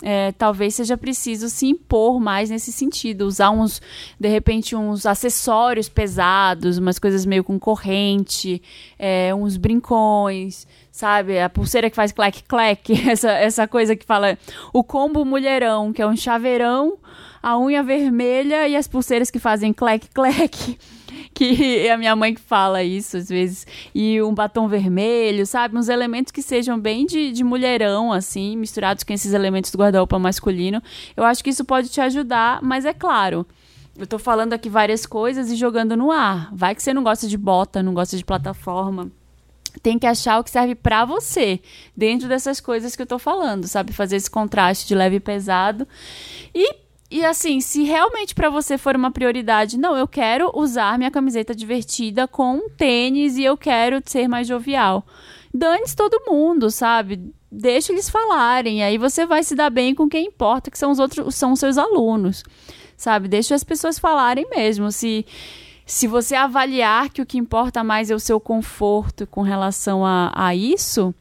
é, 0.04 0.34
talvez 0.34 0.76
seja 0.76 0.98
preciso 0.98 1.50
se 1.50 1.66
impor 1.68 2.20
mais 2.20 2.50
nesse 2.50 2.74
sentido, 2.74 3.26
usar 3.26 3.52
uns, 3.52 3.82
de 4.20 4.28
repente, 4.28 4.76
uns 4.76 5.06
acessórios 5.06 5.88
pesados, 5.88 6.78
umas 6.78 7.00
coisas 7.00 7.26
meio 7.26 7.44
com 7.44 7.58
corrente, 7.58 8.62
é, 9.00 9.34
uns 9.34 9.56
brincões, 9.56 10.68
sabe? 10.92 11.40
A 11.40 11.50
pulseira 11.50 11.90
que 11.90 11.96
faz 11.96 12.12
clack-clack, 12.12 12.92
essa, 13.10 13.32
essa 13.32 13.68
coisa 13.68 13.96
que 13.96 14.06
fala 14.06 14.38
o 14.74 14.84
combo 14.84 15.24
mulherão, 15.24 15.94
que 15.94 16.02
é 16.02 16.06
um 16.06 16.18
chaveirão, 16.18 16.98
a 17.42 17.58
unha 17.58 17.82
vermelha 17.82 18.68
e 18.68 18.76
as 18.76 18.88
pulseiras 18.88 19.32
que 19.32 19.40
fazem 19.40 19.72
clack-clack 19.72 20.78
que 21.34 21.80
é 21.80 21.92
a 21.92 21.98
minha 21.98 22.16
mãe 22.16 22.34
que 22.34 22.42
fala 22.42 22.84
isso 22.84 23.18
às 23.18 23.30
vezes. 23.30 23.66
E 23.94 24.22
um 24.22 24.34
batom 24.34 24.68
vermelho, 24.68 25.46
sabe? 25.46 25.78
Uns 25.78 25.90
elementos 25.90 26.32
que 26.32 26.42
sejam 26.42 26.80
bem 26.80 27.06
de, 27.06 27.32
de 27.32 27.44
mulherão, 27.44 28.12
assim, 28.12 28.56
misturados 28.58 29.04
com 29.04 29.14
esses 29.14 29.34
elementos 29.34 29.72
do 29.72 29.78
guarda-roupa 29.78 30.20
masculino. 30.20 30.82
Eu 31.16 31.24
acho 31.24 31.44
que 31.44 31.50
isso 31.50 31.66
pode 31.66 31.90
te 31.90 32.02
ajudar, 32.02 32.62
mas 32.62 32.86
é 32.86 32.94
claro. 32.94 33.46
Eu 33.98 34.08
tô 34.08 34.18
falando 34.18 34.54
aqui 34.54 34.70
várias 34.70 35.06
coisas 35.06 35.52
e 35.52 35.56
jogando 35.56 35.96
no 35.96 36.12
ar. 36.12 36.50
Vai 36.54 36.74
que 36.74 36.82
você 36.82 36.94
não 36.94 37.04
gosta 37.04 37.28
de 37.28 37.38
bota, 37.38 37.84
não 37.84 37.94
gosta 37.94 38.18
de 38.18 38.26
plataforma 38.26 39.12
tem 39.82 39.98
que 39.98 40.06
achar 40.06 40.40
o 40.40 40.44
que 40.44 40.52
serve 40.52 40.76
para 40.76 41.06
você, 41.06 41.60
dentro 41.96 42.28
dessas 42.28 42.60
coisas 42.60 42.96
que 42.96 43.02
eu 43.02 43.06
tô 43.06 43.18
falando, 43.18 43.68
sabe? 43.68 43.92
Fazer 43.92 44.18
esse 44.18 44.30
contraste 44.30 44.88
de 44.88 44.94
leve 44.94 45.16
e 45.16 45.20
pesado. 45.20 45.88
E 46.54 46.83
e 47.14 47.24
assim, 47.24 47.62
se 47.62 47.84
realmente 47.84 48.34
para 48.34 48.50
você 48.50 48.76
for 48.76 48.96
uma 48.96 49.12
prioridade, 49.12 49.78
não, 49.78 49.96
eu 49.96 50.08
quero 50.08 50.52
usar 50.56 50.98
minha 50.98 51.12
camiseta 51.12 51.54
divertida 51.54 52.28
com 52.28 52.68
tênis 52.70 53.38
e 53.38 53.44
eu 53.44 53.56
quero 53.56 54.02
ser 54.04 54.28
mais 54.28 54.48
jovial. 54.48 55.06
Dane-se 55.54 55.96
todo 55.96 56.24
mundo, 56.26 56.72
sabe? 56.72 57.32
Deixa 57.52 57.94
eles 57.94 58.10
falarem, 58.10 58.84
aí 58.84 58.98
você 58.98 59.28
vai 59.28 59.44
se 59.44 59.54
dar 59.54 59.70
bem 59.70 59.94
com 59.94 60.10
quem 60.10 60.26
importa, 60.26 60.72
que 60.72 60.78
são 60.78 60.90
os 60.90 60.98
outros, 60.98 61.36
são 61.36 61.52
os 61.52 61.60
seus 61.60 61.78
alunos. 61.78 62.44
Sabe? 62.98 63.28
Deixa 63.28 63.54
as 63.54 63.64
pessoas 63.64 64.00
falarem 64.00 64.48
mesmo. 64.50 64.92
Se 64.92 65.24
se 65.86 66.08
você 66.08 66.34
avaliar 66.34 67.10
que 67.10 67.22
o 67.22 67.26
que 67.26 67.38
importa 67.38 67.84
mais 67.84 68.10
é 68.10 68.16
o 68.16 68.20
seu 68.20 68.40
conforto 68.40 69.28
com 69.28 69.42
relação 69.42 70.06
a, 70.06 70.32
a 70.34 70.56
isso, 70.56 71.14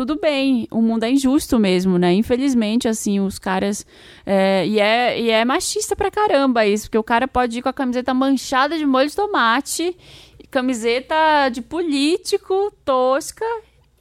tudo 0.00 0.18
bem, 0.18 0.66
o 0.70 0.80
mundo 0.80 1.04
é 1.04 1.10
injusto 1.10 1.58
mesmo, 1.58 1.98
né? 1.98 2.14
Infelizmente, 2.14 2.88
assim, 2.88 3.20
os 3.20 3.38
caras. 3.38 3.84
É, 4.24 4.66
e, 4.66 4.80
é, 4.80 5.20
e 5.20 5.28
é 5.28 5.44
machista 5.44 5.94
pra 5.94 6.10
caramba 6.10 6.64
isso, 6.64 6.84
porque 6.84 6.96
o 6.96 7.04
cara 7.04 7.28
pode 7.28 7.58
ir 7.58 7.62
com 7.62 7.68
a 7.68 7.72
camiseta 7.72 8.14
manchada 8.14 8.78
de 8.78 8.86
molho 8.86 9.10
de 9.10 9.14
tomate, 9.14 9.94
camiseta 10.50 11.50
de 11.50 11.60
político, 11.60 12.72
tosca, 12.82 13.44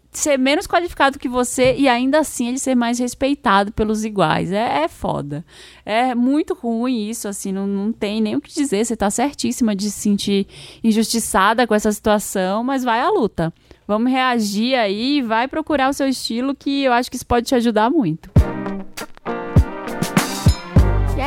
ser 0.09 0.39
menos 0.39 0.65
qualificado 0.65 1.19
que 1.19 1.27
você 1.27 1.75
e 1.75 1.89
ainda 1.89 2.19
assim 2.19 2.47
ele 2.47 2.59
ser 2.59 2.75
mais 2.75 2.97
respeitado 2.97 3.73
pelos 3.73 4.05
iguais. 4.05 4.53
É, 4.53 4.83
é 4.83 4.87
foda. 4.87 5.43
É 5.85 6.15
muito 6.15 6.53
ruim 6.53 7.09
isso, 7.09 7.27
assim, 7.27 7.51
não, 7.51 7.67
não 7.67 7.91
tem 7.91 8.21
nem 8.21 8.37
o 8.37 8.41
que 8.41 8.53
dizer. 8.53 8.85
Você 8.85 8.95
tá 8.95 9.11
certíssima 9.11 9.75
de 9.75 9.91
se 9.91 9.99
sentir 9.99 10.47
injustiçada 10.81 11.67
com 11.67 11.75
essa 11.75 11.91
situação, 11.91 12.63
mas 12.63 12.85
vai 12.85 13.01
à 13.01 13.09
luta. 13.09 13.53
Vamos 13.89 14.11
reagir 14.11 14.75
aí, 14.75 15.19
vai 15.19 15.47
procurar 15.47 15.89
o 15.89 15.93
seu 15.93 16.07
estilo 16.07 16.53
que 16.53 16.83
eu 16.83 16.93
acho 16.93 17.09
que 17.09 17.15
isso 17.15 17.25
pode 17.25 17.47
te 17.47 17.55
ajudar 17.55 17.89
muito. 17.89 18.29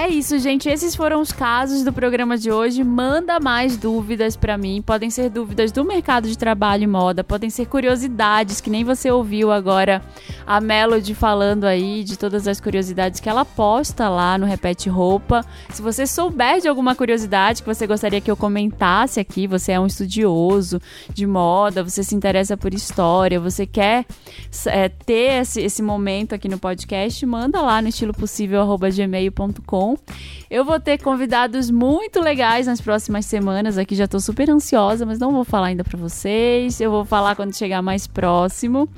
É 0.03 0.09
isso, 0.09 0.37
gente. 0.41 0.69
Esses 0.69 0.97
foram 0.97 1.21
os 1.21 1.31
casos 1.31 1.85
do 1.85 1.93
programa 1.93 2.37
de 2.37 2.51
hoje. 2.51 2.83
Manda 2.83 3.39
mais 3.39 3.77
dúvidas 3.77 4.35
para 4.35 4.59
mim. 4.59 4.83
Podem 4.83 5.11
ser 5.11 5.31
dúvidas 5.31 5.71
do 5.71 5.85
mercado 5.85 6.27
de 6.27 6.37
trabalho 6.37 6.83
e 6.83 6.89
moda, 6.89 7.23
podem 7.23 7.49
ser 7.49 7.67
curiosidades, 7.67 8.61
que 8.61 8.69
nem 8.69 8.83
você 8.83 9.13
ouviu 9.13 9.53
agora 9.53 10.03
a 10.45 10.61
Melody 10.61 11.15
falando 11.15 11.67
aí 11.67 12.03
de 12.03 12.19
todas 12.19 12.49
as 12.49 12.61
curiosidades 12.61 13.21
que 13.21 13.29
ela 13.29 13.45
posta 13.45 14.09
lá 14.09 14.37
no 14.37 14.45
Repete 14.45 14.89
Roupa. 14.89 15.47
Se 15.71 15.81
você 15.81 16.05
souber 16.05 16.61
de 16.61 16.67
alguma 16.67 16.97
curiosidade 16.97 17.63
que 17.63 17.73
você 17.73 17.87
gostaria 17.87 18.21
que 18.21 18.29
eu 18.29 18.37
comentasse 18.37 19.21
aqui, 19.21 19.47
você 19.47 19.71
é 19.71 19.79
um 19.79 19.87
estudioso 19.87 20.81
de 21.15 21.29
moda, 21.29 21.85
você 21.85 22.03
se 22.03 22.17
interessa 22.17 22.57
por 22.57 22.75
história, 22.75 23.39
você 23.39 23.67
quer 23.67 24.05
é, 24.67 24.89
ter 24.89 25.43
esse, 25.43 25.61
esse 25.61 25.81
momento 25.81 26.35
aqui 26.35 26.49
no 26.49 26.59
podcast, 26.59 27.25
manda 27.25 27.63
lá 27.63 27.81
no 27.81 27.87
estilopossível.gmail.com 27.87 29.91
bom. 29.93 29.99
Eu 30.51 30.64
vou 30.64 30.78
ter 30.78 30.99
convidados 30.99 31.70
muito 31.70 32.20
legais 32.20 32.66
nas 32.66 32.80
próximas 32.80 33.24
semanas. 33.24 33.78
Aqui 33.78 33.95
já 33.95 34.07
tô 34.07 34.20
super 34.20 34.51
ansiosa, 34.51 35.07
mas 35.07 35.18
não 35.18 35.32
vou 35.32 35.45
falar 35.45 35.68
ainda 35.68 35.82
para 35.82 35.99
vocês. 35.99 36.80
Eu 36.80 36.90
vou 36.90 37.05
falar 37.05 37.34
quando 37.34 37.57
chegar 37.57 37.80
mais 37.80 38.07
próximo. 38.07 38.88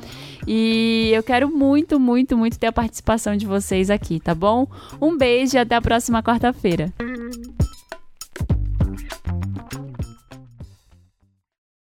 E 0.47 1.11
eu 1.14 1.22
quero 1.22 1.49
muito, 1.49 1.99
muito, 2.01 2.36
muito 2.36 2.59
ter 2.59 2.66
a 2.66 2.72
participação 2.72 3.36
de 3.36 3.47
vocês 3.47 3.88
aqui, 3.88 4.18
tá 4.18 4.34
bom? 4.34 4.66
Um 5.01 5.16
beijo 5.16 5.57
e 5.57 5.59
até 5.59 5.76
a 5.76 5.80
próxima 5.80 6.22
quarta-feira. 6.22 6.92